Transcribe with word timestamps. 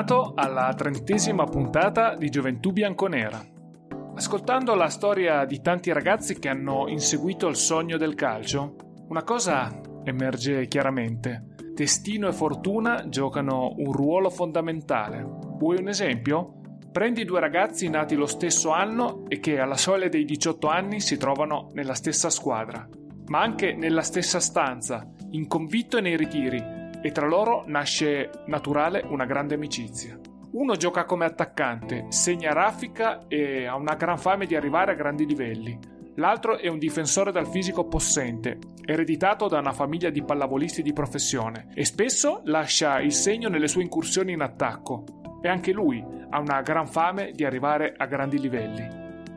Bentornato 0.00 0.32
alla 0.34 0.72
trentesima 0.72 1.44
puntata 1.44 2.16
di 2.16 2.30
Gioventù 2.30 2.72
Bianconera. 2.72 3.38
Ascoltando 4.14 4.74
la 4.74 4.88
storia 4.88 5.44
di 5.44 5.60
tanti 5.60 5.92
ragazzi 5.92 6.38
che 6.38 6.48
hanno 6.48 6.88
inseguito 6.88 7.48
il 7.48 7.56
sogno 7.56 7.98
del 7.98 8.14
calcio, 8.14 8.76
una 9.08 9.22
cosa 9.22 9.78
emerge 10.02 10.68
chiaramente. 10.68 11.48
Destino 11.74 12.28
e 12.28 12.32
fortuna 12.32 13.10
giocano 13.10 13.74
un 13.76 13.92
ruolo 13.92 14.30
fondamentale. 14.30 15.22
Vuoi 15.58 15.76
un 15.78 15.88
esempio? 15.88 16.62
Prendi 16.90 17.26
due 17.26 17.40
ragazzi 17.40 17.90
nati 17.90 18.14
lo 18.14 18.26
stesso 18.26 18.70
anno 18.70 19.24
e 19.28 19.38
che 19.38 19.58
alla 19.58 19.76
soglia 19.76 20.08
dei 20.08 20.24
18 20.24 20.66
anni 20.66 21.00
si 21.00 21.18
trovano 21.18 21.68
nella 21.74 21.94
stessa 21.94 22.30
squadra, 22.30 22.88
ma 23.26 23.42
anche 23.42 23.74
nella 23.74 24.02
stessa 24.02 24.40
stanza, 24.40 25.06
in 25.32 25.46
convitto 25.46 25.98
e 25.98 26.00
nei 26.00 26.16
ritiri, 26.16 26.79
e 27.02 27.12
tra 27.12 27.26
loro 27.26 27.64
nasce 27.66 28.30
naturale 28.46 29.02
una 29.06 29.24
grande 29.24 29.54
amicizia. 29.54 30.18
Uno 30.52 30.74
gioca 30.74 31.04
come 31.04 31.24
attaccante, 31.24 32.06
segna 32.08 32.52
raffica 32.52 33.26
e 33.28 33.66
ha 33.66 33.76
una 33.76 33.94
gran 33.94 34.18
fame 34.18 34.46
di 34.46 34.56
arrivare 34.56 34.92
a 34.92 34.96
grandi 34.96 35.24
livelli. 35.24 35.78
L'altro 36.16 36.58
è 36.58 36.66
un 36.66 36.78
difensore 36.78 37.30
dal 37.30 37.46
fisico 37.46 37.86
possente, 37.86 38.58
ereditato 38.84 39.46
da 39.46 39.60
una 39.60 39.72
famiglia 39.72 40.10
di 40.10 40.24
pallavolisti 40.24 40.82
di 40.82 40.92
professione 40.92 41.68
e 41.72 41.84
spesso 41.84 42.42
lascia 42.44 43.00
il 43.00 43.12
segno 43.12 43.48
nelle 43.48 43.68
sue 43.68 43.82
incursioni 43.82 44.32
in 44.32 44.40
attacco. 44.40 45.04
E 45.40 45.48
anche 45.48 45.72
lui 45.72 46.04
ha 46.30 46.38
una 46.38 46.60
gran 46.62 46.86
fame 46.86 47.30
di 47.30 47.44
arrivare 47.44 47.94
a 47.96 48.06
grandi 48.06 48.38
livelli. 48.38 48.86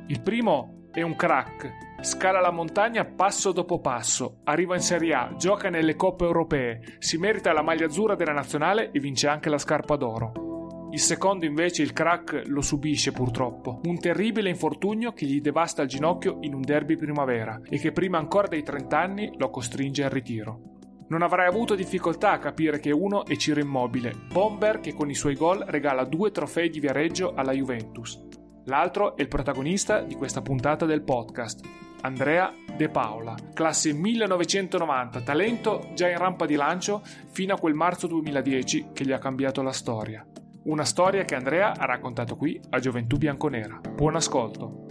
Il 0.07 0.21
primo 0.21 0.87
è 0.91 1.01
un 1.03 1.15
crack, 1.15 1.92
Scala 2.03 2.41
la 2.41 2.51
montagna 2.51 3.05
passo 3.05 3.53
dopo 3.53 3.79
passo, 3.79 4.39
arriva 4.43 4.75
in 4.75 4.81
Serie 4.81 5.13
A, 5.13 5.35
gioca 5.37 5.69
nelle 5.69 5.95
coppe 5.95 6.25
europee, 6.25 6.81
si 6.99 7.17
merita 7.17 7.53
la 7.53 7.61
maglia 7.61 7.85
azzurra 7.85 8.15
della 8.15 8.33
nazionale 8.33 8.91
e 8.91 8.99
vince 8.99 9.29
anche 9.29 9.47
la 9.47 9.57
scarpa 9.57 9.95
d'oro. 9.95 10.89
Il 10.91 10.99
secondo 10.99 11.45
invece 11.45 11.81
il 11.81 11.93
crack 11.93 12.43
lo 12.47 12.59
subisce 12.59 13.13
purtroppo, 13.13 13.79
un 13.85 13.97
terribile 13.99 14.49
infortunio 14.49 15.13
che 15.13 15.25
gli 15.25 15.39
devasta 15.39 15.81
il 15.81 15.87
ginocchio 15.87 16.39
in 16.41 16.53
un 16.53 16.59
derby 16.59 16.97
primavera 16.97 17.61
e 17.69 17.79
che 17.79 17.93
prima 17.93 18.17
ancora 18.17 18.49
dei 18.49 18.63
30 18.63 18.99
anni 18.99 19.31
lo 19.37 19.49
costringe 19.49 20.03
al 20.03 20.11
ritiro. 20.11 20.59
Non 21.07 21.21
avrai 21.21 21.47
avuto 21.47 21.73
difficoltà 21.73 22.31
a 22.31 22.39
capire 22.39 22.81
che 22.81 22.91
uno 22.91 23.23
è 23.25 23.37
Ciro 23.37 23.61
Immobile, 23.61 24.13
bomber 24.29 24.81
che 24.81 24.93
con 24.93 25.09
i 25.09 25.15
suoi 25.15 25.35
gol 25.35 25.63
regala 25.65 26.03
due 26.03 26.31
trofei 26.31 26.69
di 26.69 26.81
Viareggio 26.81 27.33
alla 27.33 27.53
Juventus. 27.53 28.21
L'altro 28.65 29.15
è 29.15 29.21
il 29.21 29.29
protagonista 29.29 30.01
di 30.01 30.15
questa 30.15 30.41
puntata 30.41 30.85
del 30.85 31.03
podcast, 31.03 31.82
Andrea 32.05 32.53
De 32.75 32.89
Paola, 32.89 33.33
classe 33.53 33.93
1990, 33.93 35.21
talento 35.21 35.91
già 35.93 36.09
in 36.09 36.17
rampa 36.17 36.45
di 36.45 36.55
lancio 36.55 37.01
fino 37.31 37.53
a 37.53 37.57
quel 37.57 37.75
marzo 37.75 38.07
2010 38.07 38.87
che 38.91 39.05
gli 39.05 39.13
ha 39.13 39.19
cambiato 39.19 39.61
la 39.61 39.71
storia. 39.71 40.25
Una 40.63 40.83
storia 40.83 41.23
che 41.23 41.35
Andrea 41.35 41.73
ha 41.77 41.85
raccontato 41.85 42.35
qui 42.35 42.59
a 42.71 42.79
Gioventù 42.79 43.17
Bianconera. 43.17 43.79
Buon 43.95 44.15
ascolto. 44.15 44.85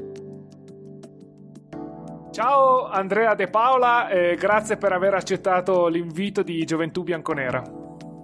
Ciao 2.31 2.89
Andrea 2.89 3.35
De 3.35 3.49
Paola 3.49 4.09
e 4.09 4.35
grazie 4.37 4.79
per 4.79 4.93
aver 4.93 5.13
accettato 5.13 5.89
l'invito 5.89 6.43
di 6.43 6.65
Gioventù 6.65 7.03
Bianconera. 7.03 7.63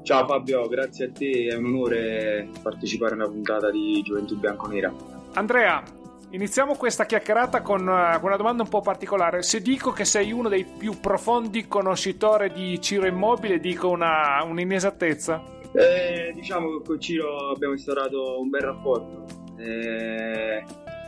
Ciao 0.03 0.27
Fabio, 0.27 0.66
grazie 0.66 1.09
a 1.09 1.10
te, 1.10 1.48
è 1.50 1.54
un 1.56 1.66
onore 1.66 2.48
partecipare 2.62 3.12
a 3.12 3.16
una 3.16 3.28
puntata 3.28 3.71
di 3.71 4.00
Gioventù 4.03 4.38
Bianconera. 4.38 4.91
Andrea, 5.34 5.82
Iniziamo 6.31 6.75
questa 6.75 7.06
chiacchierata 7.06 7.62
con, 7.62 7.81
uh, 7.87 8.19
con, 8.21 8.25
una 8.25 8.37
domanda 8.37 8.62
un 8.62 8.69
po' 8.69 8.83
particolare. 8.83 9.43
Se 9.43 9.62
dico 9.62 9.93
che 9.93 10.05
sei 10.05 10.31
uno 10.31 10.50
dei 10.50 10.65
più 10.65 11.00
profondi 11.00 11.66
conoscitori 11.66 12.53
di 12.53 12.78
Ciro 12.83 13.06
Immobile, 13.06 13.59
dico 13.59 13.89
una, 13.89 14.43
un'inesattezza? 14.44 15.43
Eh, 15.72 16.33
diciamo 16.34 16.69
che 16.69 16.84
con 16.84 17.00
Ciro 17.00 17.50
abbiamo 17.50 17.72
instaurato 17.72 18.41
un 18.41 18.50
bel 18.50 18.61
rapporto. 18.61 19.25
Eh, 19.56 20.62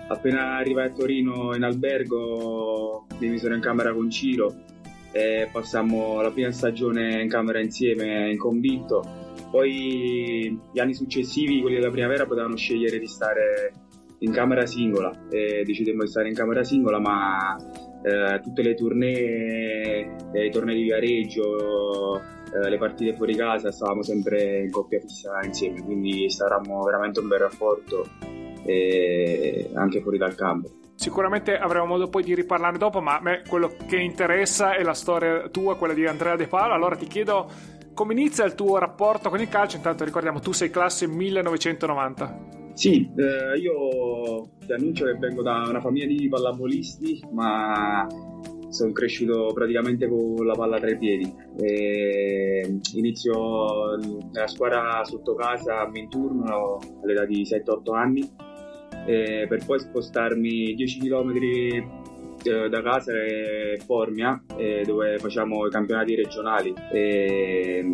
appena 0.09 0.57
arrivai 0.57 0.87
a 0.87 0.91
Torino 0.91 1.55
in 1.55 1.65
albergo 1.65 3.05
mi 3.19 3.29
misero 3.29 3.55
in 3.55 3.61
camera 3.61 3.93
con 3.93 4.11
Ciro 4.11 4.55
e 5.13 5.49
passammo 5.53 6.21
la 6.23 6.31
prima 6.31 6.51
stagione 6.51 7.21
in 7.21 7.29
camera 7.29 7.61
insieme 7.61 8.31
in 8.31 8.39
convitto. 8.39 9.05
Poi 9.51 10.59
gli 10.73 10.79
anni 10.79 10.95
successivi, 10.95 11.61
quelli 11.61 11.77
della 11.77 11.91
primavera, 11.91 12.25
potevano 12.25 12.57
scegliere 12.57 12.99
di 12.99 13.07
stare 13.07 13.73
in 14.21 14.33
camera 14.33 14.67
singola 14.67 15.11
e 15.31 15.63
decidemmo 15.65 16.03
di 16.03 16.09
stare 16.09 16.29
in 16.29 16.35
camera 16.35 16.63
singola 16.65 16.99
ma 16.99 17.57
eh, 18.03 18.41
tutte 18.41 18.63
le 18.63 18.75
tournée, 18.75 20.17
eh, 20.33 20.47
i 20.47 20.51
tornei 20.51 20.77
di 20.77 20.83
Viareggio, 20.85 22.19
eh, 22.19 22.69
le 22.69 22.79
partite 22.79 23.15
fuori 23.15 23.35
casa 23.35 23.71
stavamo 23.71 24.03
sempre 24.03 24.61
in 24.61 24.71
coppia 24.71 25.01
fissa 25.01 25.41
insieme 25.45 25.83
quindi 25.83 26.29
starammo 26.29 26.83
veramente 26.83 27.21
un 27.21 27.29
bel 27.29 27.39
rapporto 27.39 28.07
anche 29.75 30.01
fuori 30.01 30.17
dal 30.17 30.35
campo. 30.37 30.71
Sicuramente 30.95 31.57
avremo 31.57 31.87
modo 31.87 32.09
poi 32.09 32.23
di 32.23 32.35
riparlarne 32.35 32.79
dopo, 32.79 33.01
ma 33.01 33.17
a 33.17 33.23
me 33.23 33.43
quello 33.49 33.73
che 33.89 33.97
interessa 33.97 34.75
è 34.75 34.83
la 34.83 34.93
storia 34.95 35.49
tua, 35.49 35.77
quella 35.77 35.95
di 35.95 36.07
Andrea 36.07 36.37
De 36.37 36.47
Paolo. 36.47 36.75
Allora 36.75 36.95
ti 36.95 37.07
chiedo 37.07 37.51
come 37.95 38.13
inizia 38.13 38.45
il 38.45 38.55
tuo 38.55 38.79
rapporto 38.79 39.31
con 39.31 39.41
il 39.41 39.49
calcio? 39.49 39.77
Intanto 39.77 40.05
ricordiamo, 40.05 40.41
tu 40.41 40.53
sei 40.53 40.71
classe 40.71 41.07
1990. 41.09 42.60
Sì, 42.81 43.07
eh, 43.15 43.59
io 43.59 44.53
ti 44.65 44.73
annuncio 44.73 45.05
che 45.05 45.13
vengo 45.19 45.43
da 45.43 45.67
una 45.69 45.83
famiglia 45.83 46.07
di 46.07 46.31
pallavolisti, 46.31 47.23
ma 47.31 48.07
sono 48.71 48.93
cresciuto 48.93 49.53
praticamente 49.53 50.09
con 50.09 50.47
la 50.47 50.55
palla 50.55 50.79
tra 50.79 50.89
i 50.89 50.97
piedi. 50.97 51.31
E 51.59 52.79
inizio 52.95 53.97
nella 54.33 54.47
squadra 54.47 55.05
sotto 55.05 55.35
casa 55.35 55.81
a 55.81 55.91
Minturno 55.91 56.79
all'età 57.03 57.27
di 57.27 57.43
7-8 57.43 57.95
anni, 57.95 58.27
per 59.05 59.63
poi 59.67 59.79
spostarmi 59.79 60.73
10 60.75 61.01
km 61.01 61.33
eh, 61.37 62.69
da 62.71 62.81
casa 62.81 63.13
è 63.13 63.77
Formia, 63.85 64.43
dove 64.87 65.19
facciamo 65.19 65.67
i 65.67 65.71
campionati 65.71 66.15
regionali. 66.15 66.73
E 66.91 67.85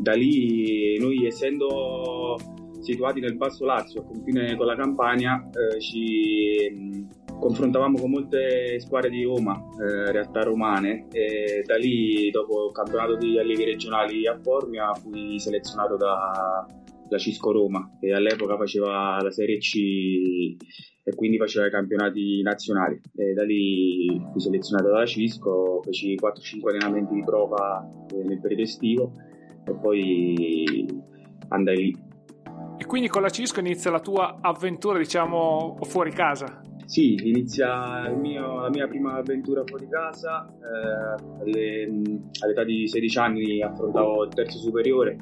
da 0.00 0.14
lì 0.14 0.98
noi 0.98 1.26
essendo 1.26 2.36
situati 2.82 3.20
nel 3.20 3.36
Basso 3.36 3.64
Lazio, 3.64 4.00
a 4.00 4.04
confine 4.04 4.56
con 4.56 4.66
la 4.66 4.76
Campania, 4.76 5.48
eh, 5.50 5.80
ci 5.80 6.70
mh, 6.70 7.38
confrontavamo 7.38 7.98
con 7.98 8.10
molte 8.10 8.78
squadre 8.80 9.10
di 9.10 9.24
Roma, 9.24 9.60
eh, 9.80 10.12
realtà 10.12 10.42
romane, 10.42 11.06
e 11.10 11.62
da 11.64 11.76
lì, 11.76 12.30
dopo 12.30 12.66
il 12.66 12.72
campionato 12.72 13.16
di 13.16 13.38
allievi 13.38 13.64
regionali 13.64 14.26
a 14.26 14.38
Formia, 14.40 14.92
fui 14.94 15.38
selezionato 15.38 15.96
da, 15.96 16.66
da 17.08 17.18
Cisco 17.18 17.52
Roma, 17.52 17.88
che 18.00 18.12
all'epoca 18.12 18.56
faceva 18.56 19.20
la 19.20 19.30
Serie 19.30 19.58
C 19.58 20.56
e 21.04 21.14
quindi 21.14 21.36
faceva 21.36 21.66
i 21.66 21.70
campionati 21.70 22.42
nazionali. 22.42 23.00
E 23.16 23.32
da 23.32 23.44
lì 23.44 24.20
fui 24.30 24.40
selezionato 24.40 24.90
da 24.90 25.04
Cisco, 25.04 25.82
feci 25.84 26.14
4-5 26.14 26.68
allenamenti 26.68 27.14
di 27.14 27.24
prova 27.24 27.86
eh, 28.12 28.22
nel 28.22 28.40
periodo 28.40 28.62
estivo 28.62 29.12
e 29.64 29.74
poi 29.74 30.86
andai 31.48 31.76
lì 31.76 32.01
e 32.82 32.84
quindi 32.84 33.06
con 33.06 33.22
la 33.22 33.28
Cisco 33.28 33.60
inizia 33.60 33.92
la 33.92 34.00
tua 34.00 34.38
avventura, 34.40 34.98
diciamo, 34.98 35.78
fuori 35.82 36.10
casa. 36.10 36.60
Sì, 36.84 37.14
inizia 37.28 38.08
mio, 38.10 38.62
la 38.62 38.70
mia 38.70 38.88
prima 38.88 39.14
avventura 39.14 39.62
fuori 39.64 39.86
casa. 39.88 40.44
Eh, 40.48 41.42
alle, 41.42 41.84
all'età 42.40 42.64
di 42.64 42.88
16 42.88 43.18
anni 43.18 43.62
affrontavo 43.62 44.24
il 44.24 44.34
terzo 44.34 44.58
superiore 44.58 45.16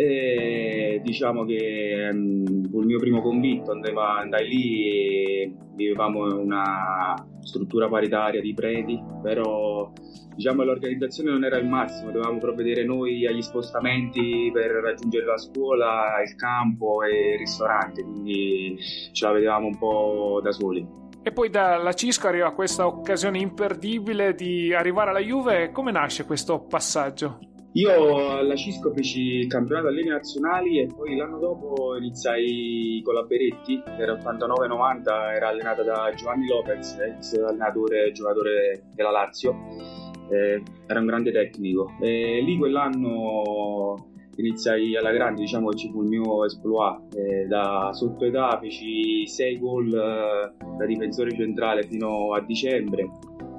e 0.00 1.00
diciamo 1.02 1.44
che 1.44 2.08
um, 2.12 2.68
fu 2.70 2.82
il 2.82 2.86
mio 2.86 3.00
primo 3.00 3.20
convitto, 3.20 3.72
andava, 3.72 4.18
andai 4.18 4.46
lì 4.46 4.86
e 4.86 5.54
vivevamo 5.74 6.24
in 6.28 6.36
una 6.36 7.16
struttura 7.40 7.88
paritaria 7.88 8.40
di 8.40 8.54
preti, 8.54 9.02
però 9.20 9.90
diciamo 10.36 10.62
l'organizzazione 10.62 11.32
non 11.32 11.44
era 11.44 11.56
il 11.56 11.66
massimo, 11.66 12.12
dovevamo 12.12 12.38
provvedere 12.38 12.84
noi 12.84 13.26
agli 13.26 13.42
spostamenti 13.42 14.52
per 14.52 14.70
raggiungere 14.70 15.26
la 15.26 15.36
scuola, 15.36 16.22
il 16.24 16.36
campo 16.36 17.02
e 17.02 17.32
il 17.32 17.38
ristorante, 17.38 18.04
quindi 18.04 18.76
ce 19.10 19.26
la 19.26 19.32
vedevamo 19.32 19.66
un 19.66 19.78
po' 19.78 20.40
da 20.40 20.52
soli. 20.52 20.86
E 21.24 21.32
poi 21.32 21.50
dalla 21.50 21.92
Cisco 21.92 22.28
arriva 22.28 22.52
questa 22.52 22.86
occasione 22.86 23.40
imperdibile 23.40 24.36
di 24.36 24.72
arrivare 24.72 25.10
alla 25.10 25.18
Juve, 25.18 25.72
come 25.72 25.90
nasce 25.90 26.24
questo 26.24 26.60
passaggio? 26.60 27.40
Io 27.78 28.38
alla 28.38 28.56
Cisco 28.56 28.92
feci 28.92 29.20
il 29.20 29.46
campionato 29.46 29.86
allievi 29.86 30.08
nazionali 30.08 30.80
e 30.80 30.86
poi 30.86 31.14
l'anno 31.14 31.38
dopo 31.38 31.96
iniziai 31.96 33.00
con 33.04 33.14
la 33.14 33.22
Beretti, 33.22 33.80
era 33.96 34.14
89-90, 34.14 35.34
era 35.36 35.48
allenata 35.48 35.84
da 35.84 36.12
Giovanni 36.12 36.48
Lopez, 36.48 36.98
ex 36.98 37.34
allenatore 37.34 38.06
e 38.06 38.12
giocatore 38.12 38.82
della 38.92 39.12
Lazio, 39.12 39.56
eh, 40.28 40.60
era 40.88 40.98
un 40.98 41.06
grande 41.06 41.30
tecnico. 41.30 41.92
E 42.00 42.42
lì 42.44 42.58
quell'anno 42.58 44.08
iniziai 44.34 44.96
alla 44.96 45.12
grande, 45.12 45.42
diciamo 45.42 45.68
che 45.68 45.76
ci 45.76 45.88
fu 45.88 46.02
il 46.02 46.08
mio 46.08 46.44
esploit, 46.46 47.14
eh, 47.14 47.46
da 47.46 47.90
sotto 47.92 48.24
età 48.24 48.58
feci 48.60 49.24
6 49.24 49.58
gol 49.60 49.94
eh, 49.94 50.52
da 50.76 50.84
difensore 50.84 51.30
centrale 51.32 51.84
fino 51.84 52.34
a 52.34 52.40
dicembre 52.40 53.08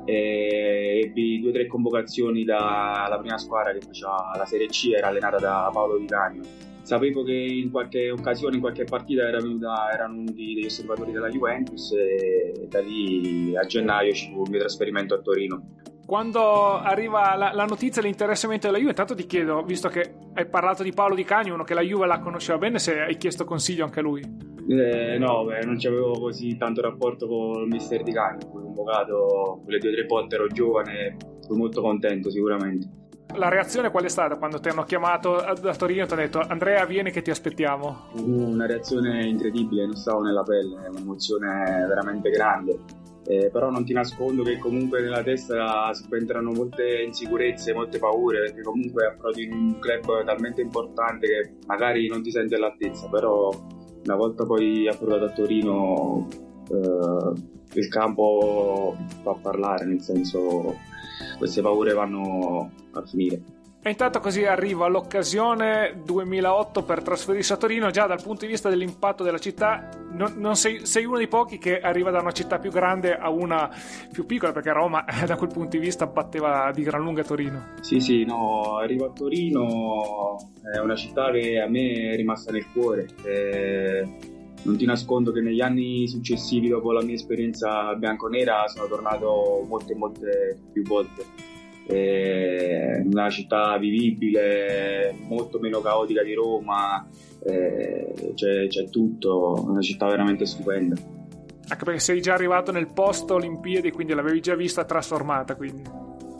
e 0.10 1.02
ebbi 1.06 1.40
due 1.40 1.50
o 1.50 1.54
tre 1.54 1.68
convocazioni 1.68 2.44
dalla 2.44 3.18
prima 3.20 3.38
squadra 3.38 3.74
che 3.74 3.82
faceva 3.82 4.32
la 4.36 4.46
Serie 4.46 4.68
C, 4.68 4.92
era 4.96 5.08
allenata 5.08 5.38
da 5.38 5.70
Paolo 5.72 5.98
Di 5.98 6.06
Canio. 6.06 6.42
Sapevo 6.82 7.24
che 7.24 7.34
in 7.34 7.70
qualche 7.70 8.10
occasione, 8.10 8.56
in 8.56 8.62
qualche 8.62 8.84
partita 8.84 9.28
era 9.28 9.40
venuta, 9.40 9.92
erano 9.94 10.16
venuti 10.16 10.56
degli 10.56 10.66
osservatori 10.66 11.12
della 11.12 11.30
Juventus 11.30 11.92
e 11.92 12.66
da 12.68 12.80
lì 12.80 13.56
a 13.56 13.64
gennaio 13.64 14.12
ci 14.14 14.32
fu 14.32 14.44
il 14.44 14.50
mio 14.50 14.60
trasferimento 14.60 15.14
a 15.14 15.20
Torino. 15.20 15.76
Quando 16.08 16.80
arriva 16.80 17.36
la, 17.36 17.52
la 17.54 17.66
notizia 17.66 18.02
dell'interessamento 18.02 18.66
della 18.66 18.80
Juve, 18.80 18.90
intanto 18.90 19.14
ti 19.14 19.28
chiedo, 19.28 19.62
visto 19.62 19.90
che 19.90 20.16
hai 20.34 20.48
parlato 20.48 20.82
di 20.82 20.92
Paolo 20.92 21.14
Di 21.14 21.24
Canio, 21.24 21.54
uno 21.54 21.64
che 21.64 21.76
la 21.76 21.82
Juve 21.82 22.08
la 22.08 22.18
conosceva 22.18 22.58
bene, 22.58 22.80
se 22.80 23.00
hai 23.00 23.18
chiesto 23.18 23.46
consiglio 23.46 23.84
anche 23.84 24.00
a 24.00 24.02
lui. 24.02 24.58
Eh, 24.72 25.18
no, 25.18 25.46
beh, 25.46 25.66
non 25.66 25.78
avevo 25.84 26.12
così 26.20 26.56
tanto 26.56 26.82
rapporto 26.82 27.28
con 27.28 27.64
il 27.64 27.68
mister 27.68 28.04
Di 28.04 28.12
Cani, 28.12 28.46
fui 28.52 28.62
convocato 28.62 29.62
quelle 29.64 29.80
due 29.80 29.90
o 29.90 29.94
tre 29.94 30.06
volte, 30.06 30.36
ero 30.36 30.48
giovane, 30.48 31.18
fui 31.48 31.58
molto 31.58 31.82
contento 31.82 32.30
sicuramente. 32.30 32.88
La 33.36 33.50
reazione 33.50 33.90
qual 33.90 34.04
è 34.04 34.10
stata 34.10 34.38
quando 34.38 34.60
ti 34.60 34.70
hanno 34.70 34.84
chiamato 34.84 35.44
da 35.60 35.76
Torino 35.76 36.04
e 36.04 36.06
ti 36.06 36.14
hanno 36.14 36.22
detto 36.22 36.40
Andrea 36.40 36.86
vieni 36.86 37.10
che 37.10 37.24
ti 37.24 37.32
aspettiamo? 37.32 38.10
Una 38.18 38.68
reazione 38.68 39.26
incredibile, 39.26 39.86
non 39.86 39.96
stavo 39.96 40.22
nella 40.22 40.44
pelle, 40.44 40.88
un'emozione 40.88 41.86
veramente 41.88 42.30
grande. 42.30 42.78
Eh, 43.26 43.50
però 43.52 43.70
non 43.70 43.86
ti 43.86 43.94
nascondo 43.94 44.44
che 44.44 44.58
comunque 44.58 45.02
nella 45.02 45.22
testa 45.22 45.92
subentrano 45.94 46.52
molte 46.52 47.04
insicurezze, 47.04 47.74
molte 47.74 48.00
paure, 48.00 48.40
perché 48.42 48.62
comunque 48.62 49.06
approdi 49.06 49.44
in 49.44 49.54
un 49.54 49.80
club 49.80 50.26
talmente 50.26 50.62
importante 50.62 51.28
che 51.28 51.54
magari 51.68 52.08
non 52.08 52.24
ti 52.24 52.32
senti 52.32 52.56
all'altezza, 52.56 53.08
però 53.10 53.52
una 54.04 54.16
volta 54.16 54.46
poi 54.46 54.88
approdato 54.88 55.26
a 55.26 55.30
Torino 55.30 56.28
eh, 56.70 57.58
il 57.74 57.88
campo 57.88 58.98
fa 59.22 59.34
parlare, 59.34 59.86
nel 59.86 60.02
senso 60.02 60.78
queste 61.38 61.62
paure 61.62 61.94
vanno 61.94 62.72
a 62.92 63.06
finire. 63.06 63.42
E 63.82 63.92
intanto 63.92 64.20
così 64.20 64.44
arriva 64.44 64.88
l'occasione 64.88 66.02
2008 66.04 66.84
per 66.84 67.02
trasferirsi 67.02 67.54
a 67.54 67.56
Torino, 67.56 67.90
già 67.92 68.08
dal 68.08 68.22
punto 68.22 68.44
di 68.44 68.52
vista 68.52 68.68
dell'impatto 68.68 69.24
della 69.24 69.38
città, 69.38 69.90
non, 70.12 70.34
non 70.36 70.58
sei, 70.58 70.86
sei, 70.86 71.06
uno 71.06 71.16
dei 71.16 71.30
pochi 71.30 71.58
che 71.58 71.80
arriva 71.80 72.12
da 72.12 72.20
una 72.20 72.34
città 72.34 72.60
più 72.60 72.72
grande 72.72 73.16
a 73.16 73.30
una 73.30 73.74
più 74.12 74.26
piccola, 74.26 74.52
perché 74.52 74.74
Roma 74.74 75.06
da 75.26 75.38
quel 75.38 75.50
punto 75.50 75.78
di 75.78 75.80
vista 75.80 76.08
batteva 76.08 76.74
di 76.76 76.84
gran 76.84 77.02
lunga 77.02 77.24
Torino. 77.24 77.68
Sì, 77.80 78.02
sì, 78.02 78.26
no, 78.26 78.76
arrivo 78.76 79.06
a 79.06 79.12
Torino, 79.12 80.36
è 80.74 80.80
una 80.80 80.96
città 80.96 81.32
che 81.32 81.62
a 81.62 81.70
me 81.70 82.12
è 82.12 82.16
rimasta 82.18 82.52
nel 82.52 82.66
cuore. 82.74 83.08
E 83.24 84.08
non 84.64 84.76
ti 84.76 84.84
nascondo 84.84 85.32
che 85.32 85.40
negli 85.40 85.62
anni 85.62 86.06
successivi, 86.06 86.68
dopo 86.68 86.92
la 86.92 87.02
mia 87.02 87.16
esperienza 87.16 87.96
bianconera, 87.96 88.68
sono 88.68 88.88
tornato 88.88 89.66
molte, 89.70 89.96
molte 89.96 90.60
più 90.74 90.84
volte 90.84 91.48
eh, 91.90 93.02
una 93.04 93.30
città 93.30 93.78
vivibile, 93.78 95.16
molto 95.28 95.60
meno 95.60 95.82
caotica 95.82 96.22
di 96.22 96.36
Roma, 96.36 97.08
eh, 97.44 98.34
c'è, 98.36 98.68
c'è 98.68 98.90
tutto, 98.90 99.66
una 99.68 99.82
città 99.82 100.08
veramente 100.08 100.46
stupenda. 100.46 100.96
Anche 101.68 101.84
perché 101.84 102.00
sei 102.00 102.22
già 102.22 102.34
arrivato 102.34 102.72
nel 102.72 102.88
posto 102.88 103.36
Olimpiadi, 103.36 103.92
quindi 103.92 104.14
l'avevi 104.14 104.40
già 104.40 104.56
vista 104.56 104.86
trasformata. 104.86 105.56
Quindi. 105.56 105.84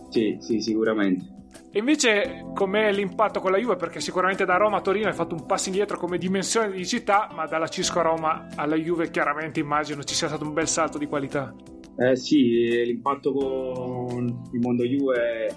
Sì, 0.10 0.38
sì, 0.40 0.60
sicuramente. 0.62 1.38
E 1.72 1.80
invece 1.80 2.46
com'è 2.54 2.92
l'impatto 2.92 3.40
con 3.40 3.52
la 3.52 3.58
Juve? 3.58 3.76
Perché 3.76 4.00
sicuramente 4.00 4.46
da 4.46 4.58
Roma 4.58 4.78
a 4.78 4.82
Torino 4.82 5.08
hai 5.08 5.14
fatto 5.14 5.36
un 5.36 5.46
passo 5.46 5.70
indietro 5.70 5.98
come 5.98 6.18
dimensione 6.18 6.72
di 6.72 6.86
città, 6.86 7.30
ma 7.34 7.46
dalla 7.46 7.68
Cisco 7.68 8.00
a 8.00 8.04
Roma 8.04 8.48
alla 8.56 8.76
Juve 8.76 9.12
chiaramente 9.12 9.60
immagino 9.60 10.04
ci 10.04 10.16
sia 10.16 10.28
stato 10.28 10.46
un 10.46 10.54
bel 10.54 10.68
salto 10.68 10.98
di 10.98 11.06
qualità. 11.06 11.54
Eh 12.02 12.16
sì, 12.16 12.86
l'impatto 12.86 13.34
con 13.34 14.44
il 14.54 14.60
mondo 14.62 14.86
Juve, 14.86 15.54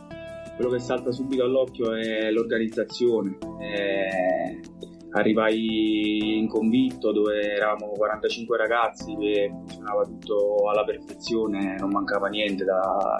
quello 0.56 0.70
che 0.72 0.80
salta 0.80 1.12
subito 1.12 1.44
all'occhio 1.44 1.94
è 1.94 2.32
l'organizzazione. 2.32 3.38
Eh, 3.60 4.60
arrivai 5.10 6.38
in 6.38 6.48
convitto 6.48 7.12
dove 7.12 7.54
eravamo 7.54 7.92
45 7.92 8.56
ragazzi 8.56 9.14
che 9.14 9.50
funzionava 9.52 10.04
tutto 10.04 10.68
alla 10.68 10.82
perfezione, 10.82 11.76
non 11.78 11.90
mancava 11.90 12.26
niente 12.26 12.64
da 12.64 13.16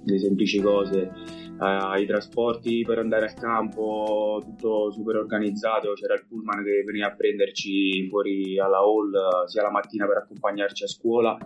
delle 0.00 0.18
semplici 0.18 0.60
cose. 0.60 1.12
Eh, 1.60 2.00
I 2.00 2.06
trasporti 2.06 2.82
per 2.82 2.98
andare 2.98 3.26
al 3.26 3.34
campo, 3.34 4.42
tutto 4.42 4.90
super 4.90 5.14
organizzato, 5.14 5.92
c'era 5.92 6.14
il 6.14 6.26
pullman 6.26 6.64
che 6.64 6.82
veniva 6.84 7.06
a 7.06 7.14
prenderci 7.14 8.08
fuori 8.08 8.58
alla 8.58 8.78
hall 8.78 9.46
sia 9.46 9.62
la 9.62 9.70
mattina 9.70 10.08
per 10.08 10.16
accompagnarci 10.16 10.82
a 10.82 10.88
scuola 10.88 11.38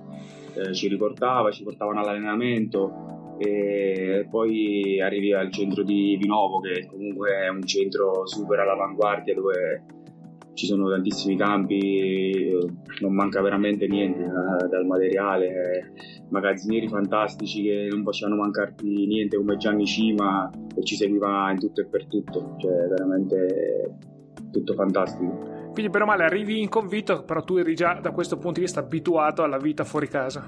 eh, 0.56 0.74
ci 0.74 0.88
riportava, 0.88 1.50
ci 1.50 1.62
portavano 1.62 2.00
all'allenamento 2.00 3.36
e 3.38 4.26
poi 4.30 5.00
arrivi 5.00 5.32
al 5.32 5.52
centro 5.52 5.82
di 5.82 6.16
Vinovo 6.18 6.60
che 6.60 6.86
comunque 6.86 7.32
è 7.44 7.48
un 7.48 7.62
centro 7.62 8.26
super 8.26 8.60
all'avanguardia 8.60 9.34
dove 9.34 9.84
ci 10.54 10.64
sono 10.64 10.88
tantissimi 10.88 11.36
campi, 11.36 12.50
non 13.00 13.14
manca 13.14 13.42
veramente 13.42 13.86
niente 13.86 14.22
eh, 14.22 14.68
dal 14.68 14.86
materiale, 14.86 15.92
magazzinieri 16.30 16.88
fantastici 16.88 17.62
che 17.62 17.88
non 17.90 18.02
facevano 18.02 18.40
mancarti 18.40 19.06
niente 19.06 19.36
come 19.36 19.58
Gianni 19.58 19.84
Cima 19.84 20.50
che 20.74 20.82
ci 20.82 20.96
seguiva 20.96 21.50
in 21.50 21.58
tutto 21.58 21.82
e 21.82 21.86
per 21.86 22.06
tutto, 22.06 22.56
cioè 22.58 22.88
veramente 22.88 23.98
tutto 24.50 24.72
fantastico. 24.72 25.55
Quindi, 25.76 25.92
per 25.92 26.06
male, 26.06 26.24
arrivi 26.24 26.62
in 26.62 26.70
convitto, 26.70 27.22
però 27.22 27.42
tu 27.42 27.56
eri 27.56 27.74
già 27.74 27.98
da 28.00 28.10
questo 28.10 28.36
punto 28.36 28.60
di 28.60 28.60
vista 28.60 28.80
abituato 28.80 29.42
alla 29.42 29.58
vita 29.58 29.84
fuori 29.84 30.08
casa. 30.08 30.42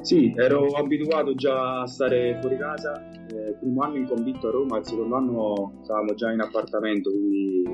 Sì, 0.00 0.32
ero 0.34 0.64
abituato 0.68 1.34
già 1.34 1.82
a 1.82 1.86
stare 1.86 2.38
fuori 2.40 2.56
casa. 2.56 3.06
Eh, 3.10 3.50
il 3.50 3.56
primo 3.60 3.82
anno 3.82 3.96
in 3.96 4.06
convitto 4.06 4.48
a 4.48 4.50
Roma, 4.50 4.78
il 4.78 4.86
secondo 4.86 5.14
anno 5.14 5.80
stavamo 5.82 6.14
già 6.14 6.32
in 6.32 6.40
appartamento, 6.40 7.10
quindi 7.10 7.64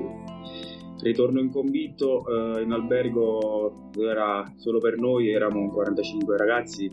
ritorno 1.03 1.39
in 1.39 1.51
convitto 1.51 2.25
eh, 2.27 2.63
in 2.63 2.73
albergo 2.73 3.89
dove 3.93 4.09
era 4.09 4.43
solo 4.57 4.79
per 4.79 4.97
noi, 4.97 5.31
eravamo 5.31 5.71
45 5.71 6.35
ragazzi. 6.35 6.91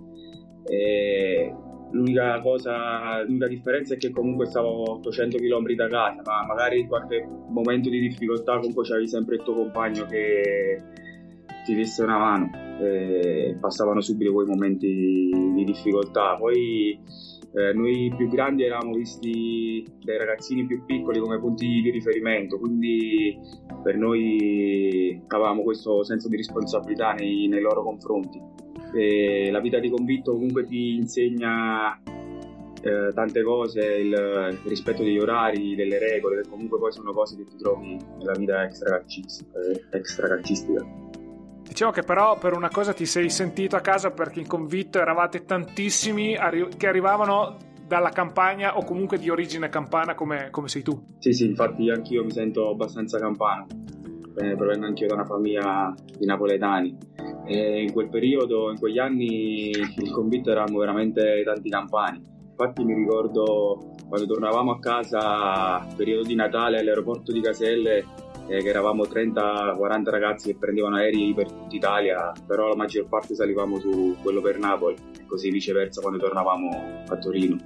E 0.67 1.53
L'unica 1.95 2.41
cosa, 2.41 3.23
l'unica 3.23 3.47
differenza 3.47 3.95
è 3.95 3.97
che 3.97 4.11
comunque 4.11 4.47
stavo 4.47 4.91
800 4.95 5.39
km 5.39 5.73
da 5.75 5.89
casa, 5.89 6.23
ma 6.25 6.45
magari 6.45 6.81
in 6.81 6.89
qualche 6.89 7.25
momento 7.49 7.89
di 7.89 8.01
difficoltà 8.01 8.59
comunque 8.59 8.85
c'avevi 8.85 9.07
sempre 9.07 9.37
il 9.37 9.43
tuo 9.43 9.55
compagno 9.55 10.05
che 10.07 10.83
ti 11.65 11.75
desse 11.75 12.03
una 12.03 12.19
mano 12.19 12.51
e 12.81 13.57
passavano 13.61 14.01
subito 14.01 14.33
quei 14.33 14.47
momenti 14.47 15.31
di 15.55 15.65
difficoltà. 15.65 16.37
Poi 16.37 16.99
eh, 17.55 17.73
noi 17.73 18.13
più 18.17 18.29
grandi 18.29 18.65
eravamo 18.65 18.95
visti 18.95 19.87
dai 20.03 20.19
ragazzini 20.19 20.67
più 20.67 20.85
piccoli 20.85 21.21
come 21.21 21.39
punti 21.39 21.81
di 21.81 21.91
riferimento, 21.91 22.59
quindi 22.59 23.39
per 23.83 23.97
noi 23.97 25.23
avevamo 25.29 25.63
questo 25.63 26.03
senso 26.03 26.29
di 26.29 26.37
responsabilità 26.37 27.13
nei, 27.13 27.47
nei 27.47 27.61
loro 27.61 27.85
confronti. 27.85 28.54
E 28.95 29.51
la 29.51 29.61
vita 29.61 29.79
di 29.79 29.91
convitto 29.91 30.33
comunque 30.33 30.65
ti 30.65 30.95
insegna 30.95 31.99
eh, 32.85 33.13
tante 33.15 33.43
cose, 33.43 33.81
il, 33.81 34.13
il, 34.13 34.59
rispetto 34.65 35.03
degli 35.03 35.19
orari, 35.19 35.75
delle 35.75 35.99
regole, 35.99 36.43
che 36.43 36.49
comunque 36.49 36.79
poi 36.79 36.93
sono 36.93 37.13
cose 37.13 37.37
che 37.37 37.45
ti 37.45 37.57
trovi 37.57 37.99
nella 38.19 38.35
vita 38.37 38.63
extracalcistica. 38.63 39.59
Eh, 39.61 39.97
extracalcistica. 39.97 40.85
Diciamo 41.67 41.93
che 41.93 42.03
però 42.03 42.39
per 42.39 42.53
una 42.53 42.69
cosa 42.69 42.93
ti 42.93 43.07
sei 43.07 43.31
sentito 43.31 43.75
a 43.75 43.81
casa 43.81 44.11
perché 44.11 44.39
in 44.39 44.47
convitto 44.47 45.01
eravate 45.01 45.45
tantissimi 45.45 46.37
arri- 46.37 46.77
che 46.77 46.87
arrivavano 46.87 47.57
dalla 47.87 48.11
campagna 48.11 48.77
o 48.77 48.85
comunque 48.85 49.19
di 49.19 49.29
origine 49.29 49.69
campana 49.69 50.15
come, 50.15 50.49
come 50.51 50.69
sei 50.69 50.83
tu. 50.83 51.03
Sì, 51.19 51.33
sì, 51.33 51.47
infatti 51.47 51.91
anch'io 51.91 52.23
mi 52.23 52.31
sento 52.31 52.69
abbastanza 52.69 53.19
campano, 53.19 53.67
eh, 54.37 54.55
provengo 54.57 54.87
anch'io 54.87 55.07
da 55.07 55.15
una 55.15 55.25
famiglia 55.25 55.95
di 56.19 56.27
napoletani. 56.27 56.97
E 57.47 57.83
in 57.83 57.93
quel 57.93 58.09
periodo, 58.09 58.71
in 58.71 58.79
quegli 58.79 58.99
anni, 58.99 59.71
il 59.71 60.11
convitto 60.11 60.51
eravamo 60.51 60.79
veramente 60.79 61.43
tanti 61.45 61.69
campani. 61.69 62.23
Infatti 62.51 62.85
mi 62.85 62.95
ricordo 62.95 63.95
quando 64.09 64.27
tornavamo 64.27 64.71
a 64.73 64.79
casa, 64.79 65.87
periodo 65.97 66.23
di 66.23 66.35
Natale, 66.35 66.79
all'aeroporto 66.79 67.33
di 67.33 67.41
Caselle, 67.41 68.05
eh, 68.47 68.63
che 68.63 68.69
eravamo 68.69 69.05
30-40 69.05 70.11
ragazzi 70.11 70.53
che 70.53 70.59
prendevano 70.59 70.97
aerei 70.97 71.33
per 71.35 71.51
tutta 71.51 71.75
Italia, 71.75 72.33
però 72.47 72.69
la 72.69 72.77
maggior 72.77 73.09
parte 73.09 73.35
salivamo 73.35 73.79
su 73.79 74.17
quello 74.23 74.41
per 74.41 74.59
Napoli, 74.59 74.97
e 75.19 75.25
così 75.27 75.51
viceversa 75.51 76.01
quando 76.01 76.19
tornavamo 76.19 77.05
a 77.09 77.17
Torino. 77.17 77.57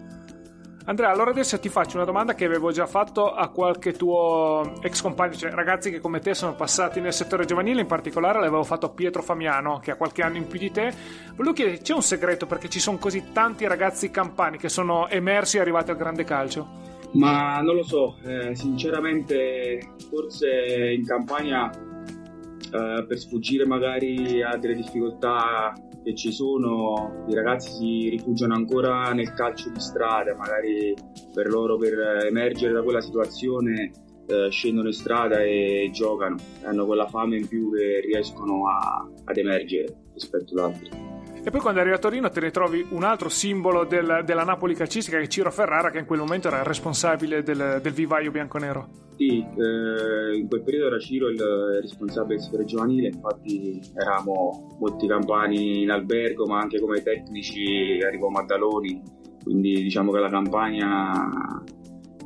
Andrea, 0.89 1.11
allora 1.11 1.33
adesso 1.33 1.61
ti 1.61 1.69
faccio 1.69 1.97
una 1.97 2.07
domanda 2.07 2.35
che 2.35 2.47
avevo 2.47 2.73
già 2.73 2.87
fatto 2.87 3.31
a 3.31 3.51
qualche 3.51 3.93
tuo 3.93 4.81
ex 4.81 5.03
compagno, 5.03 5.35
cioè 5.35 5.51
ragazzi 5.51 5.91
che 5.91 6.01
come 6.01 6.19
te 6.19 6.33
sono 6.33 6.55
passati 6.55 6.99
nel 6.99 7.13
settore 7.13 7.45
giovanile, 7.45 7.83
in 7.83 7.87
particolare 7.87 8.41
l'avevo 8.41 8.65
fatto 8.65 8.87
a 8.87 8.89
Pietro 8.89 9.21
Famiano, 9.21 9.81
che 9.81 9.91
ha 9.91 9.97
qualche 9.97 10.23
anno 10.23 10.39
in 10.39 10.47
più 10.47 10.59
di 10.59 10.71
te. 10.71 10.91
Volevo 11.37 11.53
chiedere, 11.53 11.83
c'è 11.83 11.93
un 11.93 12.01
segreto 12.01 12.47
perché 12.47 12.71
ci 12.71 12.81
sono 12.81 12.97
così 12.97 13.33
tanti 13.35 13.67
ragazzi 13.67 14.11
campani 14.11 14.57
che 14.57 14.71
sono 14.71 15.09
emersi 15.09 15.59
e 15.59 15.61
arrivati 15.61 15.91
al 15.91 15.99
grande 15.99 16.25
calcio? 16.25 16.67
Ma 17.13 17.61
non 17.61 17.75
lo 17.75 17.83
so, 17.83 18.17
eh, 18.25 18.55
sinceramente 18.55 19.93
forse 20.09 20.95
in 20.97 21.05
campagna 21.05 21.71
eh, 21.71 23.05
per 23.07 23.19
sfuggire 23.19 23.67
magari 23.67 24.43
a 24.43 24.57
delle 24.57 24.75
difficoltà 24.75 25.75
che 26.09 26.15
ci 26.15 26.33
sono, 26.33 27.25
i 27.29 27.35
ragazzi 27.35 27.71
si 27.71 28.09
rifugiano 28.09 28.55
ancora 28.55 29.13
nel 29.13 29.35
calcio 29.35 29.69
di 29.69 29.79
strada, 29.79 30.35
magari 30.35 30.95
per 31.35 31.49
loro 31.49 31.77
per 31.77 32.25
emergere 32.25 32.73
da 32.73 32.83
quella 32.83 33.03
situazione 33.03 33.93
eh, 34.27 34.49
scendono 34.51 34.89
in 34.89 34.95
strada 34.95 35.43
e 35.43 35.91
giocano, 35.93 36.37
hanno 36.63 36.87
quella 36.87 37.07
fame 37.09 37.37
in 37.37 37.47
più 37.47 37.73
che 37.75 38.01
riescono 38.01 38.69
a, 38.69 39.07
ad 39.25 39.37
emergere 39.37 40.07
rispetto 40.15 40.55
ad 40.55 40.73
altri. 40.73 41.18
E 41.49 41.51
poi 41.51 41.61
quando 41.61 41.81
arrivi 41.81 41.95
a 41.95 41.99
Torino 41.99 42.29
te 42.29 42.41
ne 42.41 42.51
trovi 42.51 42.85
un 42.91 43.05
altro 43.05 43.31
simbolo 43.31 43.85
del, 43.85 44.21
della 44.27 44.45
Napoli 44.45 44.75
calcistica 44.75 45.17
che 45.17 45.25
è 45.25 45.27
Ciro 45.29 45.51
Ferrara, 45.51 45.91
che 45.91 45.97
in 45.97 46.05
quel 46.05 46.19
momento 46.19 46.49
era 46.49 46.59
il 46.59 46.67
responsabile 46.67 47.43
del, 47.43 47.79
del 47.81 47.93
vivaio 47.95 48.31
bianconero. 48.31 49.07
Sì, 49.17 49.39
eh, 49.39 50.37
in 50.37 50.47
quel 50.47 50.63
periodo 50.63 50.89
era 50.89 50.99
Ciro 50.99 51.31
il 51.31 51.41
responsabile 51.81 52.39
del 52.51 52.67
giovanile, 52.67 53.09
infatti 53.09 53.81
eravamo 53.95 54.77
molti 54.79 55.07
campani 55.07 55.85
in 55.85 55.91
albergo, 55.91 56.45
ma 56.45 56.59
anche 56.59 56.79
come 56.79 57.03
tecnici 57.03 57.99
arrivò 58.07 58.29
Maddaloni, 58.29 59.03
quindi 59.43 59.73
diciamo 59.81 60.13
che 60.13 60.19
la 60.19 60.29
campagna 60.29 61.65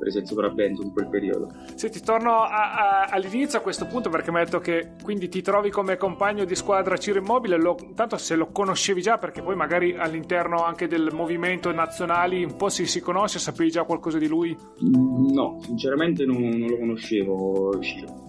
prese 0.03 0.19
il 0.19 0.27
sopravvento 0.27 0.83
in 0.83 0.91
quel 0.91 1.09
periodo. 1.09 1.49
Senti, 1.77 2.01
torno 2.01 2.41
a, 2.41 2.73
a, 2.73 3.05
all'inizio 3.05 3.61
a 3.61 3.63
questo 3.63 3.87
punto 3.87 4.11
perché 4.11 4.33
mi 4.33 4.39
hai 4.39 4.45
detto 4.47 4.59
che 4.59 4.95
quindi 5.01 5.29
ti 5.29 5.43
trovi 5.43 5.71
come 5.71 5.97
compagno 5.97 6.45
di 6.45 6.57
squadra 6.57 6.97
Ciro 6.97 7.21
Immobile, 7.21 7.57
lo, 7.57 7.77
tanto 7.95 8.17
se 8.17 8.35
lo 8.35 8.49
conoscevi 8.49 9.01
già 9.01 9.19
perché 9.19 9.43
poi 9.43 9.55
magari 9.55 9.95
all'interno 9.97 10.65
anche 10.65 10.89
del 10.89 11.11
movimento 11.13 11.71
nazionali 11.71 12.43
un 12.43 12.57
po' 12.57 12.69
si, 12.69 12.87
si 12.87 13.01
conosce, 13.01 13.39
sapevi 13.39 13.71
già 13.71 13.85
qualcosa 13.85 14.19
di 14.19 14.27
lui? 14.27 14.57
No, 14.81 15.61
sinceramente 15.61 16.25
non, 16.25 16.43
non 16.49 16.69
lo 16.69 16.79
conoscevo 16.79 17.79
Ciro, 17.79 18.29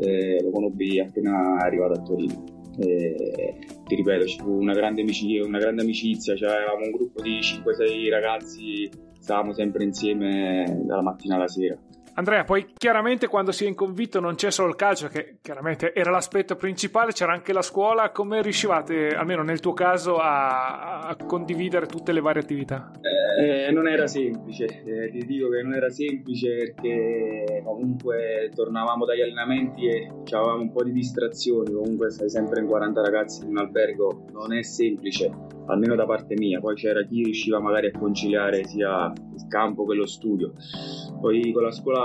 eh, 0.00 0.40
lo 0.44 0.50
conobbi 0.50 1.00
appena 1.00 1.56
arrivato 1.58 1.92
a 1.94 2.02
Torino. 2.02 2.44
Eh, 2.78 3.58
ti 3.84 3.96
ripeto, 3.96 4.26
ci 4.26 4.38
fu 4.38 4.60
una 4.60 4.74
grande 4.74 5.00
amicizia, 5.00 5.44
una 5.44 5.58
grande 5.58 5.82
amicizia 5.82 6.36
cioè 6.36 6.50
avevamo 6.50 6.84
un 6.84 6.92
gruppo 6.92 7.20
di 7.20 7.40
5-6 7.40 8.08
ragazzi 8.10 8.88
stavamo 9.30 9.52
sempre 9.52 9.84
insieme 9.84 10.80
dalla 10.82 11.02
mattina 11.02 11.36
alla 11.36 11.46
sera. 11.46 11.76
Andrea, 12.14 12.44
poi 12.44 12.72
chiaramente 12.76 13.28
quando 13.28 13.52
si 13.52 13.64
è 13.64 13.68
in 13.68 13.74
convitto 13.74 14.20
non 14.20 14.34
c'è 14.34 14.50
solo 14.50 14.68
il 14.68 14.76
calcio, 14.76 15.08
che 15.08 15.38
chiaramente 15.40 15.94
era 15.94 16.10
l'aspetto 16.10 16.56
principale, 16.56 17.12
c'era 17.12 17.32
anche 17.32 17.52
la 17.52 17.62
scuola. 17.62 18.10
Come 18.10 18.42
riuscivate, 18.42 19.08
almeno 19.08 19.42
nel 19.42 19.60
tuo 19.60 19.72
caso, 19.72 20.16
a, 20.16 21.00
a 21.00 21.16
condividere 21.16 21.86
tutte 21.86 22.12
le 22.12 22.20
varie 22.20 22.42
attività? 22.42 22.90
Eh, 23.38 23.70
non 23.72 23.88
era 23.88 24.06
semplice, 24.06 24.64
eh, 24.84 25.10
ti 25.10 25.24
dico 25.24 25.48
che 25.48 25.62
non 25.62 25.74
era 25.74 25.88
semplice 25.88 26.56
perché 26.56 27.62
comunque 27.64 28.50
tornavamo 28.54 29.04
dagli 29.04 29.22
allenamenti 29.22 29.86
e 29.86 30.08
avevamo 30.32 30.62
un 30.62 30.72
po' 30.72 30.82
di 30.82 30.92
distrazioni, 30.92 31.72
comunque 31.72 32.10
stai 32.10 32.28
sempre 32.28 32.60
in 32.60 32.66
40 32.66 33.00
ragazzi 33.00 33.44
in 33.44 33.50
un 33.50 33.58
albergo, 33.58 34.24
non 34.32 34.52
è 34.52 34.62
semplice, 34.62 35.30
almeno 35.66 35.94
da 35.94 36.04
parte 36.04 36.34
mia, 36.36 36.60
poi 36.60 36.74
c'era 36.74 37.02
chi 37.04 37.22
riusciva 37.22 37.60
magari 37.60 37.86
a 37.86 37.98
conciliare 37.98 38.64
sia 38.64 39.12
il 39.34 39.46
campo 39.48 39.86
che 39.86 39.94
lo 39.94 40.06
studio. 40.06 40.52
Poi 41.20 41.52
con 41.52 41.62
la 41.62 41.70
scuola 41.70 41.99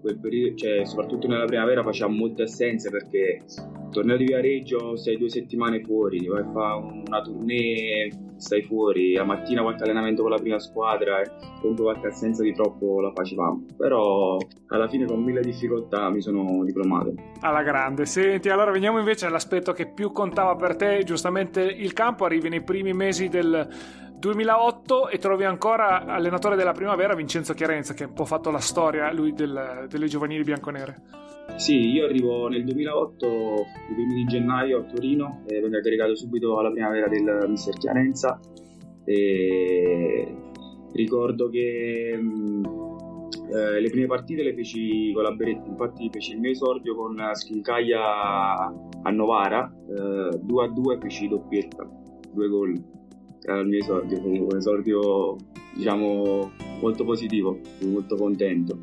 quel 0.00 0.18
periodo, 0.18 0.56
cioè 0.56 0.84
soprattutto 0.84 1.26
nella 1.26 1.46
primavera 1.46 1.82
facciamo 1.82 2.14
molte 2.14 2.44
assenze 2.44 2.90
perché 2.90 3.42
torneo 3.90 4.16
di 4.16 4.24
Viareggio 4.24 4.96
sei 4.96 5.16
due 5.16 5.28
settimane 5.30 5.80
fuori, 5.82 6.26
vai 6.26 6.42
a 6.42 6.50
fare 6.52 7.02
una 7.06 7.22
tournée, 7.22 8.10
stai 8.36 8.62
fuori, 8.62 9.14
la 9.14 9.24
mattina 9.24 9.62
qualche 9.62 9.82
allenamento 9.82 10.22
con 10.22 10.30
la 10.30 10.38
prima 10.38 10.58
squadra 10.58 11.22
e 11.22 11.30
comunque 11.60 11.84
qualche 11.84 12.08
assenza 12.08 12.42
di 12.42 12.52
troppo 12.52 13.00
la 13.00 13.10
facevamo. 13.12 13.64
Però 13.76 14.36
alla 14.68 14.88
fine 14.88 15.06
con 15.06 15.22
mille 15.22 15.40
difficoltà 15.40 16.10
mi 16.10 16.20
sono 16.20 16.62
diplomato. 16.64 17.14
Alla 17.40 17.62
grande. 17.62 18.04
Senti, 18.04 18.48
allora 18.48 18.70
veniamo 18.70 18.98
invece 18.98 19.26
all'aspetto 19.26 19.72
che 19.72 19.86
più 19.86 20.12
contava 20.12 20.54
per 20.56 20.76
te, 20.76 21.02
giustamente 21.04 21.62
il 21.62 21.92
campo, 21.92 22.24
arrivi 22.26 22.48
nei 22.48 22.62
primi 22.62 22.92
mesi 22.92 23.28
del 23.28 23.66
2008 24.18 25.08
e 25.08 25.18
trovi 25.18 25.44
ancora 25.44 26.04
allenatore 26.04 26.56
della 26.56 26.72
primavera 26.72 27.14
Vincenzo 27.14 27.54
Chiarenza 27.54 27.94
che 27.94 28.04
ha 28.04 28.06
un 28.06 28.14
po' 28.14 28.24
fatto 28.24 28.50
la 28.50 28.58
storia 28.58 29.12
lui 29.12 29.32
del, 29.32 29.86
delle 29.88 30.06
giovanili 30.06 30.42
bianconere. 30.42 31.02
Sì, 31.56 31.90
io 31.90 32.04
arrivo 32.04 32.48
nel 32.48 32.64
2008, 32.64 33.26
i 33.26 33.94
primi 33.94 34.14
di 34.14 34.24
gennaio 34.24 34.80
a 34.80 34.82
Torino 34.82 35.42
e 35.46 35.60
vengo 35.60 35.76
aggregato 35.76 36.14
subito 36.16 36.58
alla 36.58 36.70
primavera 36.70 37.08
del 37.08 37.46
mister 37.48 37.76
Chiarenza 37.76 38.38
e 39.04 40.36
ricordo 40.92 41.48
che 41.48 42.18
eh, 42.18 43.80
le 43.80 43.90
prime 43.90 44.06
partite 44.06 44.42
le 44.42 44.54
feci 44.54 45.12
con 45.12 45.22
la 45.22 45.30
Beretti, 45.30 45.68
infatti 45.68 46.10
feci 46.10 46.32
il 46.32 46.40
mio 46.40 46.50
esordio 46.50 46.94
con 46.94 47.16
Schilcaia 47.32 48.02
a 49.02 49.10
Novara, 49.10 49.72
eh, 49.88 50.38
2 50.42 50.64
a 50.64 50.68
2 50.68 50.98
feci 51.00 51.28
doppietta, 51.28 51.88
due 52.32 52.48
gol 52.48 52.95
era 53.52 53.60
il 53.60 53.68
mio 53.68 53.78
esordio, 53.78 54.20
comunque 54.20 54.54
un 54.54 54.56
esordio 54.58 55.36
diciamo 55.74 56.52
molto 56.80 57.04
positivo, 57.04 57.60
molto 57.82 58.16
contento. 58.16 58.80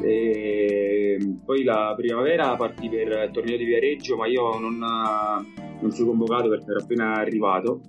E 0.00 1.18
poi 1.44 1.64
la 1.64 1.92
primavera 1.96 2.54
partì 2.56 2.88
per 2.88 3.08
il 3.08 3.30
torneo 3.32 3.56
di 3.56 3.64
Viareggio, 3.64 4.16
ma 4.16 4.26
io 4.26 4.58
non, 4.58 4.78
non 4.78 5.90
fui 5.90 6.04
convocato 6.04 6.48
perché 6.48 6.70
ero 6.70 6.82
appena 6.82 7.14
arrivato. 7.14 7.80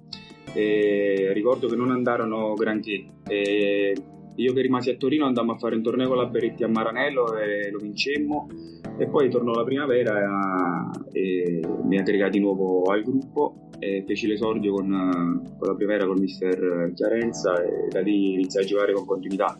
E 0.53 1.31
ricordo 1.33 1.67
che 1.67 1.75
non 1.75 1.91
andarono 1.91 2.53
granché. 2.53 3.05
E 3.27 3.95
io 4.35 4.53
che 4.53 4.61
rimasi 4.61 4.89
a 4.89 4.95
Torino 4.95 5.25
andammo 5.25 5.53
a 5.53 5.57
fare 5.57 5.75
un 5.75 5.83
torneo 5.83 6.07
con 6.07 6.17
la 6.17 6.25
Beretti 6.25 6.63
a 6.63 6.67
Maranello 6.67 7.37
e 7.37 7.69
lo 7.69 7.79
vincemmo 7.79 8.47
e 8.97 9.07
poi 9.07 9.29
tornò 9.29 9.53
la 9.53 9.63
primavera 9.63 10.89
e 11.11 11.61
mi 11.83 11.97
aggregai 11.97 12.31
di 12.31 12.39
nuovo 12.39 12.83
al 12.85 13.03
gruppo 13.03 13.69
e 13.79 14.03
feci 14.07 14.27
l'esordio 14.27 14.73
con, 14.73 15.55
con 15.57 15.67
la 15.67 15.75
primavera 15.75 16.07
con 16.07 16.19
mister 16.19 16.91
Chiarenza 16.95 17.61
e 17.61 17.87
da 17.89 18.01
lì 18.01 18.33
iniziai 18.33 18.63
a 18.63 18.67
giocare 18.67 18.93
con 18.93 19.05
continuità. 19.05 19.57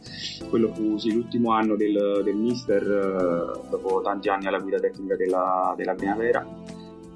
Quello 0.49 0.73
fu 0.73 0.97
sì, 0.97 1.13
l'ultimo 1.13 1.51
anno 1.51 1.75
del, 1.75 2.21
del 2.23 2.35
mister 2.35 3.61
dopo 3.69 4.01
tanti 4.01 4.29
anni 4.29 4.47
alla 4.47 4.59
guida 4.59 4.79
tecnica 4.79 5.15
della, 5.15 5.73
della 5.77 5.93
primavera 5.93 6.45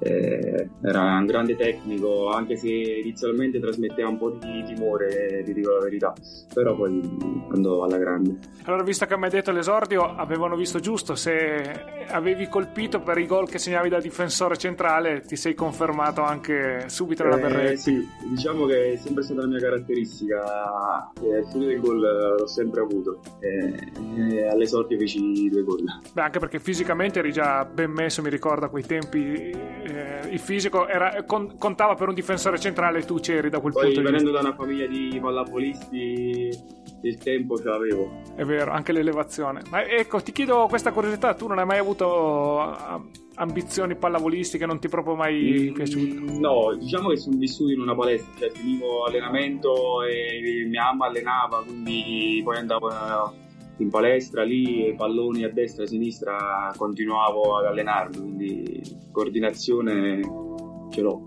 eh, 0.02 0.68
era 0.82 1.16
un 1.16 1.26
grande 1.26 1.56
tecnico, 1.56 2.28
anche 2.30 2.56
se 2.56 2.68
inizialmente 2.68 3.60
trasmetteva 3.60 4.08
un 4.08 4.18
po' 4.18 4.30
di 4.30 4.64
timore, 4.64 5.42
ti 5.44 5.52
dico 5.52 5.72
la 5.72 5.80
verità, 5.80 6.12
però 6.52 6.74
poi 6.74 7.00
andò 7.52 7.84
alla 7.84 7.98
grande. 7.98 8.38
Allora, 8.64 8.82
visto 8.82 9.06
che 9.06 9.16
mi 9.16 9.24
hai 9.24 9.30
detto 9.30 9.52
l'esordio, 9.52 10.02
avevano 10.14 10.56
visto 10.56 10.80
giusto, 10.80 11.14
se 11.14 12.04
avevi 12.08 12.48
colpito 12.48 13.00
per 13.00 13.18
i 13.18 13.26
gol 13.26 13.48
che 13.48 13.58
segnavi 13.58 13.88
da 13.88 14.00
difensore 14.00 14.56
centrale, 14.56 15.20
ti 15.22 15.36
sei 15.36 15.54
confermato 15.54 16.22
anche 16.22 16.84
subito 16.86 17.24
nella 17.24 17.70
eh, 17.70 17.76
Sì, 17.76 18.06
diciamo 18.28 18.66
che 18.66 18.92
è 18.92 18.96
sempre 18.96 19.22
stata 19.22 19.40
la 19.42 19.46
mia 19.46 19.60
caratteristica, 19.60 21.12
eh, 21.20 21.38
il 21.38 21.46
studio 21.48 21.68
del 21.68 21.80
gol 21.80 22.00
l'ho 22.00 22.46
sempre 22.46 22.80
avuto, 22.80 23.20
e, 23.40 23.74
e 24.16 24.46
all'esordio 24.48 24.98
feci 24.98 25.48
due 25.48 25.62
gol. 25.62 25.84
Beh, 26.12 26.22
anche 26.22 26.38
perché 26.38 26.58
fisicamente 26.58 27.20
eri 27.20 27.32
già 27.32 27.64
ben 27.64 27.90
messo, 27.90 28.22
mi 28.22 28.30
ricordo 28.30 28.66
a 28.66 28.68
quei 28.68 28.84
tempi 28.84 29.50
eh, 29.92 30.28
il 30.30 30.38
fisico 30.38 30.86
era, 30.88 31.22
con, 31.24 31.56
contava 31.58 31.94
per 31.94 32.08
un 32.08 32.14
difensore 32.14 32.58
centrale 32.58 33.02
tu 33.04 33.18
c'eri 33.20 33.50
da 33.50 33.60
quel 33.60 33.72
Poi, 33.72 33.84
punto 33.84 34.00
di 34.00 34.06
vista. 34.06 34.18
venendo 34.18 34.30
da 34.30 34.46
una 34.48 34.56
famiglia 34.56 34.86
di 34.86 35.18
pallapolisti, 35.20 36.50
il 37.02 37.18
tempo 37.18 37.56
ce 37.56 37.64
l'avevo. 37.64 38.20
È 38.36 38.44
vero, 38.44 38.70
anche 38.72 38.92
l'elevazione. 38.92 39.62
Ma 39.70 39.84
ecco, 39.84 40.20
ti 40.22 40.32
chiedo 40.32 40.66
questa 40.68 40.92
curiosità, 40.92 41.34
tu 41.34 41.46
non 41.46 41.58
hai 41.58 41.66
mai 41.66 41.78
avuto 41.78 42.60
ah, 42.60 43.00
ambizioni 43.34 43.96
pallavolistiche, 43.96 44.66
non 44.66 44.78
ti 44.78 44.86
è 44.86 44.90
proprio 44.90 45.14
mai 45.14 45.70
Mm, 45.70 45.74
piaciuto? 45.74 46.38
No, 46.38 46.74
diciamo 46.76 47.08
che 47.08 47.16
sono 47.16 47.36
vissuto 47.36 47.72
in 47.72 47.80
una 47.80 47.94
palestra, 47.94 48.30
cioè 48.38 48.50
finivo 48.50 49.04
allenamento 49.04 50.02
e 50.04 50.66
mia 50.68 50.84
mamma 50.84 51.06
allenava, 51.06 51.62
quindi 51.64 52.40
poi 52.44 52.56
andavo 52.56 52.88
in 53.78 53.88
palestra 53.90 54.42
lì, 54.42 54.94
palloni 54.96 55.44
a 55.44 55.50
destra 55.50 55.82
e 55.82 55.86
a 55.86 55.88
sinistra, 55.88 56.72
continuavo 56.76 57.56
ad 57.56 57.66
allenarmi, 57.66 58.16
quindi 58.16 58.82
coordinazione 59.10 60.20
ce 60.90 61.00
l'ho. 61.00 61.24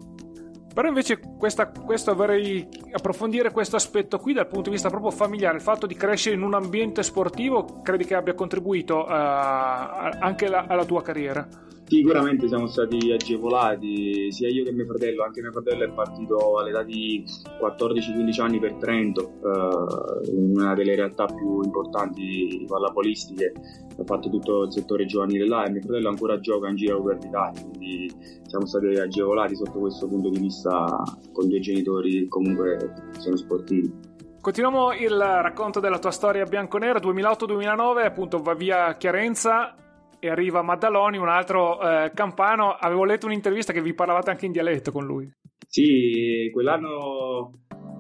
Però 0.74 0.88
invece 0.90 1.20
questa, 1.38 1.70
questo 1.70 2.14
vorrei 2.16 2.68
approfondire 2.92 3.52
questo 3.52 3.78
aspetto 3.78 4.20
qui 4.20 4.34
dal 4.34 4.48
punto 4.48 4.64
di 4.64 4.72
vista 4.72 4.90
proprio 4.90 5.10
familiare, 5.10 5.56
il 5.56 5.62
fatto 5.62 5.88
di 5.88 5.96
crescere 5.96 6.36
in 6.36 6.42
un 6.42 6.54
ambiente 6.54 7.02
sportivo 7.02 7.82
credi 7.82 8.04
che 8.04 8.14
abbia 8.14 8.34
contribuito 8.34 9.08
eh, 9.08 9.12
anche 9.14 10.50
la- 10.50 10.66
alla 10.68 10.84
tua 10.84 11.02
carriera? 11.02 11.48
Sicuramente 11.88 12.48
siamo 12.48 12.66
stati 12.66 13.12
agevolati, 13.12 14.32
sia 14.32 14.50
io 14.50 14.64
che 14.64 14.72
mio 14.72 14.88
fratello, 14.88 15.24
anche 15.24 15.42
mio 15.42 15.52
fratello 15.52 15.84
è 15.84 15.94
partito 15.94 16.58
all'età 16.58 16.82
di 16.82 17.24
14-15 17.62 18.42
anni 18.42 18.60
per 18.60 18.74
Trento, 18.76 19.34
eh, 19.44 20.32
una 20.32 20.74
delle 20.74 20.96
realtà 20.96 21.26
più 21.26 21.62
importanti 21.62 22.66
pallapolistiche, 22.68 23.54
ha 23.98 24.04
fatto 24.04 24.32
tutto 24.32 24.64
il 24.64 24.72
settore 24.72 25.06
giovanile 25.06 25.48
là 25.48 25.64
e 25.66 25.70
mio 25.70 25.82
fratello 25.82 26.10
ancora 26.10 26.40
gioca 26.40 26.70
in 26.70 26.76
giro 26.76 27.04
per 27.04 27.20
l'Italia, 27.22 27.62
quindi 27.62 28.12
siamo 28.48 28.66
stati 28.66 28.88
agevolati 28.88 29.56
sotto 29.56 29.78
questo 29.78 30.08
punto 30.08 30.30
di 30.30 30.40
vista 30.40 31.04
con 31.34 31.48
due 31.48 31.60
genitori 31.60 32.22
che 32.22 32.28
comunque 32.28 33.12
sono 33.20 33.36
sportivi. 33.36 33.94
Continuiamo 34.42 34.94
il 34.94 35.20
racconto 35.20 35.80
della 35.80 36.00
tua 36.00 36.12
storia 36.12 36.46
bianconera 36.46 36.98
2008-2009, 36.98 38.06
appunto 38.06 38.42
va 38.42 38.56
via 38.56 38.96
Chiarenza 38.96 39.76
e 40.20 40.30
arriva 40.30 40.62
Maddaloni, 40.62 41.18
un 41.18 41.30
altro 41.30 41.80
eh, 41.82 42.12
campano. 42.14 42.72
Avevo 42.72 43.06
letto 43.06 43.26
un'intervista 43.26 43.74
che 43.74 43.82
vi 43.82 43.94
parlavate 43.94 44.30
anche 44.30 44.46
in 44.46 44.52
dialetto 44.52 44.92
con 44.92 45.06
lui. 45.06 45.32
Sì, 45.68 46.50
quell'anno 46.54 47.52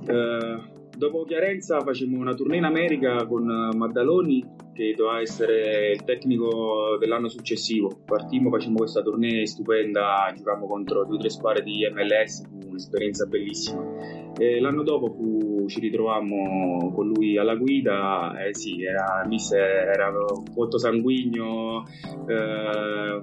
eh, 0.07 0.73
dopo 0.97 1.23
Chiarenza 1.23 1.81
facemmo 1.81 2.17
una 2.17 2.33
tournée 2.33 2.57
in 2.57 2.63
America 2.63 3.25
con 3.25 3.45
Maddaloni 3.45 4.43
che 4.73 4.93
doveva 4.95 5.21
essere 5.21 5.91
il 5.91 6.03
tecnico 6.03 6.97
dell'anno 6.99 7.29
successivo. 7.29 8.03
Partimmo, 8.05 8.49
facemmo 8.49 8.77
questa 8.77 9.01
tournée 9.01 9.45
stupenda, 9.45 10.31
giocavamo 10.35 10.67
contro 10.67 11.05
due 11.05 11.15
o 11.15 11.19
tre 11.19 11.29
squadre 11.29 11.63
di 11.63 11.87
MLS, 11.91 12.43
un'esperienza 12.65 13.25
bellissima. 13.25 14.24
E 14.37 14.59
l'anno 14.59 14.83
dopo 14.83 15.07
fu, 15.07 15.65
ci 15.67 15.79
ritrovammo 15.79 16.91
con 16.93 17.07
lui 17.07 17.37
alla 17.37 17.55
guida, 17.55 18.35
eh 18.45 18.53
sì, 18.53 18.83
era, 18.83 19.23
era 19.25 20.11
molto 20.53 20.77
sanguigno, 20.77 21.85
eh, 22.27 23.21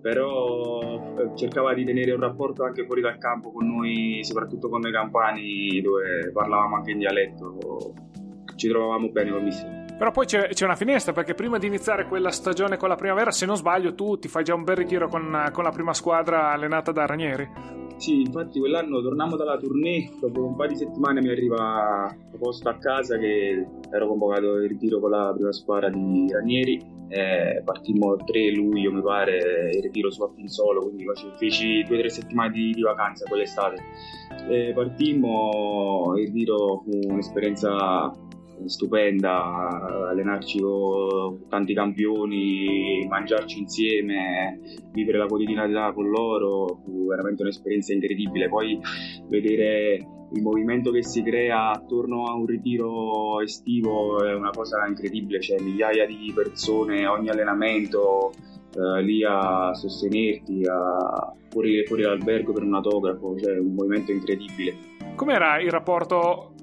però 0.00 0.80
eh, 1.16 1.36
cercava 1.36 1.72
di 1.72 1.84
tenere 1.84 2.12
un 2.12 2.20
rapporto 2.20 2.64
anche 2.64 2.84
fuori 2.84 3.00
dal 3.00 3.16
campo 3.18 3.52
con 3.52 3.66
noi, 3.66 4.20
soprattutto 4.22 4.68
con 4.68 4.80
noi 4.80 4.92
campani, 4.92 5.80
dove 5.80 6.30
parlavamo 6.32 6.76
anche 6.76 6.90
in 6.90 6.98
dialetto, 6.98 7.94
ci 8.56 8.68
trovavamo 8.68 9.10
bene 9.10 9.30
con 9.30 9.44
mister. 9.44 9.83
Però 9.96 10.10
poi 10.10 10.26
c'è, 10.26 10.48
c'è 10.48 10.64
una 10.64 10.74
finestra 10.74 11.12
perché 11.12 11.34
prima 11.34 11.58
di 11.58 11.66
iniziare 11.66 12.06
quella 12.06 12.30
stagione 12.30 12.76
con 12.76 12.88
la 12.88 12.96
primavera, 12.96 13.30
se 13.30 13.46
non 13.46 13.56
sbaglio, 13.56 13.94
tu 13.94 14.18
ti 14.18 14.28
fai 14.28 14.42
già 14.42 14.54
un 14.54 14.64
bel 14.64 14.76
ritiro 14.76 15.08
con, 15.08 15.50
con 15.52 15.62
la 15.62 15.70
prima 15.70 15.94
squadra 15.94 16.50
allenata 16.50 16.90
da 16.90 17.06
Ranieri. 17.06 17.74
Sì, 17.96 18.22
infatti 18.22 18.58
quell'anno 18.58 19.00
tornammo 19.00 19.36
dalla 19.36 19.56
tournée, 19.56 20.10
dopo 20.20 20.44
un 20.44 20.56
paio 20.56 20.70
di 20.70 20.76
settimane 20.76 21.20
mi 21.20 21.28
arriva 21.28 22.14
proposta 22.28 22.70
a 22.70 22.78
casa 22.78 23.16
che 23.18 23.64
ero 23.90 24.08
convocato 24.08 24.60
in 24.60 24.68
ritiro 24.68 24.98
con 24.98 25.10
la 25.10 25.32
prima 25.32 25.52
squadra 25.52 25.88
di 25.90 26.28
Ranieri. 26.30 26.92
Eh, 27.08 27.62
partimmo 27.64 28.14
il 28.14 28.24
3 28.24 28.50
luglio, 28.50 28.90
mi 28.90 29.00
pare, 29.00 29.70
in 29.72 29.80
ritiro 29.80 30.10
su 30.10 30.22
Appinsolo, 30.22 30.80
quindi 30.82 31.04
feci 31.38 31.84
due 31.84 31.96
o 31.96 32.00
tre 32.00 32.08
settimane 32.08 32.50
di, 32.50 32.72
di 32.72 32.82
vacanza 32.82 33.24
quell'estate. 33.28 33.76
Eh, 34.48 34.72
partimmo, 34.74 36.14
il 36.16 36.26
ritiro 36.26 36.82
fu 36.84 36.90
un'esperienza 37.12 38.10
stupenda, 38.66 40.08
allenarci 40.08 40.60
con 40.60 41.46
tanti 41.48 41.74
campioni, 41.74 43.06
mangiarci 43.08 43.60
insieme, 43.60 44.60
vivere 44.92 45.18
la 45.18 45.26
quotidianità 45.26 45.92
con 45.92 46.08
loro, 46.08 46.80
fu 46.84 47.06
veramente 47.06 47.42
un'esperienza 47.42 47.92
incredibile. 47.92 48.48
Poi 48.48 48.78
vedere 49.28 50.06
il 50.32 50.42
movimento 50.42 50.90
che 50.90 51.02
si 51.02 51.22
crea 51.22 51.70
attorno 51.70 52.24
a 52.24 52.34
un 52.34 52.46
ritiro 52.46 53.40
estivo 53.40 54.24
è 54.24 54.34
una 54.34 54.50
cosa 54.50 54.84
incredibile, 54.86 55.38
c'è 55.38 55.60
migliaia 55.60 56.06
di 56.06 56.32
persone 56.34 57.06
ogni 57.06 57.28
allenamento 57.28 58.32
eh, 58.74 59.02
lì 59.02 59.22
a 59.24 59.72
sostenerti, 59.74 60.62
a 60.66 61.32
fuori, 61.50 61.84
fuori 61.86 62.02
dall'albergo 62.02 62.52
per 62.52 62.64
un 62.64 62.74
autografo, 62.74 63.38
cioè 63.38 63.58
un 63.58 63.74
movimento 63.74 64.10
incredibile. 64.10 64.92
Com'era 65.14 65.60
il 65.60 65.70
rapporto 65.70 66.54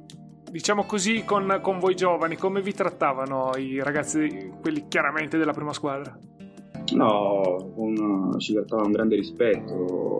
diciamo 0.52 0.84
così, 0.84 1.24
con, 1.24 1.60
con, 1.62 1.80
voi 1.80 1.96
giovani, 1.96 2.36
come 2.36 2.62
vi 2.62 2.74
trattavano 2.74 3.52
i 3.58 3.82
ragazzi, 3.82 4.52
quelli 4.62 4.88
chiaramente 4.88 5.38
della 5.38 5.54
prima 5.54 5.74
squadra? 5.74 6.16
No, 6.94 7.72
con, 7.74 8.36
ci 8.40 8.54
trattavano 8.54 8.84
con 8.84 8.92
grande 8.92 9.16
rispetto, 9.16 10.18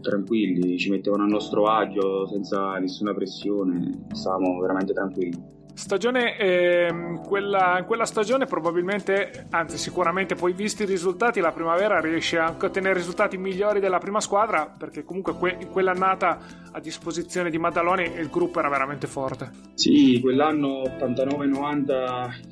tranquilli, 0.00 0.78
ci 0.78 0.90
mettevano 0.90 1.24
a 1.24 1.26
nostro 1.26 1.64
agio 1.64 2.26
senza 2.28 2.78
nessuna 2.78 3.12
pressione, 3.12 4.06
stavamo 4.12 4.60
veramente 4.60 4.92
tranquilli. 4.92 5.39
Stagione, 5.74 6.36
ehm, 6.36 7.26
quella, 7.26 7.82
quella 7.86 8.04
stagione 8.04 8.46
probabilmente, 8.46 9.46
anzi 9.50 9.78
sicuramente 9.78 10.34
poi 10.34 10.52
visti 10.52 10.82
i 10.82 10.86
risultati, 10.86 11.40
la 11.40 11.52
primavera 11.52 12.00
riesce 12.00 12.38
anche 12.38 12.66
a 12.66 12.68
ottenere 12.68 12.94
risultati 12.94 13.36
migliori 13.36 13.80
della 13.80 13.98
prima 13.98 14.20
squadra 14.20 14.72
perché 14.76 15.04
comunque 15.04 15.34
que- 15.34 15.56
quell'annata 15.70 16.38
a 16.72 16.80
disposizione 16.80 17.50
di 17.50 17.58
Maddaloni 17.58 18.04
il 18.04 18.28
gruppo 18.28 18.58
era 18.58 18.68
veramente 18.68 19.06
forte. 19.06 19.50
Sì, 19.74 20.20
quell'anno 20.20 20.82
89-90 20.82 21.92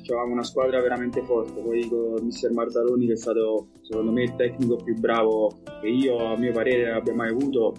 avevamo 0.07 0.33
una 0.33 0.43
squadra 0.43 0.81
veramente 0.81 1.21
forte, 1.23 1.61
poi 1.61 1.87
con 1.87 2.15
mister 2.23 2.51
Marzaloni 2.51 3.05
che 3.05 3.13
è 3.13 3.17
stato 3.17 3.69
secondo 3.81 4.11
me 4.11 4.23
il 4.23 4.35
tecnico 4.35 4.75
più 4.77 4.95
bravo 4.95 5.61
che 5.81 5.87
io 5.87 6.33
a 6.33 6.37
mio 6.37 6.51
parere 6.51 6.91
abbia 6.91 7.13
mai 7.13 7.29
avuto 7.29 7.73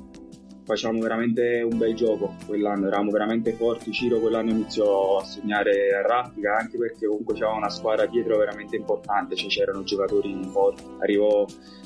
facciamo 0.70 1.00
veramente 1.00 1.62
un 1.62 1.76
bel 1.76 1.94
gioco 1.94 2.36
quell'anno, 2.46 2.86
eravamo 2.86 3.10
veramente 3.10 3.52
forti, 3.54 3.90
Ciro 3.90 4.20
quell'anno 4.20 4.50
iniziò 4.50 5.18
a 5.18 5.24
segnare 5.24 5.92
a 5.92 6.06
raffica 6.06 6.56
anche 6.56 6.78
perché 6.78 7.06
comunque 7.06 7.34
c'era 7.34 7.50
una 7.50 7.68
squadra 7.68 8.06
dietro 8.06 8.38
veramente 8.38 8.76
importante, 8.76 9.34
cioè 9.34 9.48
c'erano 9.48 9.82
giocatori 9.82 10.38
forti, 10.44 10.84
arrivò 11.00 11.44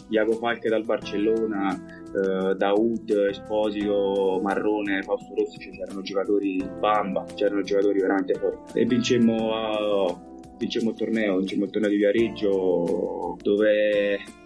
Iago 0.08 0.32
Falche 0.32 0.68
dal 0.68 0.84
Barcellona, 0.84 2.02
eh, 2.14 2.54
Daud, 2.56 3.08
Esposito, 3.30 4.38
Marrone, 4.42 5.02
Fausto 5.02 5.34
Rossi, 5.34 5.58
cioè 5.58 5.72
c'erano 5.72 6.02
giocatori 6.02 6.62
bamba, 6.78 7.24
c'erano 7.34 7.62
giocatori 7.62 8.00
veramente 8.00 8.34
forti. 8.34 8.78
E 8.78 8.84
vincemmo, 8.84 10.08
uh, 10.08 10.56
vincemmo 10.58 10.90
il 10.90 10.96
torneo, 10.96 11.38
vincemmo 11.38 11.64
il 11.64 11.70
torneo 11.70 11.90
di 11.90 11.96
Viareggio 11.96 13.36
dove 13.40 14.42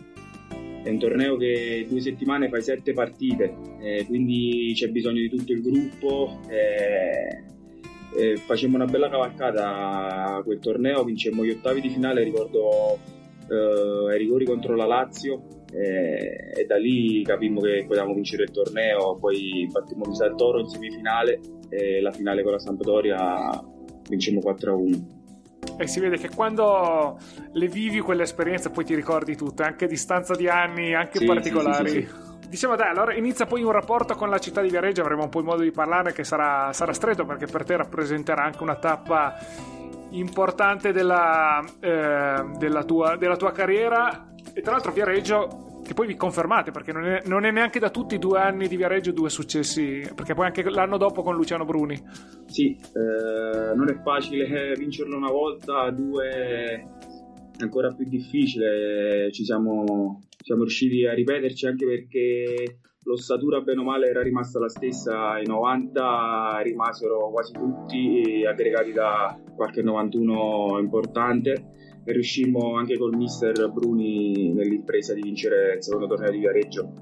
è 0.88 0.90
un 0.90 0.98
torneo 0.98 1.36
che 1.36 1.86
due 1.88 2.00
settimane 2.00 2.48
fai 2.48 2.62
sette 2.62 2.94
partite, 2.94 3.54
eh, 3.80 4.06
quindi 4.06 4.72
c'è 4.74 4.88
bisogno 4.88 5.20
di 5.20 5.28
tutto 5.28 5.52
il 5.52 5.60
gruppo. 5.60 6.40
Eh, 6.48 7.44
eh, 8.16 8.36
facemmo 8.36 8.76
una 8.76 8.86
bella 8.86 9.10
cavalcata 9.10 10.36
a 10.36 10.42
quel 10.42 10.58
torneo, 10.58 11.04
vincemmo 11.04 11.44
gli 11.44 11.50
ottavi 11.50 11.82
di 11.82 11.90
finale, 11.90 12.24
ricordo 12.24 12.98
eh, 13.50 14.12
ai 14.12 14.18
rigori 14.18 14.46
contro 14.46 14.74
la 14.74 14.86
Lazio. 14.86 15.56
e 15.70 16.64
da 16.66 16.78
lì 16.78 17.22
capimmo 17.22 17.60
che 17.60 17.84
potevamo 17.86 18.14
vincere 18.14 18.44
il 18.44 18.50
torneo, 18.50 19.16
poi 19.16 19.68
battimmo 19.70 20.06
Visa 20.06 20.26
del 20.26 20.36
Toro 20.36 20.60
in 20.60 20.66
semifinale 20.66 21.40
e 21.68 22.00
la 22.00 22.10
finale 22.10 22.42
con 22.42 22.52
la 22.52 22.58
Sampdoria 22.58 23.62
vincemmo 24.08 24.40
4-1 24.40 25.17
e 25.78 25.86
si 25.86 26.00
vede 26.00 26.18
che 26.18 26.28
quando 26.28 27.18
le 27.52 27.68
vivi 27.68 28.00
quelle 28.00 28.24
esperienze 28.24 28.70
poi 28.70 28.84
ti 28.84 28.94
ricordi 28.96 29.36
tutto, 29.36 29.62
anche 29.62 29.84
a 29.84 29.88
distanza 29.88 30.34
di 30.34 30.48
anni, 30.48 30.92
anche 30.92 31.18
sì, 31.18 31.24
particolari. 31.24 31.88
Sì, 31.90 32.00
sì, 32.00 32.48
diciamo 32.48 32.74
dai, 32.74 32.90
allora 32.90 33.14
inizia 33.14 33.46
poi 33.46 33.62
un 33.62 33.70
rapporto 33.70 34.14
con 34.16 34.28
la 34.28 34.38
città 34.38 34.60
di 34.60 34.68
Viareggio, 34.68 35.02
avremo 35.02 35.22
un 35.22 35.28
po' 35.28 35.38
il 35.38 35.44
modo 35.44 35.62
di 35.62 35.70
parlarne 35.70 36.12
che 36.12 36.24
sarà, 36.24 36.72
sarà 36.72 36.92
stretto 36.92 37.24
perché 37.24 37.46
per 37.46 37.62
te 37.64 37.76
rappresenterà 37.76 38.42
anche 38.42 38.62
una 38.62 38.74
tappa 38.74 39.38
importante 40.10 40.92
della, 40.92 41.62
eh, 41.78 42.44
della, 42.56 42.82
tua, 42.84 43.16
della 43.16 43.36
tua 43.36 43.52
carriera 43.52 44.30
e 44.52 44.60
tra 44.60 44.72
l'altro 44.72 44.90
Viareggio 44.90 45.67
che 45.88 45.94
poi 45.94 46.06
vi 46.06 46.16
confermate 46.16 46.70
perché 46.70 46.92
non 46.92 47.06
è, 47.06 47.22
non 47.24 47.46
è, 47.46 47.50
neanche 47.50 47.78
da 47.78 47.88
tutti 47.88 48.18
due 48.18 48.38
anni 48.38 48.68
di 48.68 48.76
Viareggio 48.76 49.10
due 49.12 49.30
successi, 49.30 50.06
perché 50.14 50.34
poi 50.34 50.44
anche 50.44 50.62
l'anno 50.68 50.98
dopo 50.98 51.22
con 51.22 51.34
Luciano 51.34 51.64
Bruni. 51.64 51.98
Sì, 52.46 52.76
eh, 52.76 53.74
non 53.74 53.88
è 53.88 53.98
facile 54.02 54.74
vincerlo 54.74 55.16
una 55.16 55.30
volta, 55.30 55.90
due 55.90 56.28
è 56.28 57.62
ancora 57.62 57.90
più 57.94 58.04
difficile, 58.06 59.32
ci 59.32 59.44
siamo 59.44 60.20
siamo 60.48 60.62
riusciti 60.62 61.04
a 61.04 61.12
ripeterci 61.12 61.66
anche 61.66 61.84
perché 61.84 62.78
l'ossatura 63.02 63.60
bene 63.60 63.80
o 63.80 63.84
male 63.84 64.08
era 64.08 64.22
rimasta 64.22 64.58
la 64.58 64.68
stessa, 64.68 65.38
i 65.38 65.46
90 65.46 66.60
rimasero 66.62 67.30
quasi 67.30 67.52
tutti 67.52 68.44
aggregati 68.46 68.92
da 68.92 69.38
qualche 69.56 69.82
91 69.82 70.78
importante 70.80 71.87
riuscimmo 72.12 72.76
anche 72.76 72.96
col 72.96 73.16
mister 73.16 73.70
Bruni 73.70 74.52
nell'impresa 74.52 75.14
di 75.14 75.22
vincere 75.22 75.74
il 75.76 75.82
secondo 75.82 76.06
torneo 76.06 76.30
di 76.30 76.38
Viareggio. 76.38 76.92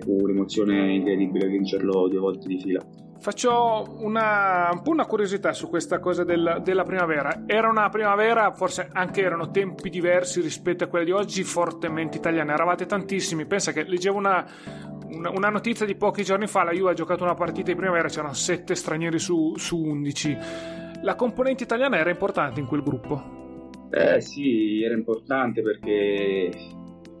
Fu 0.00 0.16
un'emozione 0.20 0.92
incredibile 0.92 1.48
vincerlo 1.48 2.06
due 2.08 2.18
volte 2.18 2.46
di 2.48 2.60
fila. 2.60 2.84
Faccio 3.20 3.96
una, 3.98 4.68
un 4.70 4.82
po' 4.82 4.90
una 4.90 5.04
curiosità 5.04 5.52
su 5.52 5.68
questa 5.68 5.98
cosa 5.98 6.22
del, 6.22 6.60
della 6.62 6.84
primavera. 6.84 7.42
Era 7.46 7.68
una 7.68 7.88
primavera, 7.88 8.52
forse 8.52 8.88
anche 8.92 9.22
erano 9.22 9.50
tempi 9.50 9.90
diversi 9.90 10.40
rispetto 10.40 10.84
a 10.84 10.86
quelli 10.86 11.06
di 11.06 11.10
oggi, 11.10 11.42
fortemente 11.42 12.18
italiana. 12.18 12.52
Eravate 12.52 12.86
tantissimi. 12.86 13.44
Pensa 13.44 13.72
che 13.72 13.82
leggevo 13.82 14.16
una, 14.16 14.46
una, 15.08 15.30
una, 15.30 15.48
notizia 15.48 15.84
di 15.84 15.96
pochi 15.96 16.22
giorni 16.22 16.46
fa. 16.46 16.62
La 16.62 16.70
Juve 16.70 16.92
ha 16.92 16.94
giocato 16.94 17.24
una 17.24 17.34
partita 17.34 17.72
di 17.72 17.76
primavera, 17.76 18.08
c'erano 18.08 18.34
7 18.34 18.74
stranieri 18.76 19.18
su, 19.18 19.54
su 19.56 19.76
11. 19.82 20.38
La 21.02 21.16
componente 21.16 21.64
italiana 21.64 21.98
era 21.98 22.10
importante 22.10 22.60
in 22.60 22.66
quel 22.66 22.82
gruppo. 22.82 23.46
Eh 23.90 24.20
sì, 24.20 24.82
era 24.82 24.94
importante 24.94 25.62
perché 25.62 26.50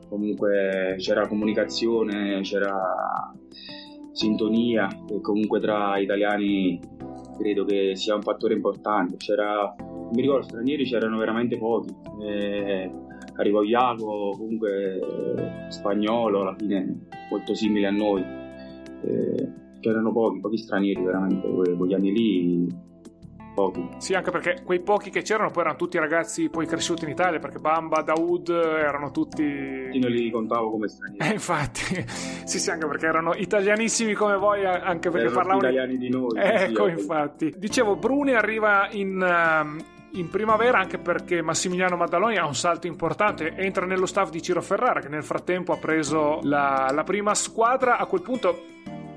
comunque 0.08 0.96
c'era 0.98 1.26
comunicazione, 1.26 2.40
c'era 2.42 3.32
sintonia 4.12 4.88
e 5.08 5.20
comunque 5.20 5.60
tra 5.60 5.96
italiani 5.98 6.78
credo 7.38 7.64
che 7.64 7.92
sia 7.94 8.16
un 8.16 8.22
fattore 8.22 8.54
importante. 8.54 9.16
C'era, 9.16 9.74
mi 10.12 10.20
ricordo, 10.20 10.44
stranieri 10.44 10.84
c'erano 10.84 11.16
veramente 11.18 11.56
pochi. 11.56 11.94
Eh, 12.22 12.90
arrivò 13.36 13.62
Iago, 13.62 14.32
comunque 14.36 14.98
eh, 14.98 15.70
spagnolo, 15.70 16.42
alla 16.42 16.56
fine 16.56 17.06
molto 17.30 17.54
simile 17.54 17.86
a 17.86 17.92
noi. 17.92 18.22
Eh, 19.04 19.48
c'erano 19.80 20.12
pochi, 20.12 20.40
pochi 20.40 20.58
stranieri 20.58 21.02
veramente, 21.02 21.48
quegli 21.48 21.94
anni 21.94 22.12
lì 22.12 22.86
pochi. 23.58 23.88
Sì, 23.96 24.14
anche 24.14 24.30
perché 24.30 24.62
quei 24.64 24.80
pochi 24.80 25.10
che 25.10 25.22
c'erano 25.22 25.50
poi 25.50 25.62
erano 25.62 25.76
tutti 25.76 25.98
ragazzi 25.98 26.48
poi 26.48 26.66
cresciuti 26.66 27.04
in 27.04 27.10
Italia, 27.10 27.40
perché 27.40 27.58
Bamba, 27.58 28.02
Daoud 28.02 28.48
erano 28.50 29.10
tutti... 29.10 29.42
Io 29.42 30.00
non 30.00 30.10
li 30.10 30.30
contavo 30.30 30.70
come 30.70 30.86
stranieri. 30.86 31.28
Eh, 31.28 31.32
infatti, 31.32 31.80
sì 32.44 32.60
sì, 32.60 32.70
anche 32.70 32.86
perché 32.86 33.06
erano 33.06 33.34
italianissimi 33.34 34.14
come 34.14 34.36
voi, 34.36 34.64
anche 34.64 35.10
perché 35.10 35.26
erano 35.26 35.34
parlavano... 35.34 35.58
italiani 35.58 35.98
di 35.98 36.08
noi. 36.08 36.38
Ecco, 36.38 36.86
sì, 36.86 36.92
infatti. 36.92 37.54
Dicevo, 37.56 37.96
Bruni 37.96 38.34
arriva 38.34 38.88
in... 38.92 39.20
Uh, 39.20 39.96
in 40.12 40.30
primavera 40.30 40.78
anche 40.78 40.96
perché 40.96 41.42
Massimiliano 41.42 41.94
Maddaloni 41.94 42.38
ha 42.38 42.46
un 42.46 42.54
salto 42.54 42.86
importante, 42.86 43.54
entra 43.54 43.84
nello 43.84 44.06
staff 44.06 44.30
di 44.30 44.40
Ciro 44.40 44.62
Ferrara 44.62 45.00
che 45.00 45.08
nel 45.08 45.22
frattempo 45.22 45.72
ha 45.74 45.76
preso 45.76 46.40
la, 46.44 46.90
la 46.94 47.04
prima 47.04 47.34
squadra, 47.34 47.98
a 47.98 48.06
quel 48.06 48.22
punto 48.22 48.62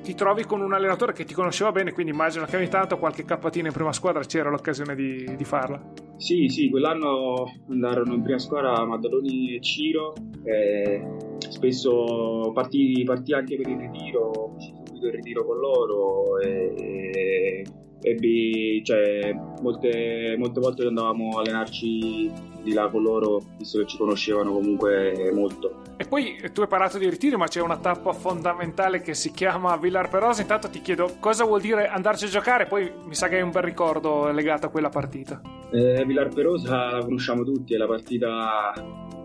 ti 0.01 0.15
trovi 0.15 0.45
con 0.45 0.61
un 0.61 0.73
allenatore 0.73 1.13
che 1.13 1.25
ti 1.25 1.33
conosceva 1.33 1.71
bene, 1.71 1.91
quindi 1.91 2.11
immagino 2.11 2.45
che 2.45 2.57
ogni 2.57 2.67
tanto 2.67 2.97
qualche 2.97 3.23
cappatina 3.23 3.67
in 3.67 3.73
prima 3.73 3.93
squadra 3.93 4.23
c'era 4.23 4.49
l'occasione 4.49 4.95
di, 4.95 5.35
di 5.35 5.43
farla. 5.43 5.79
Sì, 6.17 6.47
sì, 6.49 6.69
quell'anno 6.69 7.51
andarono 7.69 8.13
in 8.13 8.21
prima 8.21 8.39
squadra 8.39 8.85
Maddaloni 8.85 9.55
e 9.55 9.61
Ciro, 9.61 10.13
e 10.43 11.01
spesso 11.37 12.51
partì, 12.53 13.03
partì 13.05 13.33
anche 13.33 13.55
per 13.57 13.67
il 13.67 13.77
ritiro, 13.77 14.53
feci 14.57 14.73
subito 14.85 15.07
il 15.07 15.13
ritiro 15.13 15.45
con 15.45 15.57
loro 15.57 16.39
e, 16.39 17.65
ebbi, 18.01 18.83
cioè, 18.83 19.33
molte, 19.61 20.35
molte 20.37 20.59
volte 20.59 20.85
andavamo 20.85 21.37
a 21.37 21.41
allenarci 21.41 22.31
di 22.61 22.73
là 22.73 22.87
con 22.89 23.01
loro, 23.01 23.41
visto 23.57 23.79
che 23.79 23.87
ci 23.87 23.97
conoscevano 23.97 24.51
comunque 24.53 25.31
molto. 25.33 25.81
E 25.97 26.05
poi 26.05 26.37
tu 26.53 26.61
hai 26.61 26.67
parlato 26.67 26.97
di 26.97 27.09
ritiro, 27.09 27.37
ma 27.37 27.47
c'è 27.47 27.61
una 27.61 27.77
tappa 27.77 28.13
fondamentale 28.13 29.01
che 29.01 29.13
si 29.13 29.31
chiama 29.31 29.77
Villar 29.77 30.09
Perosa. 30.09 30.41
Intanto 30.41 30.69
ti 30.69 30.81
chiedo 30.81 31.15
cosa 31.19 31.45
vuol 31.45 31.61
dire 31.61 31.87
andarci 31.87 32.25
a 32.25 32.29
giocare, 32.29 32.65
poi 32.65 32.91
mi 33.05 33.15
sa 33.15 33.27
che 33.27 33.35
hai 33.35 33.41
un 33.41 33.51
bel 33.51 33.63
ricordo 33.63 34.31
legato 34.31 34.67
a 34.67 34.69
quella 34.69 34.89
partita. 34.89 35.41
Eh, 35.71 36.03
Villar 36.05 36.29
Perosa 36.29 36.91
la 36.91 37.03
conosciamo 37.03 37.43
tutti, 37.43 37.73
è 37.73 37.77
la 37.77 37.87
partita 37.87 38.73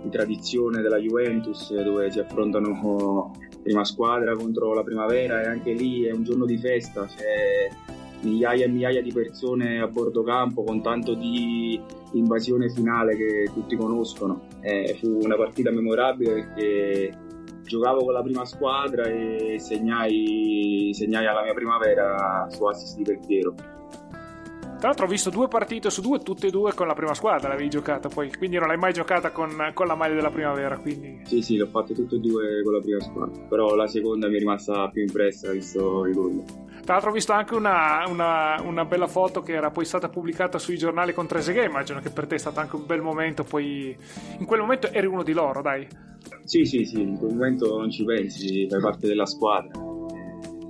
di 0.02 0.10
tradizione 0.10 0.82
della 0.82 0.98
Juventus 0.98 1.74
dove 1.74 2.10
si 2.10 2.20
affrontano 2.20 3.32
prima 3.62 3.84
squadra 3.84 4.36
contro 4.36 4.72
la 4.74 4.84
primavera 4.84 5.42
e 5.42 5.46
anche 5.46 5.72
lì 5.72 6.04
è 6.04 6.12
un 6.12 6.22
giorno 6.22 6.44
di 6.44 6.56
festa, 6.56 7.04
c'è 7.06 7.68
migliaia 8.22 8.64
e 8.64 8.68
migliaia 8.68 9.02
di 9.02 9.12
persone 9.12 9.80
a 9.80 9.86
bordo 9.86 10.22
campo 10.22 10.62
con 10.62 10.82
tanto 10.82 11.14
di 11.14 11.80
invasione 12.12 12.70
finale 12.70 13.16
che 13.16 13.50
tutti 13.52 13.76
conoscono. 13.76 14.46
Eh, 14.60 14.96
fu 15.00 15.18
una 15.22 15.36
partita 15.36 15.70
memorabile 15.70 16.32
perché 16.32 17.18
giocavo 17.62 18.04
con 18.04 18.12
la 18.12 18.22
prima 18.22 18.44
squadra 18.44 19.04
e 19.04 19.56
segnai, 19.58 20.90
segnai 20.92 21.26
alla 21.26 21.42
mia 21.42 21.54
primavera 21.54 22.46
su 22.50 22.64
assist 22.64 22.96
di 22.96 23.02
Peltiero. 23.02 23.54
Tra 24.78 24.88
l'altro 24.88 25.06
ho 25.06 25.08
visto 25.08 25.30
due 25.30 25.48
partite 25.48 25.88
su 25.88 26.02
due, 26.02 26.18
tutte 26.18 26.48
e 26.48 26.50
due 26.50 26.74
con 26.74 26.86
la 26.86 26.92
prima 26.92 27.14
squadra 27.14 27.48
l'avevi 27.48 27.70
giocata 27.70 28.10
poi, 28.10 28.30
quindi 28.36 28.58
non 28.58 28.68
l'hai 28.68 28.76
mai 28.76 28.92
giocata 28.92 29.30
con, 29.30 29.70
con 29.72 29.86
la 29.86 29.94
maglia 29.94 30.14
della 30.16 30.30
primavera. 30.30 30.76
Quindi... 30.78 31.22
Sì, 31.24 31.40
sì, 31.40 31.56
l'ho 31.56 31.66
fatte 31.66 31.94
tutte 31.94 32.16
e 32.16 32.18
due 32.18 32.62
con 32.62 32.74
la 32.74 32.80
prima 32.80 33.00
squadra, 33.00 33.42
però 33.48 33.74
la 33.74 33.86
seconda 33.86 34.28
mi 34.28 34.36
è 34.36 34.38
rimasta 34.38 34.88
più 34.90 35.00
impressa 35.00 35.50
visto 35.50 36.04
i 36.06 36.12
gol. 36.12 36.44
Tra 36.86 36.94
l'altro 36.94 37.10
ho 37.10 37.14
visto 37.14 37.32
anche 37.32 37.56
una, 37.56 38.04
una, 38.06 38.62
una, 38.62 38.84
bella 38.84 39.08
foto 39.08 39.42
che 39.42 39.54
era 39.54 39.72
poi 39.72 39.84
stata 39.84 40.08
pubblicata 40.08 40.56
sui 40.56 40.78
giornali 40.78 41.12
con 41.12 41.26
Trezeguet, 41.26 41.66
immagino 41.68 41.98
che 41.98 42.10
per 42.10 42.28
te 42.28 42.36
è 42.36 42.38
stato 42.38 42.60
anche 42.60 42.76
un 42.76 42.86
bel 42.86 43.02
momento, 43.02 43.42
poi 43.42 43.96
in 44.38 44.46
quel 44.46 44.60
momento 44.60 44.92
eri 44.92 45.06
uno 45.06 45.24
di 45.24 45.32
loro, 45.32 45.62
dai. 45.62 45.84
Sì, 46.44 46.64
sì, 46.64 46.84
sì, 46.84 47.00
in 47.00 47.18
quel 47.18 47.32
momento 47.32 47.76
non 47.76 47.90
ci 47.90 48.04
pensi, 48.04 48.68
fai 48.68 48.80
parte 48.80 49.08
della 49.08 49.26
squadra 49.26 49.85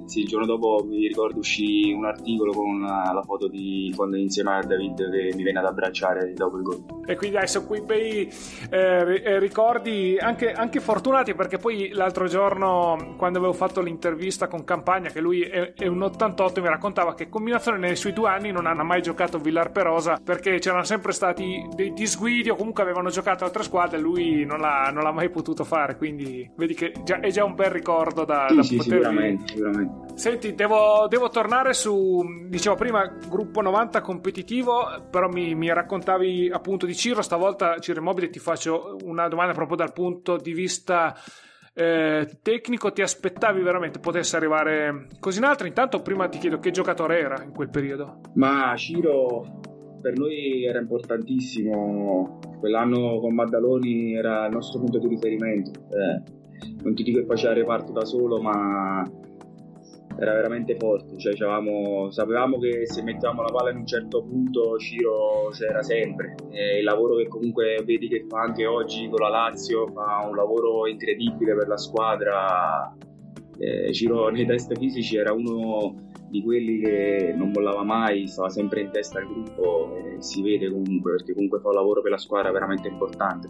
sì, 0.07 0.21
il 0.21 0.29
giorno 0.29 0.47
dopo 0.47 0.85
mi 0.87 1.07
ricordo 1.07 1.39
uscì 1.39 1.93
un 1.93 2.05
articolo 2.05 2.53
con 2.53 2.67
una, 2.67 3.13
la 3.13 3.23
foto 3.23 3.49
di 3.49 3.93
quando 3.95 4.17
insieme 4.17 4.57
a 4.57 4.63
David 4.63 5.11
che 5.11 5.35
mi 5.35 5.43
venne 5.43 5.59
ad 5.59 5.67
abbracciare 5.67 6.33
dopo 6.33 6.57
il 6.57 6.63
gol. 6.63 6.85
E 7.07 7.17
quindi 7.17 7.37
adesso 7.37 7.65
quei 7.65 7.83
bei 7.83 8.33
eh, 8.71 9.23
eh, 9.25 9.39
ricordi 9.39 10.17
anche, 10.19 10.53
anche, 10.53 10.81
fortunati 10.81 11.35
perché 11.35 11.59
poi 11.59 11.91
l'altro 11.91 12.27
giorno 12.27 13.15
quando 13.17 13.39
avevo 13.39 13.53
fatto 13.53 13.81
l'intervista 13.81 14.47
con 14.49 14.65
Campagna 14.65 15.11
che 15.11 15.21
lui 15.21 15.43
è, 15.43 15.73
è, 15.75 15.87
un 15.87 16.03
88 16.03 16.61
mi 16.61 16.69
raccontava 16.69 17.15
che 17.15 17.29
combinazione 17.29 17.79
nei 17.79 17.97
suoi 17.97 18.13
due 18.13 18.29
anni 18.29 18.53
non 18.53 18.67
hanno 18.67 18.85
mai 18.85 19.03
giocato 19.03 19.39
Villar 19.39 19.73
Perosa 19.73 20.21
perché 20.23 20.59
c'erano 20.59 20.85
sempre 20.85 21.13
stati 21.13 21.67
dei 21.75 21.93
disguidi 21.93 22.51
o 22.51 22.57
comunque 22.57 22.83
avevano 22.83 23.09
giocato 23.09 23.45
altre 23.45 23.63
squadre 23.63 23.99
e 23.99 24.01
lui 24.01 24.45
non 24.45 24.59
l'ha, 24.61 24.91
non 24.93 25.03
l'ha 25.03 25.13
mai 25.13 25.31
potuto 25.31 25.65
fare 25.65 25.97
quindi 25.97 26.49
vedi 26.57 26.75
che 26.75 26.93
già, 27.05 27.21
è 27.21 27.31
già 27.31 27.45
un 27.45 27.55
bel 27.55 27.71
ricordo 27.71 28.25
da, 28.25 28.47
sì, 28.49 28.57
da 28.57 28.63
sì, 28.63 28.77
poter 28.77 28.93
sicuramente, 28.93 29.53
sicuramente. 29.53 29.96
Senti, 30.15 30.55
devo, 30.55 31.07
devo, 31.09 31.29
tornare 31.29 31.75
su, 31.75 32.23
dicevo 32.49 32.75
prima, 32.75 33.07
gruppo 33.29 33.61
90 33.61 34.01
competitivo, 34.01 35.07
però 35.11 35.29
mi, 35.29 35.55
mi, 35.55 35.73
raccontavi 35.73 36.51
appunto 36.51 36.87
di 36.87 36.95
Ciro, 36.95 37.21
stavolta 37.21 37.79
Ciro 37.79 38.01
Immobile 38.01 38.31
ti 38.31 38.39
faccio 38.39 38.97
una 39.05 39.29
domanda 39.29 39.53
proprio 39.53 39.77
dal 39.77 39.93
punto 39.93 40.39
di 40.39 40.55
vista 40.55 41.15
eh, 41.75 42.39
tecnico, 42.41 42.93
ti 42.93 43.03
aspettavi 43.03 43.61
veramente 43.61 43.99
potesse 43.99 44.37
arrivare 44.37 45.09
così 45.21 45.37
in 45.39 45.45
alto? 45.45 45.67
Intanto 45.67 46.01
prima 46.01 46.27
ti 46.29 46.39
chiedo 46.39 46.59
che 46.59 46.71
giocatore 46.71 47.21
era 47.21 47.43
in 47.43 47.53
quel 47.53 47.69
periodo. 47.69 48.21
Ma 48.37 48.75
Ciro 48.75 49.61
per 50.01 50.17
noi 50.17 50.65
era 50.65 50.79
importantissimo, 50.79 52.39
quell'anno 52.59 53.19
con 53.21 53.35
Maddaloni 53.35 54.15
era 54.15 54.47
il 54.47 54.53
nostro 54.53 54.79
punto 54.79 54.99
di 54.99 55.09
riferimento. 55.09 55.71
Eh, 55.91 56.23
non 56.83 56.95
ti 56.95 57.03
dico 57.03 57.21
che 57.21 57.27
faceva 57.27 57.53
reparto 57.53 57.93
da 57.93 58.07
solo, 58.07 58.41
ma 58.41 59.03
era 60.19 60.33
veramente 60.33 60.77
forte, 60.77 61.19
cioè, 61.19 61.35
sapevamo 61.37 62.59
che 62.59 62.87
se 62.87 63.03
mettevamo 63.03 63.43
la 63.43 63.53
palla 63.53 63.71
in 63.71 63.79
un 63.79 63.87
certo 63.87 64.23
punto 64.23 64.79
Ciro 64.79 65.51
c'era 65.53 65.83
sempre. 65.83 66.35
E 66.51 66.79
il 66.79 66.85
lavoro 66.85 67.17
che 67.17 67.29
comunque 67.29 67.83
vedi 67.85 68.09
che 68.09 68.25
fa 68.29 68.41
anche 68.41 68.67
oggi 68.67 69.09
con 69.09 69.21
la 69.21 69.29
Lazio, 69.29 69.87
fa 69.89 70.27
un 70.27 70.35
lavoro 70.35 70.87
incredibile 70.87 71.55
per 71.55 71.69
la 71.69 71.77
squadra. 71.77 72.95
Eh, 73.59 73.93
Ciro 73.93 74.29
nei 74.29 74.47
test 74.47 74.77
fisici 74.77 75.17
era 75.17 75.33
uno 75.33 75.95
di 76.29 76.43
quelli 76.43 76.81
che 76.81 77.33
non 77.37 77.51
mollava 77.51 77.83
mai, 77.83 78.27
stava 78.27 78.49
sempre 78.49 78.81
in 78.81 78.91
testa 78.91 79.19
al 79.19 79.27
gruppo 79.27 79.97
e 79.97 80.17
si 80.23 80.43
vede 80.43 80.71
comunque 80.71 81.13
perché 81.13 81.35
comunque 81.35 81.61
fa 81.61 81.69
un 81.69 81.75
lavoro 81.75 82.03
per 82.03 82.11
la 82.11 82.19
squadra 82.19 82.51
veramente 82.51 82.89
importante. 82.89 83.49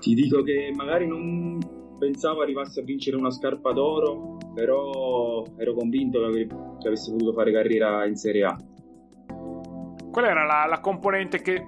Ti 0.00 0.14
dico 0.14 0.42
che 0.42 0.72
magari 0.74 1.06
non 1.06 1.58
pensavo 1.98 2.42
arrivasse 2.42 2.80
a 2.80 2.82
vincere 2.82 3.16
una 3.16 3.30
scarpa 3.30 3.72
d'oro, 3.72 4.36
però 4.54 5.44
ero 5.56 5.74
convinto 5.74 6.30
che, 6.30 6.48
avesse 6.84 7.10
potuto 7.10 7.32
fare 7.32 7.52
carriera 7.52 8.06
in 8.06 8.16
Serie 8.16 8.44
A. 8.44 8.56
Qual 10.10 10.24
era 10.24 10.44
la, 10.44 10.66
la, 10.68 10.80
componente 10.80 11.42
che 11.42 11.64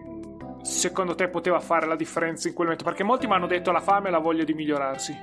secondo 0.62 1.14
te 1.14 1.28
poteva 1.28 1.60
fare 1.60 1.86
la 1.86 1.96
differenza 1.96 2.48
in 2.48 2.54
quel 2.54 2.68
momento? 2.68 2.88
Perché 2.88 3.04
molti 3.04 3.26
mi 3.26 3.34
hanno 3.34 3.46
detto 3.46 3.72
la 3.72 3.80
fame 3.80 4.08
e 4.08 4.10
la 4.10 4.18
voglia 4.18 4.44
di 4.44 4.54
migliorarsi. 4.54 5.14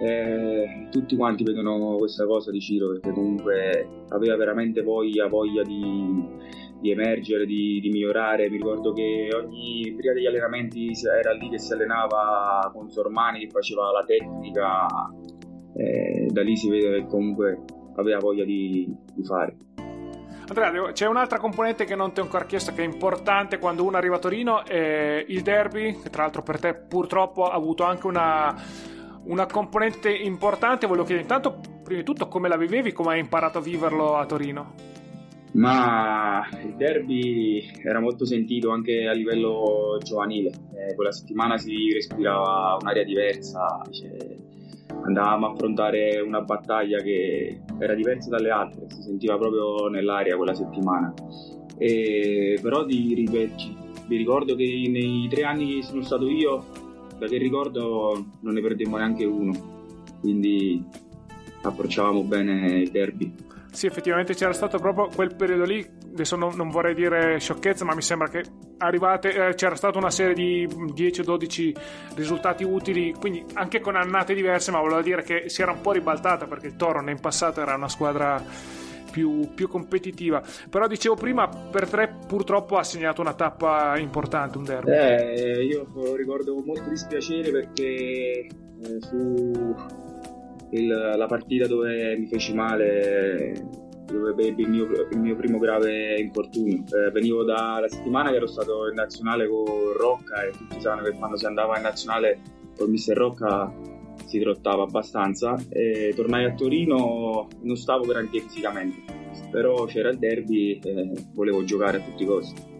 Eh, 0.00 0.88
tutti 0.90 1.14
quanti 1.14 1.44
vedono 1.44 1.96
questa 1.96 2.26
cosa 2.26 2.50
di 2.50 2.60
Ciro 2.60 2.88
perché 2.88 3.12
comunque 3.12 3.88
aveva 4.08 4.36
veramente 4.36 4.82
voglia, 4.82 5.28
voglia 5.28 5.62
di, 5.62 6.26
di 6.84 6.90
emergere, 6.90 7.46
di, 7.46 7.80
di, 7.80 7.88
migliorare. 7.88 8.50
Mi 8.50 8.58
ricordo 8.58 8.92
che 8.92 9.30
ogni 9.34 9.94
prima 9.96 10.12
degli 10.12 10.26
allenamenti 10.26 10.92
era 11.18 11.32
lì 11.32 11.48
che 11.48 11.58
si 11.58 11.72
allenava 11.72 12.70
con 12.74 12.90
Sormani 12.90 13.40
che 13.40 13.48
faceva 13.48 13.90
la 13.90 14.04
tecnica, 14.04 14.86
eh, 15.74 16.26
da 16.30 16.42
lì 16.42 16.54
si 16.54 16.68
vede 16.68 16.98
che 16.98 17.06
comunque 17.06 17.62
aveva 17.96 18.18
voglia 18.18 18.44
di, 18.44 18.94
di 19.14 19.24
fare. 19.24 19.56
Andrea, 20.46 20.92
c'è 20.92 21.06
un'altra 21.06 21.38
componente 21.38 21.86
che 21.86 21.94
non 21.94 22.12
ti 22.12 22.20
ho 22.20 22.24
ancora 22.24 22.44
chiesto 22.44 22.74
che 22.74 22.82
è 22.82 22.84
importante 22.84 23.56
quando 23.58 23.82
uno 23.82 23.96
arriva 23.96 24.16
a 24.16 24.18
Torino, 24.18 24.62
è 24.66 25.24
il 25.26 25.40
derby, 25.40 25.98
che 26.02 26.10
tra 26.10 26.24
l'altro 26.24 26.42
per 26.42 26.60
te 26.60 26.74
purtroppo 26.74 27.46
ha 27.46 27.54
avuto 27.54 27.84
anche 27.84 28.06
una, 28.06 28.54
una 29.24 29.46
componente 29.46 30.14
importante. 30.14 30.84
Volevo 30.84 31.06
chiedere 31.06 31.26
intanto, 31.26 31.60
prima 31.82 32.00
di 32.00 32.04
tutto, 32.04 32.28
come 32.28 32.48
la 32.48 32.58
vivevi, 32.58 32.92
come 32.92 33.14
hai 33.14 33.20
imparato 33.20 33.56
a 33.56 33.62
viverlo 33.62 34.16
a 34.16 34.26
Torino? 34.26 34.93
Ma 35.54 36.46
il 36.64 36.74
derby 36.74 37.64
era 37.84 38.00
molto 38.00 38.24
sentito 38.24 38.70
anche 38.70 39.06
a 39.06 39.12
livello 39.12 39.98
giovanile, 40.02 40.50
eh, 40.74 40.94
quella 40.96 41.12
settimana 41.12 41.58
si 41.58 41.92
respirava 41.92 42.76
un'aria 42.80 43.04
diversa, 43.04 43.80
cioè, 43.88 44.36
andavamo 45.04 45.46
a 45.46 45.50
affrontare 45.52 46.18
una 46.20 46.40
battaglia 46.40 47.00
che 47.02 47.60
era 47.78 47.94
diversa 47.94 48.30
dalle 48.30 48.50
altre, 48.50 48.86
si 48.88 49.02
sentiva 49.02 49.38
proprio 49.38 49.86
nell'aria 49.86 50.36
quella 50.36 50.54
settimana. 50.54 51.14
E, 51.78 52.58
però 52.60 52.84
di, 52.84 53.14
ripeto, 53.14 53.64
vi 54.08 54.16
ricordo 54.16 54.56
che 54.56 54.64
nei 54.88 55.28
tre 55.28 55.44
anni 55.44 55.76
che 55.76 55.82
sono 55.82 56.02
stato 56.02 56.28
io, 56.28 56.64
da 57.16 57.26
che 57.26 57.38
ricordo 57.38 58.26
non 58.40 58.54
ne 58.54 58.60
perdemmo 58.60 58.96
neanche 58.96 59.24
uno, 59.24 59.52
quindi 60.18 60.82
approcciavamo 61.62 62.22
bene 62.22 62.80
il 62.80 62.90
derby. 62.90 63.43
Sì, 63.74 63.86
effettivamente 63.86 64.34
c'era 64.34 64.52
stato 64.52 64.78
proprio 64.78 65.08
quel 65.12 65.34
periodo 65.34 65.64
lì, 65.64 65.84
adesso 66.12 66.36
non, 66.36 66.54
non 66.54 66.70
vorrei 66.70 66.94
dire 66.94 67.40
sciocchezza, 67.40 67.84
ma 67.84 67.92
mi 67.92 68.02
sembra 68.02 68.28
che 68.28 68.44
arrivate, 68.78 69.48
eh, 69.48 69.54
c'era 69.54 69.74
stata 69.74 69.98
una 69.98 70.12
serie 70.12 70.32
di 70.32 70.64
10-12 70.64 71.74
risultati 72.14 72.62
utili, 72.62 73.12
quindi 73.18 73.44
anche 73.54 73.80
con 73.80 73.96
annate 73.96 74.32
diverse, 74.32 74.70
ma 74.70 74.78
volevo 74.78 75.02
dire 75.02 75.24
che 75.24 75.48
si 75.48 75.60
era 75.60 75.72
un 75.72 75.80
po' 75.80 75.90
ribaltata 75.90 76.46
perché 76.46 76.68
il 76.68 76.76
Toro 76.76 77.02
in 77.10 77.18
passato 77.18 77.60
era 77.60 77.74
una 77.74 77.88
squadra 77.88 78.40
più, 79.10 79.52
più, 79.54 79.66
competitiva. 79.66 80.40
Però 80.70 80.86
dicevo 80.86 81.16
prima, 81.16 81.48
per 81.48 81.88
tre 81.88 82.16
purtroppo 82.28 82.76
ha 82.76 82.84
segnato 82.84 83.22
una 83.22 83.34
tappa 83.34 83.98
importante, 83.98 84.56
un 84.56 84.64
derby. 84.64 84.92
Eh, 84.92 85.64
io 85.64 85.84
ricordo 86.14 86.54
con 86.54 86.62
molto 86.64 86.88
dispiacere 86.88 87.50
perché 87.50 87.82
eh, 87.82 88.98
fu 89.08 89.74
il, 90.74 90.86
la 90.86 91.26
partita 91.26 91.66
dove 91.66 92.16
mi 92.16 92.26
feci 92.26 92.54
male, 92.54 93.52
dove 94.06 94.46
ebbi 94.46 94.62
il 94.62 94.68
mio, 94.68 94.86
il 95.10 95.18
mio 95.18 95.36
primo 95.36 95.58
grave 95.58 96.18
infortunio. 96.20 96.84
Eh, 96.84 97.10
venivo 97.10 97.44
dalla 97.44 97.88
settimana 97.88 98.30
che 98.30 98.36
ero 98.36 98.46
stato 98.46 98.88
in 98.88 98.94
nazionale 98.94 99.48
con 99.48 99.64
Rocca 99.96 100.44
e 100.44 100.50
tutti 100.50 100.80
sanno 100.80 101.02
che 101.02 101.12
quando 101.12 101.36
si 101.36 101.46
andava 101.46 101.76
in 101.76 101.82
nazionale 101.82 102.40
con 102.76 102.90
Mister 102.90 103.16
Rocca 103.16 103.72
si 104.24 104.40
trottava 104.40 104.82
abbastanza 104.82 105.56
e 105.68 106.12
tornai 106.16 106.44
a 106.44 106.54
Torino 106.54 107.46
non 107.60 107.76
stavo 107.76 108.04
granché 108.04 108.40
fisicamente 108.40 109.22
però 109.50 109.84
c'era 109.84 110.08
il 110.08 110.18
derby 110.18 110.80
e 110.82 111.12
volevo 111.34 111.62
giocare 111.62 111.98
a 111.98 112.00
tutti 112.00 112.22
i 112.22 112.26
costi 112.26 112.72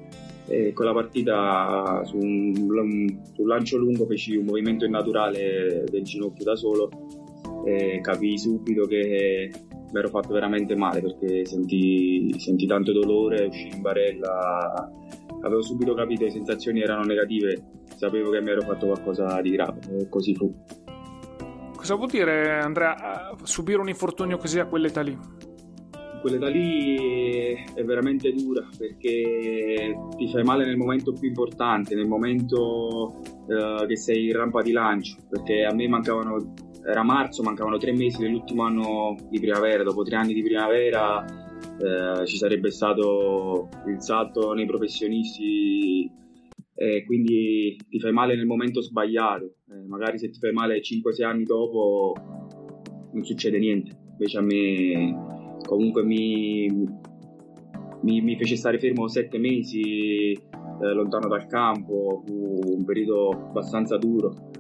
e 0.47 0.73
con 0.73 0.87
la 0.87 0.93
partita 0.93 2.03
su 2.05 2.17
un, 2.17 3.21
su 3.35 3.45
lancio 3.45 3.77
lungo 3.77 4.07
feci 4.07 4.37
un 4.37 4.47
movimento 4.47 4.85
innaturale 4.85 5.85
del 5.89 6.03
ginocchio 6.03 6.45
da 6.45 6.57
solo 6.57 6.91
e 7.65 8.01
capii 8.01 8.39
subito 8.39 8.87
che 8.87 9.51
mi 9.93 9.99
ero 9.99 10.09
fatto 10.09 10.33
veramente 10.33 10.75
male 10.75 11.01
perché 11.01 11.45
sentì, 11.45 12.35
sentì 12.39 12.67
tanto 12.67 12.93
dolore, 12.93 13.47
uscì 13.47 13.69
in 13.69 13.81
barella, 13.81 14.91
avevo 15.43 15.63
subito 15.63 15.95
capito 15.95 16.21
che 16.21 16.27
le 16.27 16.31
sensazioni 16.33 16.81
erano 16.81 17.05
negative, 17.05 17.63
sapevo 17.97 18.31
che 18.31 18.41
mi 18.41 18.51
ero 18.51 18.63
fatto 18.63 18.87
qualcosa 18.87 19.41
di 19.41 19.51
grave 19.51 19.81
e 19.99 20.09
così 20.09 20.35
fu. 20.35 20.53
Cosa 21.77 21.95
vuol 21.97 22.09
dire 22.09 22.61
Andrea 22.61 23.37
subire 23.43 23.81
un 23.81 23.89
infortunio 23.89 24.39
così 24.39 24.59
a 24.59 24.67
quell'età 24.67 25.03
lì? 25.03 25.17
Quell'età 26.23 26.49
lì 26.49 27.55
è 27.75 27.85
veramente 27.85 28.33
dura 28.33 28.67
perché 28.79 29.95
ti 30.17 30.29
fai 30.31 30.43
male 30.43 30.65
nel 30.65 30.79
momento 30.79 31.13
più 31.13 31.29
importante, 31.29 31.95
nel 31.95 32.09
momento 32.09 33.21
eh, 33.47 33.87
che 33.87 33.97
sei 33.97 34.29
in 34.29 34.33
rampa 34.33 34.63
di 34.63 34.73
lancio, 34.73 35.19
perché 35.29 35.65
a 35.65 35.75
me 35.75 35.87
mancavano 35.87 36.55
era 36.87 37.03
marzo, 37.03 37.43
mancavano 37.43 37.79
tre 37.79 37.93
mesi 37.93 38.19
dell'ultimo 38.19 38.63
anno 38.63 39.17
di 39.29 39.41
primavera, 39.41 39.83
dopo 39.83 40.03
tre 40.03 40.17
anni 40.17 40.35
di 40.35 40.43
primavera 40.43 41.25
eh, 41.25 42.27
ci 42.27 42.37
sarebbe 42.37 42.71
stato 42.71 43.69
il 43.87 44.03
salto 44.03 44.53
nei 44.53 44.67
professionisti 44.67 46.11
e 46.77 47.05
quindi 47.05 47.77
ti 47.89 48.01
fai 48.01 48.13
male 48.13 48.37
nel 48.37 48.47
momento 48.47 48.81
sbagliato, 48.81 49.55
eh, 49.71 49.87
magari 49.87 50.19
se 50.19 50.31
ti 50.31 50.39
fai 50.39 50.53
male 50.53 50.81
5-6 50.81 51.25
anni 51.25 51.45
dopo 51.45 52.15
non 53.13 53.25
succede 53.25 53.59
niente, 53.59 53.97
invece 54.11 54.39
a 54.39 54.43
me 54.43 55.59
comunque 55.67 56.03
mi, 56.03 56.69
mi, 58.03 58.21
mi 58.21 58.37
fece 58.37 58.57
stare 58.57 58.79
fermo 58.79 59.09
7 59.09 59.39
mesi 59.39 60.33
eh, 60.33 60.93
lontano 60.93 61.29
dal 61.29 61.47
campo, 61.47 62.23
fu 62.27 62.61
un 62.77 62.85
periodo 62.85 63.31
abbastanza 63.31 63.97
duro 63.97 64.53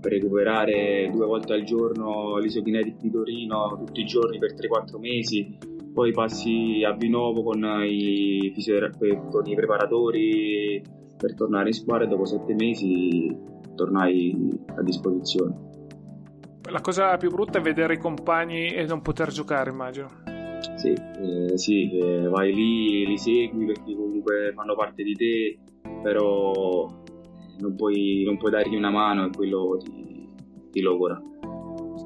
per 0.00 0.12
recuperare 0.12 1.10
due 1.12 1.26
volte 1.26 1.54
al 1.54 1.64
giorno 1.64 2.38
l'isokinetic 2.38 3.00
di 3.00 3.10
Torino 3.10 3.82
tutti 3.84 4.00
i 4.00 4.04
giorni 4.04 4.38
per 4.38 4.54
3-4 4.54 4.98
mesi, 4.98 5.58
poi 5.92 6.12
passi 6.12 6.82
a 6.86 6.92
Vinovo 6.92 7.42
con 7.42 7.64
i, 7.84 8.52
con 9.30 9.46
i 9.46 9.54
preparatori 9.54 10.82
per 11.16 11.34
tornare 11.34 11.68
in 11.68 11.74
squadra 11.74 12.04
e 12.04 12.08
dopo 12.08 12.24
7 12.24 12.54
mesi 12.54 13.36
tornai 13.74 14.34
a 14.76 14.82
disposizione. 14.82 15.74
La 16.68 16.80
cosa 16.80 17.16
più 17.16 17.30
brutta 17.30 17.58
è 17.58 17.62
vedere 17.62 17.94
i 17.94 17.98
compagni 17.98 18.68
e 18.68 18.84
non 18.84 19.00
poter 19.00 19.30
giocare, 19.30 19.70
immagino. 19.70 20.24
Sì, 20.74 20.92
eh, 20.92 21.56
sì 21.56 21.96
eh, 21.96 22.28
vai 22.28 22.52
lì, 22.52 23.06
li 23.06 23.18
segui 23.18 23.66
perché 23.66 23.94
comunque 23.94 24.52
fanno 24.54 24.74
parte 24.74 25.02
di 25.04 25.14
te, 25.14 25.58
però 26.02 26.75
non 27.58 27.74
puoi, 27.76 28.22
non 28.24 28.36
puoi 28.36 28.50
dargli 28.50 28.74
una 28.74 28.90
mano 28.90 29.26
e 29.26 29.30
quello 29.30 29.78
ti, 29.82 30.28
ti 30.70 30.80
logora. 30.80 31.20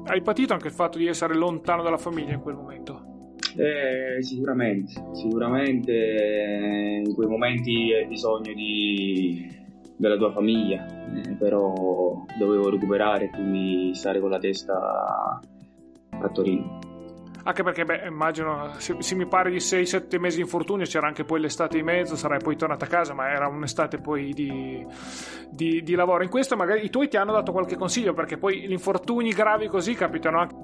Hai 0.05 0.21
patito 0.21 0.53
anche 0.53 0.67
il 0.67 0.73
fatto 0.73 0.97
di 0.97 1.07
essere 1.07 1.35
lontano 1.35 1.83
dalla 1.83 1.97
famiglia 1.97 2.33
in 2.33 2.41
quel 2.41 2.55
momento? 2.55 3.09
Eh, 3.57 4.21
sicuramente, 4.23 4.93
sicuramente 5.11 5.91
eh, 5.91 7.01
in 7.05 7.13
quei 7.13 7.27
momenti 7.27 7.93
hai 7.93 8.07
bisogno 8.07 8.53
di, 8.53 9.45
della 9.97 10.15
tua 10.15 10.31
famiglia, 10.31 10.85
eh, 11.13 11.35
però 11.35 12.25
dovevo 12.37 12.69
recuperare 12.69 13.25
e 13.25 13.29
quindi 13.29 13.93
stare 13.93 14.19
con 14.19 14.29
la 14.29 14.39
testa 14.39 15.39
a 16.09 16.29
Torino. 16.29 16.80
Anche 17.43 17.63
perché, 17.63 17.83
beh, 17.83 18.07
immagino, 18.07 18.73
se, 18.77 18.95
se 18.99 19.15
mi 19.15 19.27
pare 19.27 19.49
di 19.49 19.57
6-7 19.57 20.19
mesi 20.19 20.35
di 20.37 20.43
infortunio, 20.43 20.85
c'era 20.85 21.07
anche 21.07 21.23
poi 21.23 21.39
l'estate 21.39 21.77
in 21.77 21.85
mezzo, 21.85 22.15
sarai 22.15 22.39
poi 22.39 22.55
tornata 22.55 22.85
a 22.85 22.87
casa, 22.87 23.13
ma 23.13 23.29
era 23.29 23.47
un'estate 23.47 23.97
poi 23.97 24.31
di, 24.33 24.85
di, 25.49 25.81
di 25.81 25.95
lavoro. 25.95 26.23
In 26.23 26.29
questo 26.29 26.55
magari 26.55 26.85
i 26.85 26.89
tuoi 26.89 27.07
ti 27.07 27.17
hanno 27.17 27.31
dato 27.31 27.51
qualche 27.51 27.75
consiglio, 27.75 28.13
perché 28.13 28.37
poi 28.37 28.61
gli 28.61 28.71
infortuni 28.71 29.31
gravi 29.31 29.67
così 29.67 29.93
capitano 29.93 30.39
anche... 30.39 30.55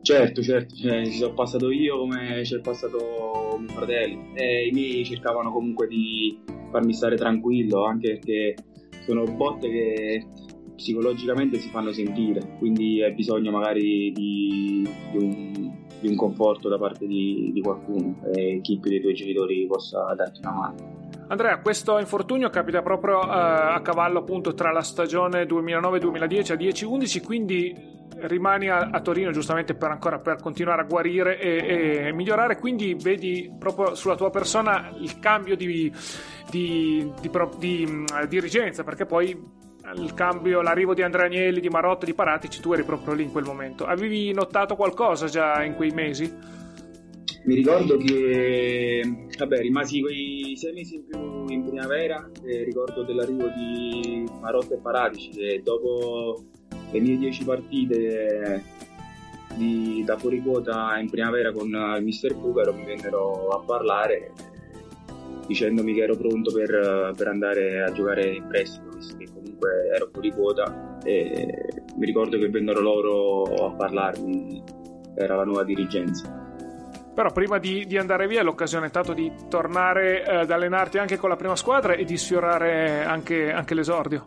Certo, 0.00 0.42
certo, 0.42 0.74
cioè, 0.74 1.06
ci 1.06 1.16
sono 1.16 1.32
passato 1.32 1.70
io 1.70 1.98
come 1.98 2.42
c'è 2.42 2.60
passato 2.60 3.56
mio 3.58 3.68
fratello 3.70 4.34
e 4.34 4.66
i 4.66 4.70
miei 4.70 5.02
cercavano 5.02 5.50
comunque 5.50 5.86
di 5.86 6.42
farmi 6.70 6.92
stare 6.92 7.16
tranquillo, 7.16 7.84
anche 7.84 8.18
perché 8.18 8.54
sono 9.06 9.24
botte 9.24 9.70
che 9.70 10.26
psicologicamente 10.76 11.58
si 11.58 11.68
fanno 11.68 11.92
sentire, 11.92 12.56
quindi 12.58 13.02
hai 13.02 13.12
bisogno 13.12 13.50
magari 13.50 14.12
di, 14.12 14.88
di, 15.10 15.16
un, 15.16 15.72
di 16.00 16.08
un, 16.08 16.16
conforto 16.16 16.68
da 16.68 16.78
parte 16.78 17.06
di, 17.06 17.50
di 17.52 17.60
qualcuno 17.60 18.16
e 18.32 18.60
chi 18.62 18.78
più 18.78 18.90
dei 18.90 19.00
tuoi 19.00 19.14
genitori 19.14 19.66
possa 19.66 20.12
darti 20.14 20.40
una 20.40 20.52
mano. 20.52 21.02
Andrea, 21.28 21.58
questo 21.60 21.98
infortunio 21.98 22.50
capita 22.50 22.82
proprio 22.82 23.18
uh, 23.18 23.28
a 23.28 23.80
cavallo 23.82 24.18
appunto 24.18 24.52
tra 24.52 24.72
la 24.72 24.82
stagione 24.82 25.44
2009-2010 25.44 26.52
a 26.52 26.56
10-11, 26.56 27.22
quindi 27.22 27.92
rimani 28.26 28.68
a, 28.68 28.90
a, 28.90 29.00
Torino 29.00 29.30
giustamente 29.30 29.74
per 29.74 29.90
ancora 29.90 30.18
per 30.18 30.36
continuare 30.40 30.82
a 30.82 30.84
guarire 30.84 31.38
e, 31.40 32.06
e, 32.06 32.12
migliorare, 32.12 32.58
quindi 32.58 32.94
vedi 32.94 33.50
proprio 33.58 33.94
sulla 33.94 34.16
tua 34.16 34.30
persona 34.30 34.92
il 34.98 35.18
cambio 35.18 35.56
di, 35.56 35.92
di, 36.50 37.10
di, 37.20 37.30
di 37.58 38.04
dirigenza, 38.28 38.84
perché 38.84 39.06
poi 39.06 39.62
il 39.92 40.14
cambio, 40.14 40.62
l'arrivo 40.62 40.94
di 40.94 41.02
Andrea 41.02 41.26
Agnelli, 41.26 41.60
di 41.60 41.68
Marotta, 41.68 42.06
di 42.06 42.14
Paratici, 42.14 42.60
tu 42.60 42.72
eri 42.72 42.84
proprio 42.84 43.14
lì 43.14 43.24
in 43.24 43.32
quel 43.32 43.44
momento. 43.44 43.84
Avevi 43.84 44.32
notato 44.32 44.76
qualcosa 44.76 45.26
già 45.26 45.62
in 45.62 45.74
quei 45.74 45.90
mesi? 45.90 46.32
Mi 47.44 47.54
ricordo 47.54 47.98
che 47.98 49.02
vabbè, 49.36 49.58
rimasi 49.60 50.00
quei 50.00 50.54
sei 50.56 50.72
mesi 50.72 50.94
in 50.94 51.04
più 51.04 51.44
in 51.48 51.62
primavera 51.62 52.30
e 52.42 52.64
ricordo 52.64 53.02
dell'arrivo 53.02 53.48
di 53.48 54.26
Marotta 54.40 54.74
e 54.74 54.78
Paratici 54.78 55.28
che 55.28 55.60
dopo 55.62 56.42
le 56.90 57.00
mie 57.00 57.18
dieci 57.18 57.44
partite 57.44 58.62
di, 59.56 60.02
da 60.06 60.16
fuori 60.16 60.40
quota 60.40 60.96
in 60.98 61.10
primavera 61.10 61.52
con 61.52 61.68
il 61.68 62.02
mister 62.02 62.34
Bugaro 62.34 62.72
mi 62.72 62.86
vennero 62.86 63.48
a 63.48 63.58
parlare 63.58 64.32
dicendomi 65.46 65.92
che 65.92 66.02
ero 66.02 66.16
pronto 66.16 66.52
per, 66.52 67.12
per 67.14 67.28
andare 67.28 67.82
a 67.82 67.92
giocare 67.92 68.34
in 68.34 68.46
prestito, 68.46 68.88
visto 68.96 69.16
che 69.16 69.26
comunque 69.54 69.88
ero 69.94 70.08
fuori 70.12 70.32
quota 70.32 70.98
e 71.02 71.82
mi 71.96 72.06
ricordo 72.06 72.38
che 72.38 72.48
vennero 72.48 72.80
loro 72.80 73.66
a 73.66 73.72
parlarmi, 73.72 74.62
era 75.14 75.36
la 75.36 75.44
nuova 75.44 75.64
dirigenza. 75.64 76.42
Però 77.14 77.30
prima 77.30 77.58
di, 77.58 77.86
di, 77.86 77.96
andare 77.96 78.26
via 78.26 78.42
l'occasione 78.42 78.86
è 78.86 78.88
stata 78.88 79.14
di 79.14 79.30
tornare 79.48 80.24
eh, 80.24 80.34
ad 80.38 80.50
allenarti 80.50 80.98
anche 80.98 81.16
con 81.16 81.28
la 81.28 81.36
prima 81.36 81.54
squadra 81.54 81.92
e 81.92 82.04
di 82.04 82.16
sfiorare 82.16 83.04
anche, 83.04 83.52
anche 83.52 83.74
l'esordio. 83.74 84.24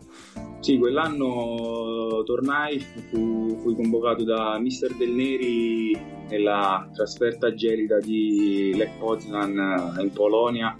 Sì, 0.60 0.78
quell'anno 0.78 2.22
tornai, 2.24 2.80
fu, 3.10 3.58
fui 3.60 3.74
convocato 3.74 4.24
da 4.24 4.58
Mister 4.58 4.94
Del 4.94 5.10
Neri 5.10 5.96
nella 6.30 6.88
trasferta 6.94 7.52
gelida 7.52 7.98
di 7.98 8.72
Lech 8.74 8.98
Poznan 8.98 9.98
in 10.00 10.10
Polonia, 10.10 10.74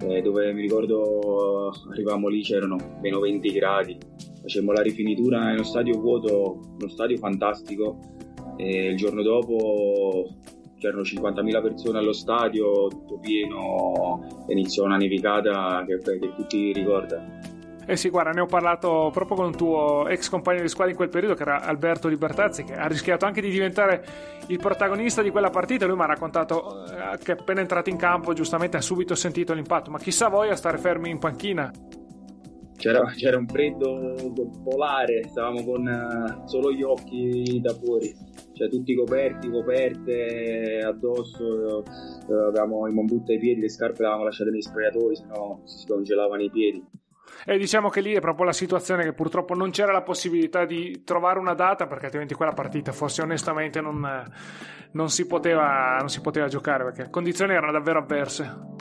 eh, 0.00 0.22
dove 0.22 0.52
mi 0.52 0.60
ricordo 0.60 1.72
arrivavamo 1.90 2.28
lì, 2.28 2.42
c'erano 2.42 2.76
meno 3.00 3.20
20 3.20 3.50
gradi, 3.52 3.98
facemmo 4.40 4.72
la 4.72 4.82
rifinitura 4.82 5.44
nello 5.44 5.64
stadio 5.64 5.98
vuoto, 5.98 6.60
uno 6.78 6.88
stadio 6.88 7.16
fantastico, 7.16 7.98
e 8.56 8.88
il 8.90 8.96
giorno 8.96 9.22
dopo 9.22 10.28
c'erano 10.78 11.02
50.000 11.02 11.62
persone 11.62 11.98
allo 11.98 12.12
stadio, 12.12 12.88
tutto 12.88 13.18
pieno, 13.18 14.44
iniziò 14.48 14.84
una 14.84 14.96
nevicata 14.96 15.84
che, 15.86 15.98
che 15.98 16.34
tutti 16.34 16.72
ricordano. 16.72 17.54
Eh 17.88 17.96
sì, 17.96 18.10
guarda, 18.10 18.32
ne 18.32 18.40
ho 18.40 18.46
parlato 18.46 19.10
proprio 19.12 19.36
con 19.36 19.46
un 19.46 19.56
tuo 19.56 20.08
ex 20.08 20.28
compagno 20.28 20.60
di 20.60 20.68
squadra 20.68 20.90
in 20.90 20.96
quel 20.96 21.08
periodo, 21.08 21.34
che 21.34 21.42
era 21.42 21.62
Alberto 21.62 22.08
Libertazzi, 22.08 22.64
che 22.64 22.74
ha 22.74 22.88
rischiato 22.88 23.26
anche 23.26 23.40
di 23.40 23.48
diventare 23.48 24.04
il 24.48 24.58
protagonista 24.58 25.22
di 25.22 25.30
quella 25.30 25.50
partita. 25.50 25.86
Lui 25.86 25.96
mi 25.96 26.02
ha 26.02 26.06
raccontato 26.06 26.84
eh, 26.84 27.18
che 27.22 27.32
appena 27.32 27.60
entrato 27.60 27.88
in 27.88 27.96
campo, 27.96 28.32
giustamente 28.32 28.76
ha 28.76 28.80
subito 28.80 29.14
sentito 29.14 29.54
l'impatto. 29.54 29.90
Ma 29.90 29.98
chissà 29.98 30.28
voi 30.28 30.50
a 30.50 30.56
stare 30.56 30.78
fermi 30.78 31.10
in 31.10 31.18
panchina. 31.18 31.70
C'era, 32.76 33.04
c'era 33.16 33.38
un 33.38 33.46
freddo 33.46 34.14
polare, 34.64 35.22
stavamo 35.28 35.64
con 35.64 35.86
uh, 35.86 36.46
solo 36.46 36.72
gli 36.72 36.82
occhi 36.82 37.58
da 37.62 37.72
fuori 37.72 38.14
cioè 38.56 38.70
tutti 38.70 38.94
coperti, 38.94 39.50
coperte 39.50 40.80
addosso, 40.82 41.84
eh, 41.84 42.32
avevamo 42.48 42.88
i 42.88 42.92
mombutte 42.92 43.34
ai 43.34 43.38
piedi, 43.38 43.60
le 43.60 43.68
scarpe 43.68 44.00
le 44.00 44.06
avevamo 44.06 44.24
lasciate 44.24 44.50
nei 44.50 44.62
spogliatoi, 44.62 45.14
sennò 45.14 45.60
si 45.64 45.86
congelavano 45.86 46.42
i 46.42 46.50
piedi. 46.50 46.82
E 47.44 47.58
diciamo 47.58 47.88
che 47.88 48.00
lì 48.00 48.14
è 48.14 48.20
proprio 48.20 48.46
la 48.46 48.52
situazione 48.52 49.04
che 49.04 49.12
purtroppo 49.12 49.54
non 49.54 49.70
c'era 49.70 49.92
la 49.92 50.02
possibilità 50.02 50.64
di 50.64 51.02
trovare 51.04 51.38
una 51.38 51.54
data 51.54 51.86
perché 51.86 52.06
altrimenti 52.06 52.34
quella 52.34 52.52
partita 52.52 52.92
forse 52.92 53.22
onestamente 53.22 53.80
non, 53.80 54.24
non, 54.92 55.08
si, 55.10 55.26
poteva, 55.26 55.96
non 55.98 56.08
si 56.08 56.20
poteva 56.20 56.48
giocare 56.48 56.84
perché 56.84 57.02
le 57.02 57.10
condizioni 57.10 57.52
erano 57.52 57.72
davvero 57.72 57.98
avverse. 57.98 58.74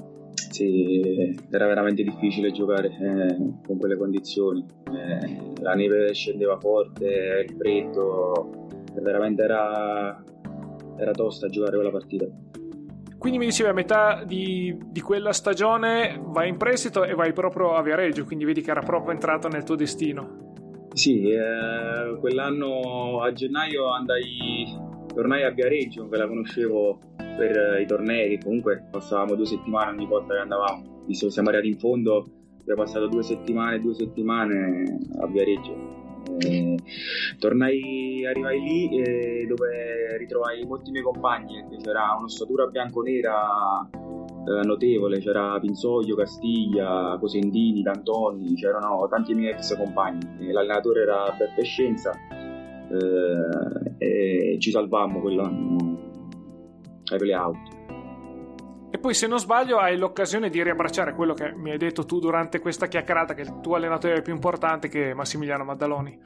Sì, 0.55 1.35
era 1.51 1.67
veramente 1.67 2.01
difficile 2.01 2.51
giocare 2.51 2.87
eh, 2.87 3.35
con 3.65 3.77
quelle 3.77 3.97
condizioni. 3.97 4.65
Eh, 4.85 5.61
la 5.61 5.73
neve 5.73 6.13
scendeva 6.13 6.57
forte, 6.57 7.45
il 7.45 7.55
freddo, 7.57 8.67
veramente 9.01 9.43
era, 9.43 10.23
era 10.97 11.11
tosta 11.11 11.49
giocare 11.49 11.75
quella 11.75 11.91
partita. 11.91 12.25
Quindi 13.25 13.41
mi 13.41 13.49
dicevi 13.49 13.69
a 13.71 13.73
metà 13.73 14.23
di, 14.23 14.77
di, 14.85 15.01
quella 15.01 15.33
stagione 15.33 16.15
vai 16.27 16.47
in 16.47 16.57
prestito 16.57 17.03
e 17.03 17.15
vai 17.15 17.33
proprio 17.33 17.73
a 17.73 17.81
Viareggio, 17.81 18.23
quindi 18.23 18.45
vedi 18.45 18.61
che 18.61 18.69
era 18.69 18.81
proprio 18.81 19.13
entrato 19.13 19.47
nel 19.47 19.63
tuo 19.63 19.73
destino. 19.73 20.89
Sì, 20.93 21.31
eh, 21.31 22.17
quell'anno 22.19 23.23
a 23.23 23.31
gennaio 23.31 23.91
andai, 23.91 24.77
tornai 25.11 25.41
a 25.41 25.49
Viareggio, 25.49 26.07
che 26.07 26.17
la 26.17 26.27
conoscevo 26.27 26.99
per 27.15 27.81
i 27.81 27.88
tornei, 27.88 28.39
comunque 28.39 28.85
passavamo 28.91 29.33
due 29.33 29.47
settimane 29.47 29.89
ogni 29.89 30.05
volta 30.05 30.35
che 30.35 30.41
andavamo, 30.41 31.01
visto 31.07 31.25
che 31.25 31.31
siamo 31.31 31.49
arrivati 31.49 31.69
in 31.71 31.79
fondo, 31.79 32.27
abbiamo 32.59 32.83
passato 32.83 33.07
due 33.07 33.23
settimane, 33.23 33.79
due 33.79 33.95
settimane 33.95 34.99
a 35.19 35.25
Viareggio 35.25 36.04
tornai, 37.39 38.25
arrivai 38.25 38.59
lì 38.59 38.99
eh, 38.99 39.45
dove 39.47 40.17
ritrovai 40.17 40.63
molti 40.65 40.91
miei 40.91 41.03
compagni, 41.03 41.63
c'era 41.81 42.15
un'ossatura 42.17 42.67
bianco-nera 42.67 43.89
eh, 43.91 44.65
notevole, 44.65 45.19
c'era 45.19 45.59
Pinsoglio, 45.59 46.15
Castiglia, 46.15 47.17
Cosendini, 47.19 47.81
D'Antoni, 47.81 48.53
c'erano 48.55 49.07
tanti 49.09 49.33
miei 49.33 49.53
ex 49.53 49.75
compagni. 49.75 50.51
L'allenatore 50.51 51.01
era 51.01 51.35
Beppe 51.38 51.63
Scienza 51.63 52.11
eh, 52.89 53.95
e 53.97 54.57
ci 54.59 54.71
salvammo 54.71 55.19
quell'anno 55.19 55.97
ai 57.11 57.17
playout. 57.17 57.74
E 58.95 58.97
poi, 58.97 59.13
se 59.13 59.27
non 59.27 59.39
sbaglio, 59.39 59.77
hai 59.77 59.97
l'occasione 59.97 60.49
di 60.49 60.63
riabbracciare 60.63 61.13
quello 61.15 61.34
che 61.34 61.51
mi 61.53 61.71
hai 61.71 61.77
detto 61.77 62.05
tu 62.05 62.19
durante 62.19 62.62
questa 62.62 62.88
chiacchierata, 62.88 63.34
che 63.34 63.41
il 63.41 63.60
tuo 63.62 63.75
allenatore 63.75 64.21
più 64.21 64.31
importante 64.31 64.88
che 64.88 65.12
è 65.12 65.13
Massimiliano 65.13 65.65
Maddaloni. 65.65 66.17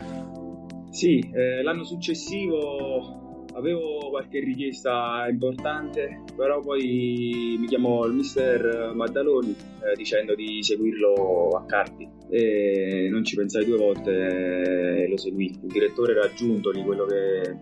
Sì, 0.92 1.18
eh, 1.34 1.64
l'anno 1.64 1.84
successivo 1.84 3.46
avevo 3.56 4.10
qualche 4.12 4.40
richiesta 4.42 5.26
importante, 5.28 6.22
però 6.36 6.60
poi 6.60 7.56
mi 7.60 7.66
chiamò 7.66 8.06
il 8.06 8.14
mister 8.14 8.92
Maddaloni 8.94 9.50
eh, 9.50 9.96
dicendo 9.96 10.36
di 10.36 10.62
seguirlo 10.62 11.50
a 11.56 11.66
Carpi 11.66 12.08
e 12.30 13.08
non 13.10 13.24
ci 13.24 13.36
pensai 13.36 13.66
due 13.66 13.78
volte 13.78 14.12
e 14.12 15.08
lo 15.10 15.18
seguì. 15.18 15.46
Il 15.60 15.72
direttore 15.72 16.12
era 16.12 16.26
aggiunto 16.26 16.72
di 16.72 16.84
quello 16.84 17.06
che 17.06 17.42
è 17.42 17.56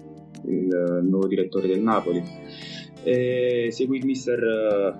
il 0.48 1.00
nuovo 1.04 1.28
direttore 1.28 1.68
del 1.68 1.80
Napoli 1.80 2.22
e 3.08 3.72
seguì 3.72 4.00
il 4.00 4.06
mister 4.06 4.44
eh, 4.44 4.94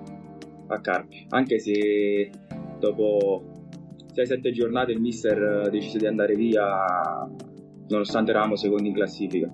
a 0.68 0.80
Carpi, 0.80 1.26
anche 1.28 1.58
se 1.58 2.30
dopo 2.78 3.42
6-7 4.14 4.50
giornate 4.50 4.92
il 4.92 5.00
mister 5.00 5.66
eh, 5.66 5.70
decise 5.70 5.98
di 5.98 6.06
andare 6.06 6.34
via 6.34 7.28
nonostante 7.88 8.30
eravamo 8.30 8.56
secondi 8.56 8.88
in 8.88 8.94
classifica. 8.94 9.46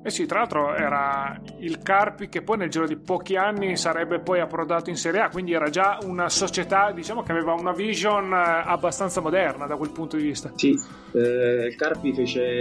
Eh 0.00 0.10
sì, 0.10 0.26
tra 0.26 0.38
l'altro 0.38 0.76
era 0.76 1.40
il 1.58 1.80
Carpi 1.80 2.28
che 2.28 2.42
poi 2.42 2.58
nel 2.58 2.70
giro 2.70 2.86
di 2.86 2.96
pochi 2.96 3.34
anni 3.34 3.76
sarebbe 3.76 4.20
poi 4.20 4.38
approdato 4.38 4.90
in 4.90 4.96
Serie 4.96 5.22
A, 5.22 5.28
quindi 5.28 5.52
era 5.52 5.68
già 5.68 5.98
una 6.04 6.28
società 6.28 6.92
diciamo 6.92 7.22
che 7.22 7.32
aveva 7.32 7.54
una 7.54 7.72
vision 7.72 8.32
eh, 8.32 8.62
abbastanza 8.64 9.20
moderna 9.20 9.66
da 9.66 9.74
quel 9.74 9.90
punto 9.90 10.16
di 10.16 10.22
vista. 10.22 10.52
Sì, 10.54 10.72
eh, 11.14 11.66
il 11.66 11.74
Carpi 11.74 12.12
fece 12.12 12.60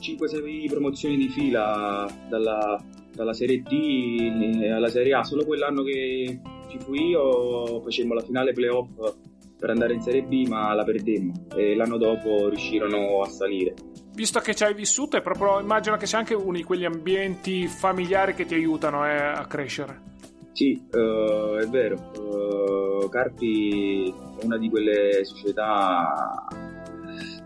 5-6 0.00 0.70
promozioni 0.70 1.18
di 1.18 1.28
fila 1.28 2.08
dalla 2.30 2.82
dalla 3.14 3.32
Serie 3.32 3.62
D 3.62 4.70
alla 4.70 4.88
Serie 4.88 5.14
A. 5.14 5.22
Solo 5.22 5.44
quell'anno 5.44 5.82
che 5.82 6.40
ci 6.68 6.78
fui 6.78 7.08
io 7.08 7.80
facemmo 7.80 8.14
la 8.14 8.22
finale 8.22 8.52
playoff 8.52 9.14
per 9.58 9.70
andare 9.70 9.94
in 9.94 10.02
Serie 10.02 10.22
B, 10.22 10.46
ma 10.48 10.74
la 10.74 10.84
perdemmo 10.84 11.46
e 11.56 11.74
l'anno 11.74 11.96
dopo 11.96 12.48
riuscirono 12.48 13.22
a 13.22 13.28
salire. 13.28 13.74
Visto 14.14 14.38
che 14.40 14.54
ci 14.54 14.62
hai 14.62 14.74
vissuto, 14.74 15.16
è 15.16 15.22
proprio, 15.22 15.58
immagino 15.58 15.96
che 15.96 16.06
sia 16.06 16.18
anche 16.18 16.34
uno 16.34 16.56
di 16.56 16.62
quegli 16.62 16.84
ambienti 16.84 17.66
familiari 17.66 18.34
che 18.34 18.44
ti 18.44 18.54
aiutano 18.54 19.06
eh, 19.06 19.16
a 19.16 19.46
crescere. 19.46 20.12
Sì, 20.52 20.80
uh, 20.92 21.56
è 21.56 21.66
vero. 21.68 22.12
Uh, 22.16 23.08
Carpi 23.08 24.08
è 24.38 24.44
una 24.44 24.56
di 24.56 24.68
quelle 24.70 25.24
società 25.24 26.46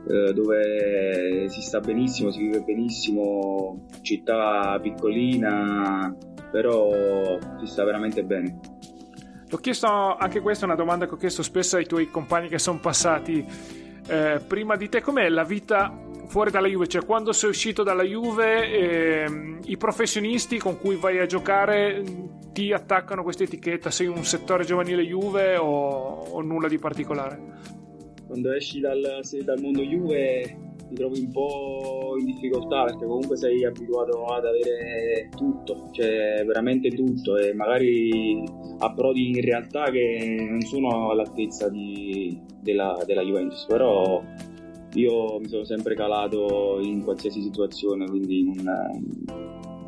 eh, 0.09 0.33
dove 0.33 1.49
si 1.49 1.61
sta 1.61 1.81
benissimo, 1.81 2.31
si 2.31 2.41
vive 2.41 2.61
benissimo, 2.61 3.87
città 4.01 4.79
piccolina, 4.81 6.15
però 6.51 7.39
si 7.61 7.67
sta 7.67 7.85
veramente 7.85 8.25
bene. 8.25 8.59
L'ho 9.51 9.59
chiesto 9.59 9.87
anche 10.17 10.41
questa, 10.41 10.65
è 10.65 10.69
una 10.69 10.77
domanda 10.77 11.07
che 11.07 11.15
ho 11.15 11.17
chiesto 11.17 11.43
spesso 11.43 11.77
ai 11.77 11.87
tuoi 11.87 12.11
compagni 12.11 12.49
che 12.49 12.59
sono 12.59 12.79
passati 12.81 13.45
eh, 14.07 14.41
prima 14.47 14.77
di 14.77 14.89
te, 14.89 15.01
com'è 15.01 15.29
la 15.29 15.45
vita 15.45 15.93
fuori 16.27 16.51
dalla 16.51 16.69
Juve? 16.69 16.87
Cioè 16.87 17.05
quando 17.05 17.33
sei 17.33 17.51
uscito 17.51 17.83
dalla 17.83 18.03
Juve 18.03 18.71
eh, 18.71 19.59
i 19.65 19.77
professionisti 19.77 20.59
con 20.59 20.79
cui 20.79 20.97
vai 20.97 21.19
a 21.19 21.27
giocare 21.27 22.03
ti 22.53 22.73
attaccano 22.73 23.23
questa 23.23 23.45
etichetta? 23.45 23.91
Sei 23.91 24.07
un 24.07 24.25
settore 24.25 24.65
giovanile 24.65 25.03
Juve 25.03 25.57
o, 25.57 25.67
o 25.67 26.41
nulla 26.43 26.69
di 26.69 26.79
particolare? 26.79 27.77
Quando 28.29 28.53
esci 28.53 28.79
dal, 28.79 29.01
dal 29.43 29.61
mondo 29.61 29.83
Juve 29.83 30.67
ti 30.89 30.95
trovi 30.95 31.21
un 31.21 31.31
po' 31.31 32.15
in 32.19 32.27
difficoltà 32.27 32.85
perché 32.85 33.05
comunque 33.05 33.37
sei 33.37 33.65
abituato 33.65 34.25
ad 34.27 34.45
avere 34.45 35.29
tutto, 35.35 35.91
cioè 35.93 36.45
veramente 36.47 36.91
tutto 36.91 37.37
e 37.37 37.53
magari 37.53 38.43
approdi 38.79 39.31
in 39.31 39.41
realtà 39.43 39.91
che 39.91 40.47
non 40.49 40.61
sono 40.61 41.11
all'altezza 41.11 41.69
di, 41.69 42.41
della, 42.61 43.03
della 43.07 43.23
Juventus, 43.23 43.67
però 43.67 44.23
io 44.95 45.39
mi 45.39 45.49
sono 45.49 45.65
sempre 45.65 45.95
calato 45.95 46.79
in 46.81 47.03
qualsiasi 47.03 47.43
situazione, 47.43 48.07
quindi 48.07 48.45
non, 48.45 49.25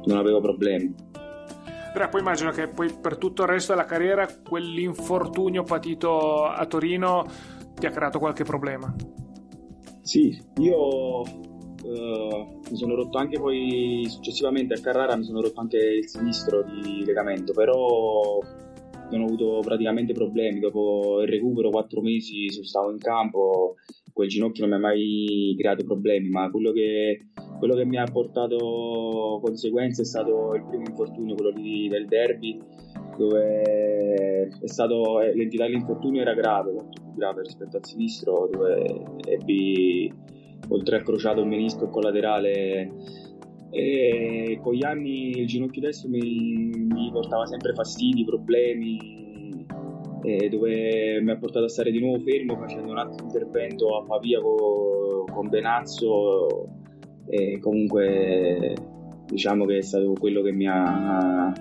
non 0.05 0.19
avevo 0.19 0.41
problemi. 0.41 0.95
Però 1.93 2.09
poi 2.09 2.21
immagino 2.21 2.51
che 2.51 2.69
poi 2.69 2.93
per 2.93 3.17
tutto 3.17 3.43
il 3.43 3.49
resto 3.49 3.73
della 3.73 3.85
carriera 3.85 4.29
quell'infortunio 4.29 5.65
patito 5.65 6.45
a 6.45 6.65
Torino 6.67 7.25
ti 7.81 7.87
ha 7.87 7.91
creato 7.91 8.19
qualche 8.19 8.45
problema? 8.45 8.95
Sì, 10.03 10.39
io 10.59 11.21
uh, 11.21 12.61
mi 12.71 12.77
sono 12.77 12.95
rotto 12.95 13.17
anche 13.17 13.41
poi 13.41 14.05
successivamente 14.09 14.75
a 14.75 14.81
Carrara 14.81 15.17
mi 15.17 15.25
sono 15.25 15.41
rotto 15.41 15.61
anche 15.61 15.79
il 15.79 16.09
sinistro 16.09 16.63
di 16.63 17.05
legamento, 17.05 17.53
però 17.53 18.39
non 19.11 19.23
ho 19.23 19.25
avuto 19.25 19.61
praticamente 19.63 20.13
problemi. 20.13 20.61
Dopo 20.61 21.23
il 21.23 21.29
recupero, 21.29 21.71
quattro 21.71 22.03
mesi 22.03 22.49
stavo 22.51 22.91
in 22.91 22.99
campo, 22.99 23.77
quel 24.13 24.29
ginocchio 24.29 24.67
non 24.67 24.79
mi 24.79 24.85
ha 24.85 24.89
mai 24.89 25.57
creato 25.59 25.85
problemi, 25.85 26.29
ma 26.29 26.51
quello 26.51 26.73
che, 26.73 27.29
quello 27.59 27.75
che 27.75 27.87
mi 27.87 27.97
ha 27.97 28.05
portato 28.05 29.41
conseguenze 29.43 30.03
è 30.03 30.05
stato 30.05 30.55
il 30.55 30.65
primo 30.67 30.85
infortunio, 30.87 31.35
quello 31.35 31.53
di, 31.53 31.89
del 31.89 32.07
derby, 32.07 32.61
dove 33.21 34.49
è 34.63 34.67
stato, 34.67 35.19
l'entità 35.19 35.65
dell'infortunio 35.65 36.23
era 36.23 36.33
grave, 36.35 36.73
molto 36.73 37.03
più 37.03 37.13
grave 37.15 37.43
rispetto 37.43 37.77
al 37.77 37.85
sinistro, 37.85 38.49
dove 38.51 38.85
ebbi, 39.27 40.13
oltre 40.69 40.97
al 40.97 41.03
crociato, 41.03 41.45
menisco 41.45 41.85
e 41.85 41.91
collaterale 41.91 42.91
e 43.73 44.59
con 44.61 44.75
gli 44.75 44.85
anni 44.85 45.39
il 45.39 45.47
ginocchio 45.47 45.81
destro 45.81 46.09
mi, 46.09 46.71
mi 46.73 47.11
portava 47.13 47.47
sempre 47.47 47.73
fastidi, 47.73 48.25
problemi, 48.25 49.67
dove 50.49 51.21
mi 51.21 51.31
ha 51.31 51.37
portato 51.37 51.67
a 51.67 51.69
stare 51.69 51.91
di 51.91 52.01
nuovo 52.01 52.19
fermo 52.19 52.57
facendo 52.57 52.91
un 52.91 52.99
altro 52.99 53.25
intervento 53.25 53.97
a 53.97 54.05
Pavia 54.05 54.41
con, 54.41 55.25
con 55.33 55.49
Benazzo 55.49 56.67
e 57.27 57.59
comunque 57.59 58.75
diciamo 59.27 59.65
che 59.65 59.79
è 59.79 59.83
stato 59.83 60.13
quello 60.19 60.43
che 60.43 60.53
mi 60.53 60.67
ha, 60.67 61.53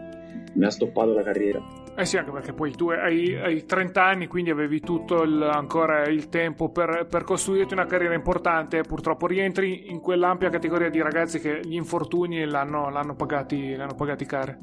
mi 0.59 0.65
ha 0.65 0.69
stoppato 0.69 1.13
la 1.13 1.23
carriera. 1.23 1.63
Eh 1.95 2.05
sì, 2.05 2.17
anche 2.17 2.31
perché 2.31 2.53
poi 2.53 2.75
tu 2.75 2.89
hai, 2.89 3.35
hai 3.35 3.65
30 3.65 4.03
anni, 4.03 4.27
quindi 4.27 4.51
avevi 4.51 4.81
tutto 4.81 5.23
il, 5.23 5.41
ancora 5.41 6.05
il 6.07 6.29
tempo 6.29 6.69
per, 6.69 7.07
per, 7.09 7.23
costruirti 7.23 7.73
una 7.73 7.85
carriera 7.85 8.13
importante. 8.13 8.81
Purtroppo 8.81 9.25
rientri 9.25 9.89
in 9.89 9.99
quell'ampia 9.99 10.49
categoria 10.49 10.89
di 10.89 11.01
ragazzi 11.01 11.39
che 11.39 11.61
gli 11.63 11.75
infortuni 11.75 12.45
l'hanno, 12.45 12.89
l'hanno, 12.89 13.15
pagati, 13.15 13.75
l'hanno 13.75 13.95
pagati 13.95 14.25
care. 14.25 14.57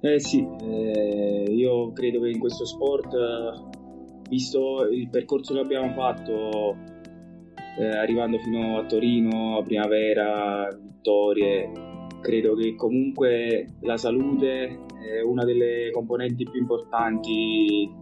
Eh 0.00 0.20
sì, 0.20 0.46
eh, 0.60 1.46
io 1.48 1.92
credo 1.92 2.20
che 2.20 2.28
in 2.28 2.38
questo 2.38 2.66
sport, 2.66 3.08
visto 4.28 4.86
il 4.90 5.08
percorso 5.08 5.54
che 5.54 5.60
abbiamo 5.60 5.92
fatto, 5.94 6.76
eh, 7.78 7.86
arrivando 7.86 8.38
fino 8.38 8.78
a 8.78 8.84
Torino, 8.84 9.58
a 9.58 9.62
Primavera, 9.62 10.68
vittorie, 10.78 11.70
credo 12.24 12.54
che 12.54 12.74
comunque 12.74 13.74
la 13.80 13.98
salute 13.98 14.80
è 14.98 15.20
una 15.22 15.44
delle 15.44 15.90
componenti 15.92 16.48
più 16.48 16.58
importanti 16.58 17.92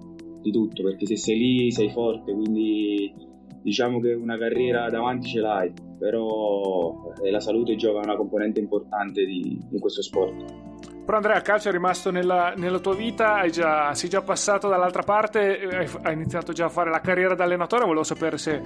di 0.41 0.51
tutto, 0.53 0.85
perché 0.85 1.07
se 1.07 1.17
sei 1.17 1.39
lì 1.39 1.73
sei 1.73 1.91
forte, 1.91 2.33
quindi 2.33 3.13
diciamo 3.61 3.99
che 4.01 4.13
una 4.13 4.39
carriera 4.39 4.89
davanti 4.89 5.29
ce 5.29 5.41
l'hai, 5.41 5.73
però 5.99 7.13
eh, 7.23 7.31
la 7.31 7.41
salute 7.41 7.75
gioca 7.75 7.99
una 7.99 8.17
componente 8.17 8.61
importante 8.61 9.25
di, 9.25 9.59
in 9.71 9.81
questo 9.81 10.03
sport. 10.03 10.71
Però 11.05 11.17
Andrea, 11.17 11.37
il 11.37 11.43
calcio 11.43 11.69
è 11.69 11.73
rimasto 11.73 12.13
nella, 12.13 12.55
nella 12.57 12.79
tua 12.79 12.95
vita, 12.95 13.45
già, 13.49 13.93
sei 13.93 14.09
già 14.09 14.23
passato 14.23 14.69
dall'altra 14.69 15.03
parte, 15.03 15.59
hai, 15.69 15.89
hai, 16.03 16.15
iniziato 16.15 16.53
già 16.53 16.67
a 16.67 16.69
fare 16.69 16.91
la 16.91 17.01
carriera 17.01 17.35
da 17.35 17.43
allenatore, 17.43 17.85
volevo 17.85 18.05
sapere 18.05 18.39
se 18.39 18.63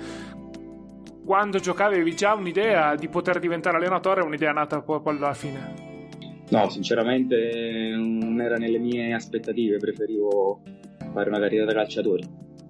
quando 1.26 1.58
giocavi 1.58 1.96
avevi 1.96 2.14
già 2.14 2.34
un'idea 2.34 2.94
di 2.94 3.08
poter 3.08 3.40
diventare 3.40 3.76
allenatore 3.76 4.22
un'idea 4.22 4.52
nata 4.52 4.80
poi, 4.80 5.00
alla 5.04 5.34
fine? 5.34 5.74
No, 6.50 6.70
sinceramente 6.70 7.92
non 7.96 8.40
era 8.40 8.56
nelle 8.56 8.78
mie 8.78 9.12
aspettative, 9.12 9.78
preferivo 9.78 10.60
fare 11.12 11.28
una 11.28 11.40
carriera 11.40 11.64
da 11.64 11.72
calciatore. 11.72 12.22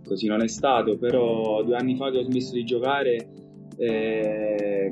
Così 0.05 0.27
non 0.27 0.43
è 0.43 0.49
stato, 0.49 0.97
però 0.97 1.63
due 1.63 1.77
anni 1.77 1.97
fa 1.97 2.11
che 2.11 2.19
ho 2.19 2.23
smesso 2.23 2.55
di 2.55 2.65
giocare 2.65 3.29
eh, 3.77 4.91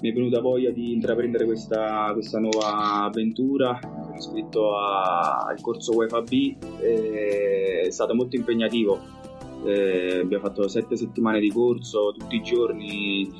mi 0.00 0.10
è 0.10 0.12
venuta 0.12 0.40
voglia 0.40 0.70
di 0.70 0.92
intraprendere 0.92 1.46
questa, 1.46 2.10
questa 2.12 2.38
nuova 2.38 3.04
avventura. 3.04 3.78
Sono 3.80 4.14
iscritto 4.16 4.76
al 4.76 5.58
corso 5.62 5.94
UEFA 5.96 6.20
B, 6.20 6.56
eh, 6.80 7.84
è 7.86 7.90
stato 7.90 8.14
molto 8.14 8.36
impegnativo. 8.36 9.21
Eh, 9.64 10.20
abbiamo 10.20 10.44
fatto 10.44 10.66
sette 10.68 10.96
settimane 10.96 11.40
di 11.40 11.50
corso 11.50 12.14
tutti 12.18 12.36
i 12.36 12.42
giorni 12.42 13.30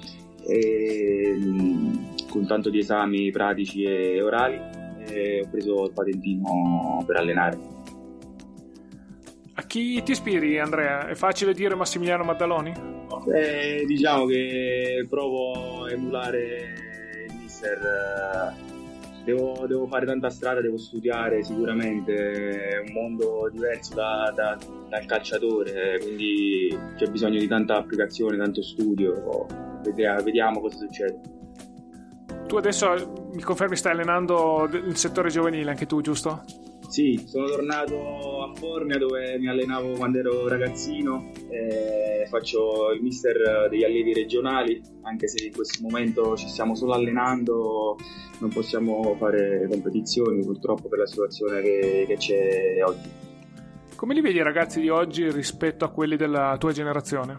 e, 0.46 1.36
con 2.30 2.46
tanto 2.46 2.70
di 2.70 2.78
esami 2.78 3.30
pratici 3.30 3.82
e 3.82 4.22
orali 4.22 4.60
e 5.06 5.42
ho 5.44 5.48
preso 5.50 5.84
il 5.84 5.92
patentino 5.92 7.02
per 7.06 7.16
allenare. 7.16 7.58
A 9.54 9.62
chi 9.64 10.02
ti 10.02 10.12
ispiri 10.12 10.58
Andrea? 10.58 11.08
È 11.08 11.14
facile 11.14 11.52
dire 11.52 11.74
Massimiliano 11.74 12.24
Maddaloni? 12.24 12.72
Eh, 13.34 13.84
diciamo 13.86 14.26
che 14.26 15.06
provo 15.08 15.84
a 15.84 15.90
emulare 15.90 17.26
il 17.28 17.34
mister. 17.36 18.70
Devo, 19.24 19.66
devo, 19.68 19.86
fare 19.86 20.04
tanta 20.04 20.30
strada, 20.30 20.60
devo 20.60 20.78
studiare 20.78 21.44
sicuramente, 21.44 22.14
è 22.50 22.78
un 22.78 22.92
mondo 22.92 23.48
diverso 23.52 23.94
da, 23.94 24.32
da, 24.34 24.58
dal 24.88 25.04
calciatore, 25.06 25.98
quindi 26.00 26.76
c'è 26.96 27.08
bisogno 27.08 27.38
di 27.38 27.46
tanta 27.46 27.76
applicazione, 27.76 28.36
tanto 28.36 28.62
studio 28.62 29.46
vediamo 29.82 30.60
cosa 30.60 30.76
succede. 30.76 31.20
Tu 32.46 32.56
adesso 32.56 33.28
mi 33.32 33.42
confermi 33.42 33.76
stai 33.76 33.92
allenando 33.92 34.68
il 34.70 34.96
settore 34.96 35.30
giovanile 35.30 35.70
anche 35.70 35.86
tu, 35.86 36.00
giusto? 36.00 36.42
Sì, 36.92 37.24
sono 37.24 37.46
tornato 37.46 38.42
a 38.42 38.52
Formia 38.54 38.98
dove 38.98 39.38
mi 39.38 39.48
allenavo 39.48 39.92
quando 39.92 40.18
ero 40.18 40.46
ragazzino, 40.46 41.30
faccio 42.28 42.90
il 42.92 43.00
mister 43.00 43.70
degli 43.70 43.82
allievi 43.82 44.12
regionali, 44.12 44.78
anche 45.00 45.26
se 45.26 45.46
in 45.46 45.52
questo 45.54 45.78
momento 45.80 46.36
ci 46.36 46.46
stiamo 46.48 46.74
solo 46.74 46.92
allenando, 46.92 47.96
non 48.40 48.50
possiamo 48.50 49.16
fare 49.16 49.66
competizioni 49.70 50.44
purtroppo 50.44 50.90
per 50.90 50.98
la 50.98 51.06
situazione 51.06 51.62
che, 51.62 52.04
che 52.08 52.16
c'è 52.18 52.84
oggi. 52.84 53.08
Come 53.96 54.12
li 54.12 54.20
vedi 54.20 54.36
i 54.36 54.42
ragazzi 54.42 54.78
di 54.78 54.90
oggi 54.90 55.30
rispetto 55.30 55.86
a 55.86 55.88
quelli 55.88 56.16
della 56.16 56.58
tua 56.58 56.72
generazione? 56.72 57.36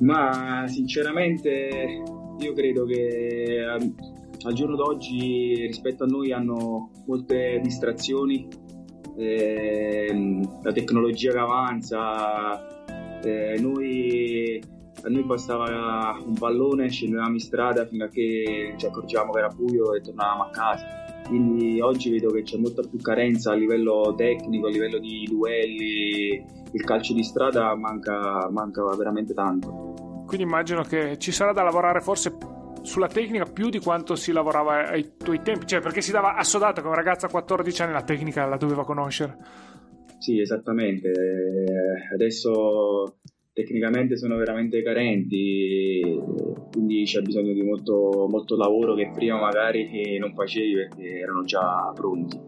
Ma 0.00 0.66
sinceramente 0.68 2.02
io 2.40 2.52
credo 2.52 2.84
che 2.84 3.64
al, 4.44 4.54
giorno 4.54 4.76
d'oggi 4.76 5.66
rispetto 5.66 6.04
a 6.04 6.06
noi 6.06 6.32
hanno 6.32 6.90
molte 7.06 7.60
distrazioni, 7.62 8.48
eh, 9.16 10.40
la 10.62 10.72
tecnologia 10.72 11.32
che 11.32 11.38
avanza, 11.38 12.84
eh, 13.22 13.58
noi, 13.60 14.62
a 15.02 15.08
noi 15.08 15.22
bastava 15.24 16.18
un 16.24 16.34
pallone, 16.34 16.88
scendevamo 16.88 17.32
in 17.32 17.40
strada 17.40 17.86
fino 17.86 18.04
a 18.04 18.08
che 18.08 18.74
ci 18.76 18.86
accorgevamo 18.86 19.32
che 19.32 19.38
era 19.38 19.48
buio 19.48 19.94
e 19.94 20.00
tornavamo 20.00 20.42
a 20.42 20.50
casa. 20.50 21.02
Quindi 21.26 21.80
oggi 21.80 22.10
vedo 22.10 22.30
che 22.30 22.42
c'è 22.42 22.58
molta 22.58 22.82
più 22.82 23.00
carenza 23.00 23.52
a 23.52 23.54
livello 23.54 24.14
tecnico, 24.14 24.66
a 24.66 24.70
livello 24.70 24.98
di 24.98 25.26
duelli, 25.30 26.44
il 26.70 26.84
calcio 26.84 27.14
di 27.14 27.22
strada 27.22 27.74
manca, 27.74 28.48
manca 28.50 28.84
veramente 28.94 29.32
tanto. 29.32 29.94
Quindi 30.26 30.44
immagino 30.44 30.82
che 30.82 31.16
ci 31.18 31.32
sarà 31.32 31.52
da 31.52 31.62
lavorare 31.62 32.00
forse 32.00 32.36
sulla 32.84 33.08
tecnica 33.08 33.44
più 33.44 33.70
di 33.70 33.80
quanto 33.80 34.14
si 34.14 34.30
lavorava 34.30 34.88
ai 34.88 35.16
tuoi 35.16 35.40
tempi, 35.42 35.66
cioè 35.66 35.80
perché 35.80 36.02
si 36.02 36.12
dava 36.12 36.36
assodato 36.36 36.82
che 36.82 36.86
un 36.86 36.94
ragazzo 36.94 37.26
a 37.26 37.30
14 37.30 37.82
anni 37.82 37.92
la 37.92 38.02
tecnica 38.02 38.44
la 38.44 38.58
doveva 38.58 38.84
conoscere. 38.84 39.36
Sì, 40.18 40.38
esattamente. 40.38 41.10
Adesso 42.12 43.16
tecnicamente 43.52 44.16
sono 44.16 44.36
veramente 44.36 44.82
carenti, 44.82 46.00
quindi 46.70 47.04
c'è 47.04 47.22
bisogno 47.22 47.52
di 47.52 47.62
molto, 47.62 48.26
molto 48.28 48.56
lavoro 48.56 48.94
che 48.94 49.10
prima 49.14 49.40
magari 49.40 50.18
non 50.18 50.34
facevi 50.34 50.74
perché 50.74 51.18
erano 51.20 51.44
già 51.44 51.90
pronti. 51.94 52.38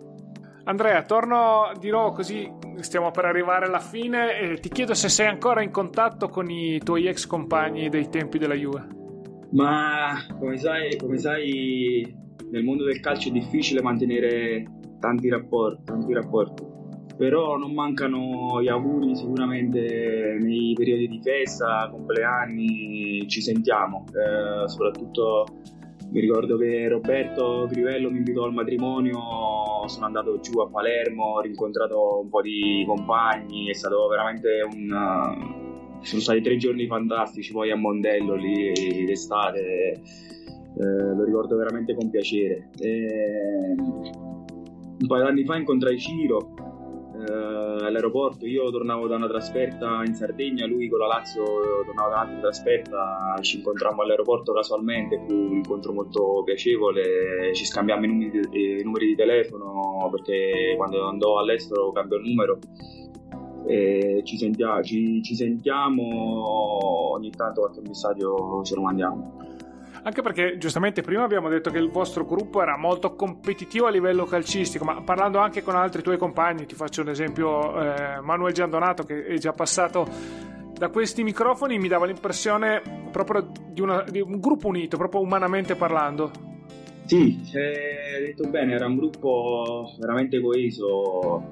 Andrea, 0.64 1.03
torno 1.05 1.72
di 1.78 1.91
nuovo 1.91 2.11
così 2.12 2.51
stiamo 2.80 3.11
per 3.11 3.24
arrivare 3.24 3.66
alla 3.66 3.78
fine 3.78 4.39
e 4.39 4.59
ti 4.59 4.68
chiedo 4.68 4.95
se 4.95 5.09
sei 5.09 5.28
ancora 5.28 5.62
in 5.62 5.70
contatto 5.70 6.28
con 6.28 6.51
i 6.51 6.80
tuoi 6.82 7.07
ex 7.07 7.26
compagni 7.26 7.89
dei 7.89 8.09
tempi 8.09 8.39
della 8.39 8.55
Juve. 8.55 9.05
Ma 9.51 10.14
come 10.38 10.57
sai, 10.59 10.97
come 10.97 11.18
sai 11.18 12.14
nel 12.51 12.64
mondo 12.64 12.84
del 12.84 13.01
calcio 13.01 13.28
è 13.28 13.32
difficile 13.32 13.82
mantenere 13.82 14.64
tanti 15.01 15.28
rapporti, 15.28 15.84
tanti 15.84 16.12
rapporti. 16.12 16.64
Però 17.16 17.57
non 17.57 17.72
mancano 17.72 18.61
gli 18.62 18.68
auguri 18.68 19.16
sicuramente 19.16 20.36
nei 20.38 20.74
periodi 20.74 21.09
di 21.09 21.20
festa, 21.22 21.88
compleanni, 21.90 23.26
ci 23.26 23.40
sentiamo, 23.40 24.05
eh, 24.09 24.68
soprattutto 24.68 25.47
mi 26.11 26.20
ricordo 26.20 26.57
che 26.59 26.88
Roberto 26.88 27.66
Crivello 27.70 28.11
mi 28.11 28.18
invitò 28.18 28.44
al 28.44 28.53
matrimonio, 28.53 29.18
sono 29.86 30.07
andato 30.07 30.38
giù 30.40 30.59
a 30.61 30.68
Palermo, 30.68 31.36
ho 31.36 31.40
rincontrato 31.40 32.20
un 32.20 32.28
po' 32.28 32.42
di 32.42 32.84
compagni, 32.86 33.70
è 33.70 33.74
stato 33.74 34.07
veramente 34.09 34.61
un... 34.70 35.64
sono 36.03 36.20
stati 36.20 36.40
tre 36.40 36.57
giorni 36.57 36.86
fantastici 36.86 37.53
poi 37.53 37.70
a 37.70 37.76
Mondello 37.76 38.34
lì 38.34 39.05
d'estate, 39.05 39.61
eh, 39.61 41.14
lo 41.14 41.24
ricordo 41.24 41.57
veramente 41.57 41.94
con 41.94 42.11
piacere. 42.11 42.70
E... 42.78 43.74
Un 44.99 45.07
paio 45.09 45.24
di 45.24 45.28
anni 45.28 45.44
fa 45.44 45.57
incontrai 45.57 45.99
Ciro, 45.99 46.55
eh, 47.28 47.84
all'aeroporto. 47.86 48.47
Io 48.47 48.70
tornavo 48.70 49.07
da 49.07 49.16
una 49.16 49.28
trasferta 49.28 50.03
in 50.05 50.14
Sardegna, 50.14 50.66
lui 50.66 50.88
con 50.88 50.99
la 51.01 51.07
Lazio 51.07 51.44
tornava 51.84 52.09
da 52.09 52.14
un'altra 52.22 52.40
trasferta. 52.40 53.36
Ci 53.40 53.59
incontrammo 53.59 54.03
all'aeroporto 54.03 54.53
casualmente. 54.53 55.22
Fu 55.26 55.32
un 55.32 55.57
incontro 55.57 55.92
molto 55.92 56.42
piacevole. 56.44 57.55
Ci 57.55 57.64
scambiammo 57.64 58.05
i 58.05 58.09
numeri, 58.09 58.80
i 58.80 58.82
numeri 58.82 59.07
di 59.07 59.14
telefono 59.14 60.09
perché 60.11 60.74
quando 60.76 61.07
andò 61.07 61.38
all'estero 61.38 61.92
cambiò 61.92 62.18
numero. 62.18 62.59
E 63.67 64.23
ci, 64.25 64.37
sentia, 64.37 64.81
ci, 64.83 65.23
ci 65.23 65.35
sentiamo 65.35 67.12
ogni 67.12 67.31
tanto 67.31 67.62
qualche 67.62 67.81
messaggio 67.81 68.62
ce 68.62 68.75
lo 68.75 68.83
mandiamo. 68.83 69.45
Anche 70.03 70.23
perché 70.23 70.57
giustamente 70.57 71.03
prima 71.03 71.25
abbiamo 71.25 71.49
detto 71.49 71.71
che 71.71 71.79
il 71.79 71.91
vostro 71.91 72.25
gruppo 72.25 72.62
era 72.62 72.77
molto 72.77 73.17
competitivo 73.17 73.87
a 73.87 73.91
livello 73.91 74.25
calcistico, 74.25 74.85
ma 74.85 75.03
parlando 75.03 75.39
anche 75.39 75.64
con 75.64 75.75
altri 75.75 76.01
tuoi 76.01 76.17
compagni, 76.17 76.64
ti 76.64 76.77
faccio 76.77 77.01
un 77.01 77.09
esempio, 77.09 77.81
eh, 77.81 78.21
Manuel 78.21 78.53
Giandonato 78.53 79.03
che 79.03 79.25
è 79.25 79.37
già 79.39 79.51
passato 79.51 80.07
da 80.73 80.91
questi 80.91 81.25
microfoni, 81.25 81.79
mi 81.79 81.89
dava 81.89 82.07
l'impressione 82.07 82.83
proprio 83.11 83.51
di, 83.69 83.81
una, 83.81 84.05
di 84.09 84.21
un 84.21 84.39
gruppo 84.39 84.69
unito, 84.69 84.97
proprio 84.97 85.23
umanamente 85.23 85.75
parlando. 85.75 86.31
Sì, 87.07 87.41
hai 87.55 88.25
detto 88.27 88.49
bene, 88.49 88.75
era 88.75 88.87
un 88.87 88.97
gruppo 88.97 89.93
veramente 89.99 90.41
coeso 90.41 91.43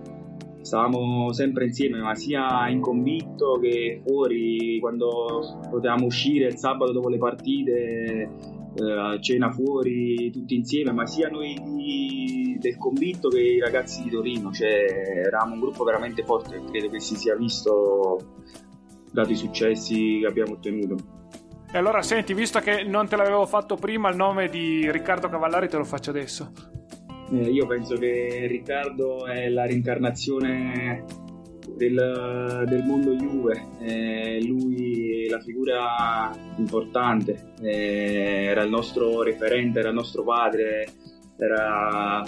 stavamo 0.65 1.31
sempre 1.33 1.67
insieme, 1.67 2.01
ma 2.01 2.15
sia 2.15 2.69
in 2.69 2.81
convitto 2.81 3.59
che 3.61 4.01
fuori, 4.05 4.79
quando 4.81 5.61
potevamo 5.71 6.07
uscire 6.07 6.47
il 6.47 6.57
sabato 6.57 6.93
dopo 6.93 7.11
le 7.11 7.19
partite, 7.19 8.31
eh, 8.75 9.21
cena 9.21 9.53
fuori 9.53 10.31
tutti 10.31 10.55
insieme, 10.55 10.93
ma 10.93 11.07
sia 11.07 11.29
noi 11.29 11.61
di, 11.63 12.57
del 12.59 12.79
convitto 12.79 13.29
che 13.29 13.41
i 13.41 13.61
ragazzi 13.61 14.03
di 14.03 14.11
Torino, 14.11 14.51
cioè 14.53 14.87
eravamo 15.27 15.55
un 15.55 15.61
gruppo 15.61 15.85
veramente 15.85 16.25
forte, 16.25 16.63
credo 16.71 16.89
che 16.89 16.99
si 16.99 17.15
sia 17.15 17.37
visto 17.37 18.19
dato 19.13 19.31
i 19.31 19.37
successi 19.37 20.19
che 20.21 20.27
abbiamo 20.27 20.55
ottenuto. 20.55 20.97
E 21.71 21.77
allora 21.77 22.01
senti, 22.01 22.33
visto 22.33 22.59
che 22.61 22.85
non 22.85 23.07
te 23.07 23.17
l'avevo 23.17 23.45
fatto 23.45 23.77
prima, 23.77 24.09
il 24.09 24.17
nome 24.17 24.49
di 24.49 24.91
Riccardo 24.91 25.29
Cavallari 25.29 25.69
te 25.69 25.77
lo 25.77 25.85
faccio 25.85 26.11
adesso. 26.11 26.74
Eh, 27.35 27.51
io 27.51 27.67
penso 27.67 27.97
che 27.97 28.47
Riccardo 28.47 29.27
è 29.27 29.49
la 29.49 29.65
rincarnazione 29.65 31.05
del, 31.77 32.65
del 32.69 32.85
mondo 32.85 33.13
Juve, 33.17 33.71
eh, 33.81 34.41
lui 34.47 35.25
è 35.27 35.29
la 35.29 35.41
figura 35.41 36.31
importante, 36.59 37.55
eh, 37.61 38.45
era 38.45 38.63
il 38.63 38.71
nostro 38.71 39.23
referente, 39.23 39.81
era 39.81 39.89
il 39.89 39.97
nostro 39.97 40.23
padre, 40.23 40.87
era... 41.37 42.23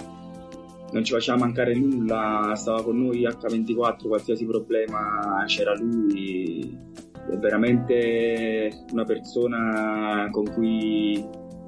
non 0.91 1.03
ci 1.05 1.13
faceva 1.13 1.37
mancare 1.37 1.73
nulla, 1.73 2.51
stava 2.55 2.83
con 2.83 2.97
noi 2.97 3.21
H24, 3.21 4.07
qualsiasi 4.07 4.45
problema 4.45 5.41
c'era 5.47 5.73
lui, 5.73 6.77
è 7.31 7.37
veramente 7.37 8.83
una 8.91 9.05
persona 9.05 10.27
cui, 10.31 11.25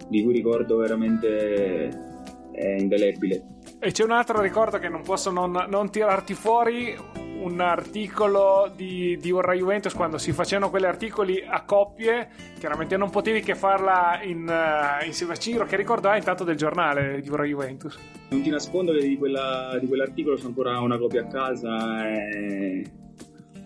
di 0.09 0.23
cui 0.23 0.33
ricordo 0.33 0.75
veramente 0.75 2.08
è 2.51 2.67
indelebile. 2.67 3.43
E 3.79 3.91
c'è 3.91 4.03
un 4.03 4.11
altro 4.11 4.41
ricordo 4.41 4.77
che 4.77 4.89
non 4.89 5.01
posso 5.01 5.31
non, 5.31 5.65
non 5.69 5.89
tirarti 5.89 6.33
fuori, 6.33 6.95
un 7.39 7.59
articolo 7.61 8.71
di, 8.75 9.17
di 9.19 9.31
Ora 9.31 9.53
Juventus 9.53 9.93
quando 9.93 10.17
si 10.17 10.33
facevano 10.33 10.69
quegli 10.69 10.85
articoli 10.85 11.41
a 11.45 11.63
coppie, 11.63 12.29
chiaramente 12.59 12.97
non 12.97 13.09
potevi 13.09 13.41
che 13.41 13.55
farla 13.55 14.19
in, 14.23 14.45
uh, 14.47 15.05
insieme 15.05 15.33
a 15.33 15.37
Ciro, 15.37 15.65
che 15.65 15.77
ricordo 15.77 16.09
hai 16.09 16.17
intanto 16.17 16.43
del 16.43 16.57
giornale 16.57 17.21
di 17.21 17.29
Ora 17.29 17.45
Juventus? 17.45 17.97
Non 18.29 18.41
ti 18.41 18.49
nascondo 18.49 18.91
che 18.91 18.99
di, 18.99 19.17
quella, 19.17 19.77
di 19.79 19.87
quell'articolo 19.87 20.35
c'è 20.35 20.45
ancora 20.45 20.79
una 20.81 20.97
copia 20.97 21.21
a 21.21 21.27
casa 21.27 22.09
e 22.09 22.83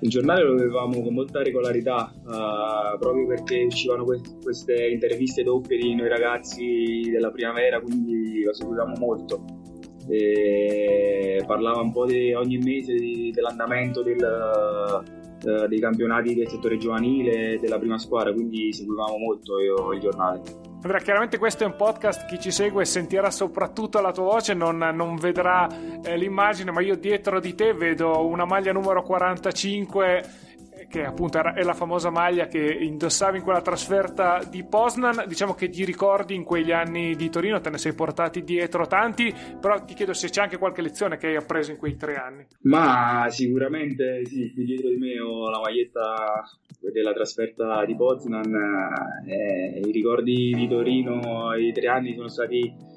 il 0.04 0.10
giornale 0.10 0.44
lo 0.44 0.52
avevamo 0.52 1.02
con 1.02 1.14
molta 1.14 1.42
regolarità 1.42 2.14
uh, 2.14 3.00
proprio 3.00 3.26
perché 3.26 3.64
uscivano 3.64 4.04
que- 4.04 4.20
queste 4.42 4.90
interviste 4.90 5.44
doppie 5.44 5.78
di 5.78 5.96
noi 5.96 6.10
ragazzi 6.10 7.10
della 7.10 7.32
primavera 7.32 7.80
quindi 7.80 8.44
lo 8.44 8.54
seguivamo 8.54 8.96
molto. 8.98 9.44
E 10.10 11.42
parlava 11.48 11.80
un 11.80 11.94
po' 11.94 12.06
di, 12.06 12.34
ogni 12.34 12.58
mese 12.58 12.96
di, 12.96 13.32
dell'andamento 13.32 14.04
del, 14.04 14.18
uh, 14.20 15.68
dei 15.68 15.80
campionati 15.80 16.36
del 16.36 16.50
settore 16.50 16.78
giovanile 16.78 17.58
della 17.62 17.80
prima 17.80 17.98
squadra 17.98 18.34
quindi 18.34 18.74
seguivamo 18.74 19.18
molto 19.18 19.60
io 19.62 19.94
il 19.94 20.02
giornale 20.02 20.42
Andrea, 20.84 21.00
chiaramente 21.00 21.38
questo 21.38 21.64
è 21.64 21.66
un 21.66 21.78
podcast, 21.78 22.26
chi 22.26 22.38
ci 22.42 22.52
segue 22.52 22.84
sentirà 22.84 23.32
soprattutto 23.32 24.02
la 24.02 24.12
tua 24.12 24.26
voce, 24.26 24.54
non, 24.54 24.78
non 24.78 25.16
vedrà 25.16 25.70
eh, 26.04 26.18
l'immagine, 26.18 26.72
ma 26.72 26.82
io 26.82 26.98
dietro 26.98 27.40
di 27.40 27.56
te 27.56 27.72
vedo 27.72 28.28
una 28.28 28.44
maglia 28.44 28.74
numero 28.74 29.02
45 29.02 30.52
che 30.90 31.06
appunto 31.06 31.42
è 31.42 31.64
la 31.64 31.74
famosa 31.74 32.10
maglia 32.12 32.46
che 32.46 32.60
indossavi 32.60 33.38
in 33.38 33.44
quella 33.44 33.62
trasferta 33.62 34.44
di 34.44 34.64
Poznan. 34.64 35.24
Diciamo 35.26 35.56
che 35.56 35.70
ti 35.70 35.86
ricordi 35.86 36.36
in 36.36 36.44
quegli 36.44 36.72
anni 36.72 37.16
di 37.16 37.30
Torino, 37.30 37.62
te 37.62 37.70
ne 37.70 37.78
sei 37.78 37.94
portati 37.94 38.44
dietro 38.44 38.86
tanti, 38.86 39.34
però 39.60 39.84
ti 39.84 39.94
chiedo 39.96 40.14
se 40.14 40.30
c'è 40.30 40.42
anche 40.42 40.58
qualche 40.58 40.84
lezione 40.84 41.18
che 41.18 41.28
hai 41.28 41.36
appreso 41.36 41.72
in 41.72 41.78
quei 41.78 41.96
tre 41.96 42.16
anni. 42.16 42.46
Ma 42.64 43.26
sicuramente 43.30 44.24
sì, 44.26 44.52
qui 44.54 44.66
dietro 44.66 44.90
di 44.90 44.98
me 44.98 45.20
ho 45.20 45.50
la 45.50 45.60
maglietta 45.62 46.44
della 46.92 47.14
trasferta 47.14 47.86
di 47.86 47.96
Poznan. 47.96 48.54
Eh, 49.28 49.80
I 49.80 49.92
ricordi 49.92 50.54
di 50.56 50.68
Torino, 50.68 51.54
i 51.56 51.72
tre 51.72 51.88
anni 51.88 52.14
sono 52.16 52.28
stati 52.28 52.92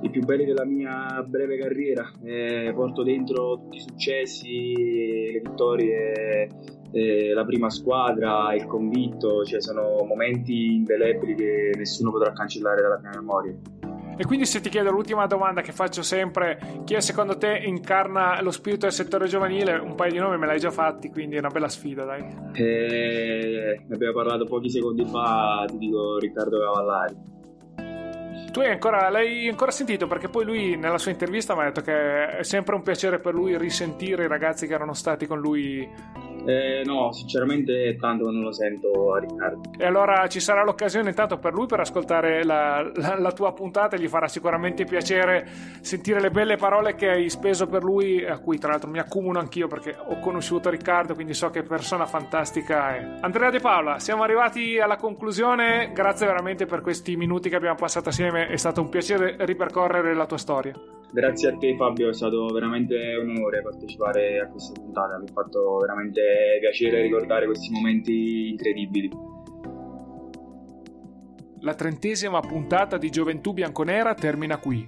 i 0.00 0.10
più 0.10 0.22
belli 0.24 0.44
della 0.44 0.64
mia 0.64 1.24
breve 1.26 1.58
carriera. 1.58 2.10
Eh, 2.24 2.72
porto 2.74 3.02
dentro 3.02 3.58
tutti 3.58 3.76
i 3.76 3.80
successi, 3.80 4.72
le 5.32 5.40
vittorie 5.40 6.48
eh, 6.92 7.32
la 7.32 7.44
prima 7.44 7.70
squadra, 7.70 8.54
il 8.54 8.66
convitto, 8.66 9.44
cioè 9.44 9.60
sono 9.60 10.04
momenti 10.04 10.74
indelebili 10.74 11.34
che 11.34 11.72
nessuno 11.76 12.10
potrà 12.10 12.32
cancellare 12.32 12.82
dalla 12.82 12.98
mia 12.98 13.10
memoria. 13.14 13.77
E 14.20 14.26
quindi 14.26 14.46
se 14.46 14.60
ti 14.60 14.68
chiedo 14.68 14.90
l'ultima 14.90 15.26
domanda 15.26 15.60
che 15.60 15.70
faccio 15.70 16.02
sempre, 16.02 16.58
chi 16.84 16.94
è 16.94 17.00
secondo 17.00 17.38
te 17.38 17.62
incarna 17.64 18.42
lo 18.42 18.50
spirito 18.50 18.86
del 18.86 18.92
settore 18.92 19.28
giovanile? 19.28 19.74
Un 19.76 19.94
paio 19.94 20.10
di 20.10 20.18
nomi 20.18 20.36
me 20.36 20.46
l'hai 20.46 20.58
già 20.58 20.72
fatti, 20.72 21.08
quindi 21.08 21.36
è 21.36 21.38
una 21.38 21.50
bella 21.50 21.68
sfida, 21.68 22.04
dai. 22.04 22.24
Eh, 22.54 23.80
ne 23.86 23.94
abbiamo 23.94 24.14
parlato 24.14 24.44
pochi 24.44 24.70
secondi 24.70 25.04
fa, 25.06 25.64
ti 25.68 25.78
dico 25.78 26.18
Riccardo 26.18 26.58
Cavallari. 26.58 27.16
Tu 28.50 28.58
hai 28.58 28.70
ancora, 28.72 29.08
l'hai 29.08 29.48
ancora 29.48 29.70
sentito 29.70 30.08
perché 30.08 30.28
poi 30.28 30.44
lui 30.44 30.76
nella 30.76 30.98
sua 30.98 31.12
intervista 31.12 31.54
mi 31.54 31.60
ha 31.60 31.64
detto 31.66 31.82
che 31.82 32.38
è 32.38 32.42
sempre 32.42 32.74
un 32.74 32.82
piacere 32.82 33.20
per 33.20 33.34
lui 33.34 33.56
risentire 33.56 34.24
i 34.24 34.28
ragazzi 34.28 34.66
che 34.66 34.74
erano 34.74 34.94
stati 34.94 35.26
con 35.26 35.38
lui 35.38 35.88
eh, 36.48 36.82
no, 36.82 37.12
sinceramente 37.12 37.94
tanto 38.00 38.30
non 38.30 38.40
lo 38.40 38.52
sento 38.52 39.12
a 39.12 39.18
Riccardo. 39.18 39.70
E 39.76 39.84
allora 39.84 40.26
ci 40.28 40.40
sarà 40.40 40.64
l'occasione 40.64 41.10
intanto 41.10 41.36
per 41.36 41.52
lui 41.52 41.66
per 41.66 41.80
ascoltare 41.80 42.42
la, 42.42 42.90
la, 42.94 43.18
la, 43.18 43.32
tua 43.32 43.52
puntata 43.52 43.96
e 43.96 44.00
gli 44.00 44.08
farà 44.08 44.28
sicuramente 44.28 44.84
piacere 44.84 45.46
sentire 45.82 46.22
le 46.22 46.30
belle 46.30 46.56
parole 46.56 46.94
che 46.94 47.10
hai 47.10 47.28
speso 47.28 47.66
per 47.66 47.82
lui, 47.84 48.24
a 48.24 48.38
cui 48.38 48.56
tra 48.56 48.70
l'altro 48.70 48.88
mi 48.88 48.98
accumulo 48.98 49.38
anch'io 49.38 49.66
perché 49.66 49.94
ho 49.94 50.18
conosciuto 50.20 50.70
Riccardo, 50.70 51.12
quindi 51.12 51.34
so 51.34 51.50
che 51.50 51.62
persona 51.62 52.06
fantastica 52.06 52.96
è. 52.96 53.18
Andrea 53.20 53.50
De 53.50 53.60
Paola, 53.60 53.98
siamo 53.98 54.22
arrivati 54.22 54.78
alla 54.78 54.96
conclusione, 54.96 55.90
grazie 55.92 56.26
veramente 56.26 56.64
per 56.64 56.80
questi 56.80 57.14
minuti 57.16 57.50
che 57.50 57.56
abbiamo 57.56 57.76
passato 57.76 58.08
assieme, 58.08 58.46
è 58.46 58.56
stato 58.56 58.80
un 58.80 58.88
piacere 58.88 59.36
ripercorrere 59.40 60.14
la 60.14 60.24
tua 60.24 60.38
storia. 60.38 60.97
Grazie 61.10 61.48
a 61.48 61.56
te 61.56 61.74
Fabio, 61.74 62.10
è 62.10 62.14
stato 62.14 62.46
veramente 62.48 63.16
un 63.20 63.30
onore 63.30 63.62
partecipare 63.62 64.40
a 64.40 64.46
questa 64.46 64.78
puntata, 64.78 65.18
mi 65.18 65.24
ha 65.26 65.32
fatto 65.32 65.78
veramente 65.78 66.58
piacere 66.60 67.00
ricordare 67.00 67.46
questi 67.46 67.70
momenti 67.70 68.50
incredibili. 68.50 69.10
La 71.60 71.74
trentesima 71.74 72.40
puntata 72.40 72.98
di 72.98 73.08
Gioventù 73.08 73.54
Bianconera 73.54 74.14
termina 74.14 74.58
qui. 74.58 74.84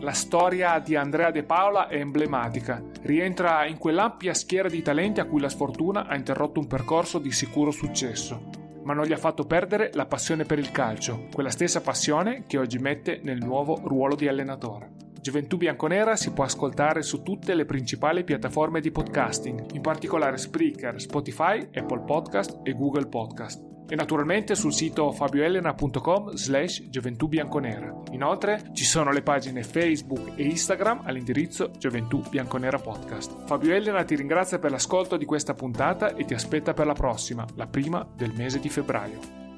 La 0.00 0.12
storia 0.12 0.78
di 0.80 0.96
Andrea 0.96 1.30
De 1.30 1.44
Paola 1.44 1.88
è 1.88 1.96
emblematica, 1.96 2.82
rientra 3.02 3.64
in 3.64 3.78
quell'ampia 3.78 4.34
schiera 4.34 4.68
di 4.68 4.82
talenti 4.82 5.20
a 5.20 5.24
cui 5.24 5.40
la 5.40 5.48
sfortuna 5.48 6.06
ha 6.06 6.14
interrotto 6.14 6.60
un 6.60 6.66
percorso 6.66 7.18
di 7.18 7.32
sicuro 7.32 7.70
successo, 7.70 8.50
ma 8.84 8.92
non 8.92 9.06
gli 9.06 9.12
ha 9.12 9.16
fatto 9.16 9.44
perdere 9.44 9.90
la 9.94 10.06
passione 10.06 10.44
per 10.44 10.58
il 10.58 10.70
calcio, 10.70 11.28
quella 11.32 11.50
stessa 11.50 11.80
passione 11.80 12.44
che 12.46 12.58
oggi 12.58 12.78
mette 12.78 13.20
nel 13.22 13.38
nuovo 13.38 13.80
ruolo 13.82 14.14
di 14.14 14.28
allenatore. 14.28 15.01
Gioventù 15.22 15.56
Bianconera 15.56 16.16
si 16.16 16.32
può 16.32 16.42
ascoltare 16.42 17.02
su 17.02 17.22
tutte 17.22 17.54
le 17.54 17.64
principali 17.64 18.24
piattaforme 18.24 18.80
di 18.80 18.90
podcasting, 18.90 19.72
in 19.72 19.80
particolare 19.80 20.36
Spreaker, 20.36 21.00
Spotify, 21.00 21.68
Apple 21.72 22.02
Podcast 22.04 22.58
e 22.64 22.72
Google 22.72 23.06
Podcast. 23.06 23.62
E 23.88 23.94
naturalmente 23.94 24.56
sul 24.56 24.72
sito 24.72 25.12
fabioelena.com 25.12 26.34
slash 26.34 26.88
gioventù 26.88 27.28
bianconera. 27.28 28.02
Inoltre 28.10 28.70
ci 28.72 28.84
sono 28.84 29.12
le 29.12 29.22
pagine 29.22 29.62
Facebook 29.62 30.32
e 30.34 30.42
Instagram 30.42 31.02
all'indirizzo 31.04 31.70
Gioventù 31.78 32.20
Bianconera 32.28 32.80
Podcast. 32.80 33.44
Fabio 33.44 33.74
Elena 33.74 34.02
ti 34.02 34.16
ringrazia 34.16 34.58
per 34.58 34.72
l'ascolto 34.72 35.16
di 35.16 35.24
questa 35.24 35.54
puntata 35.54 36.16
e 36.16 36.24
ti 36.24 36.34
aspetta 36.34 36.74
per 36.74 36.86
la 36.86 36.94
prossima, 36.94 37.46
la 37.54 37.68
prima 37.68 38.04
del 38.16 38.32
mese 38.34 38.58
di 38.58 38.68
febbraio. 38.68 39.51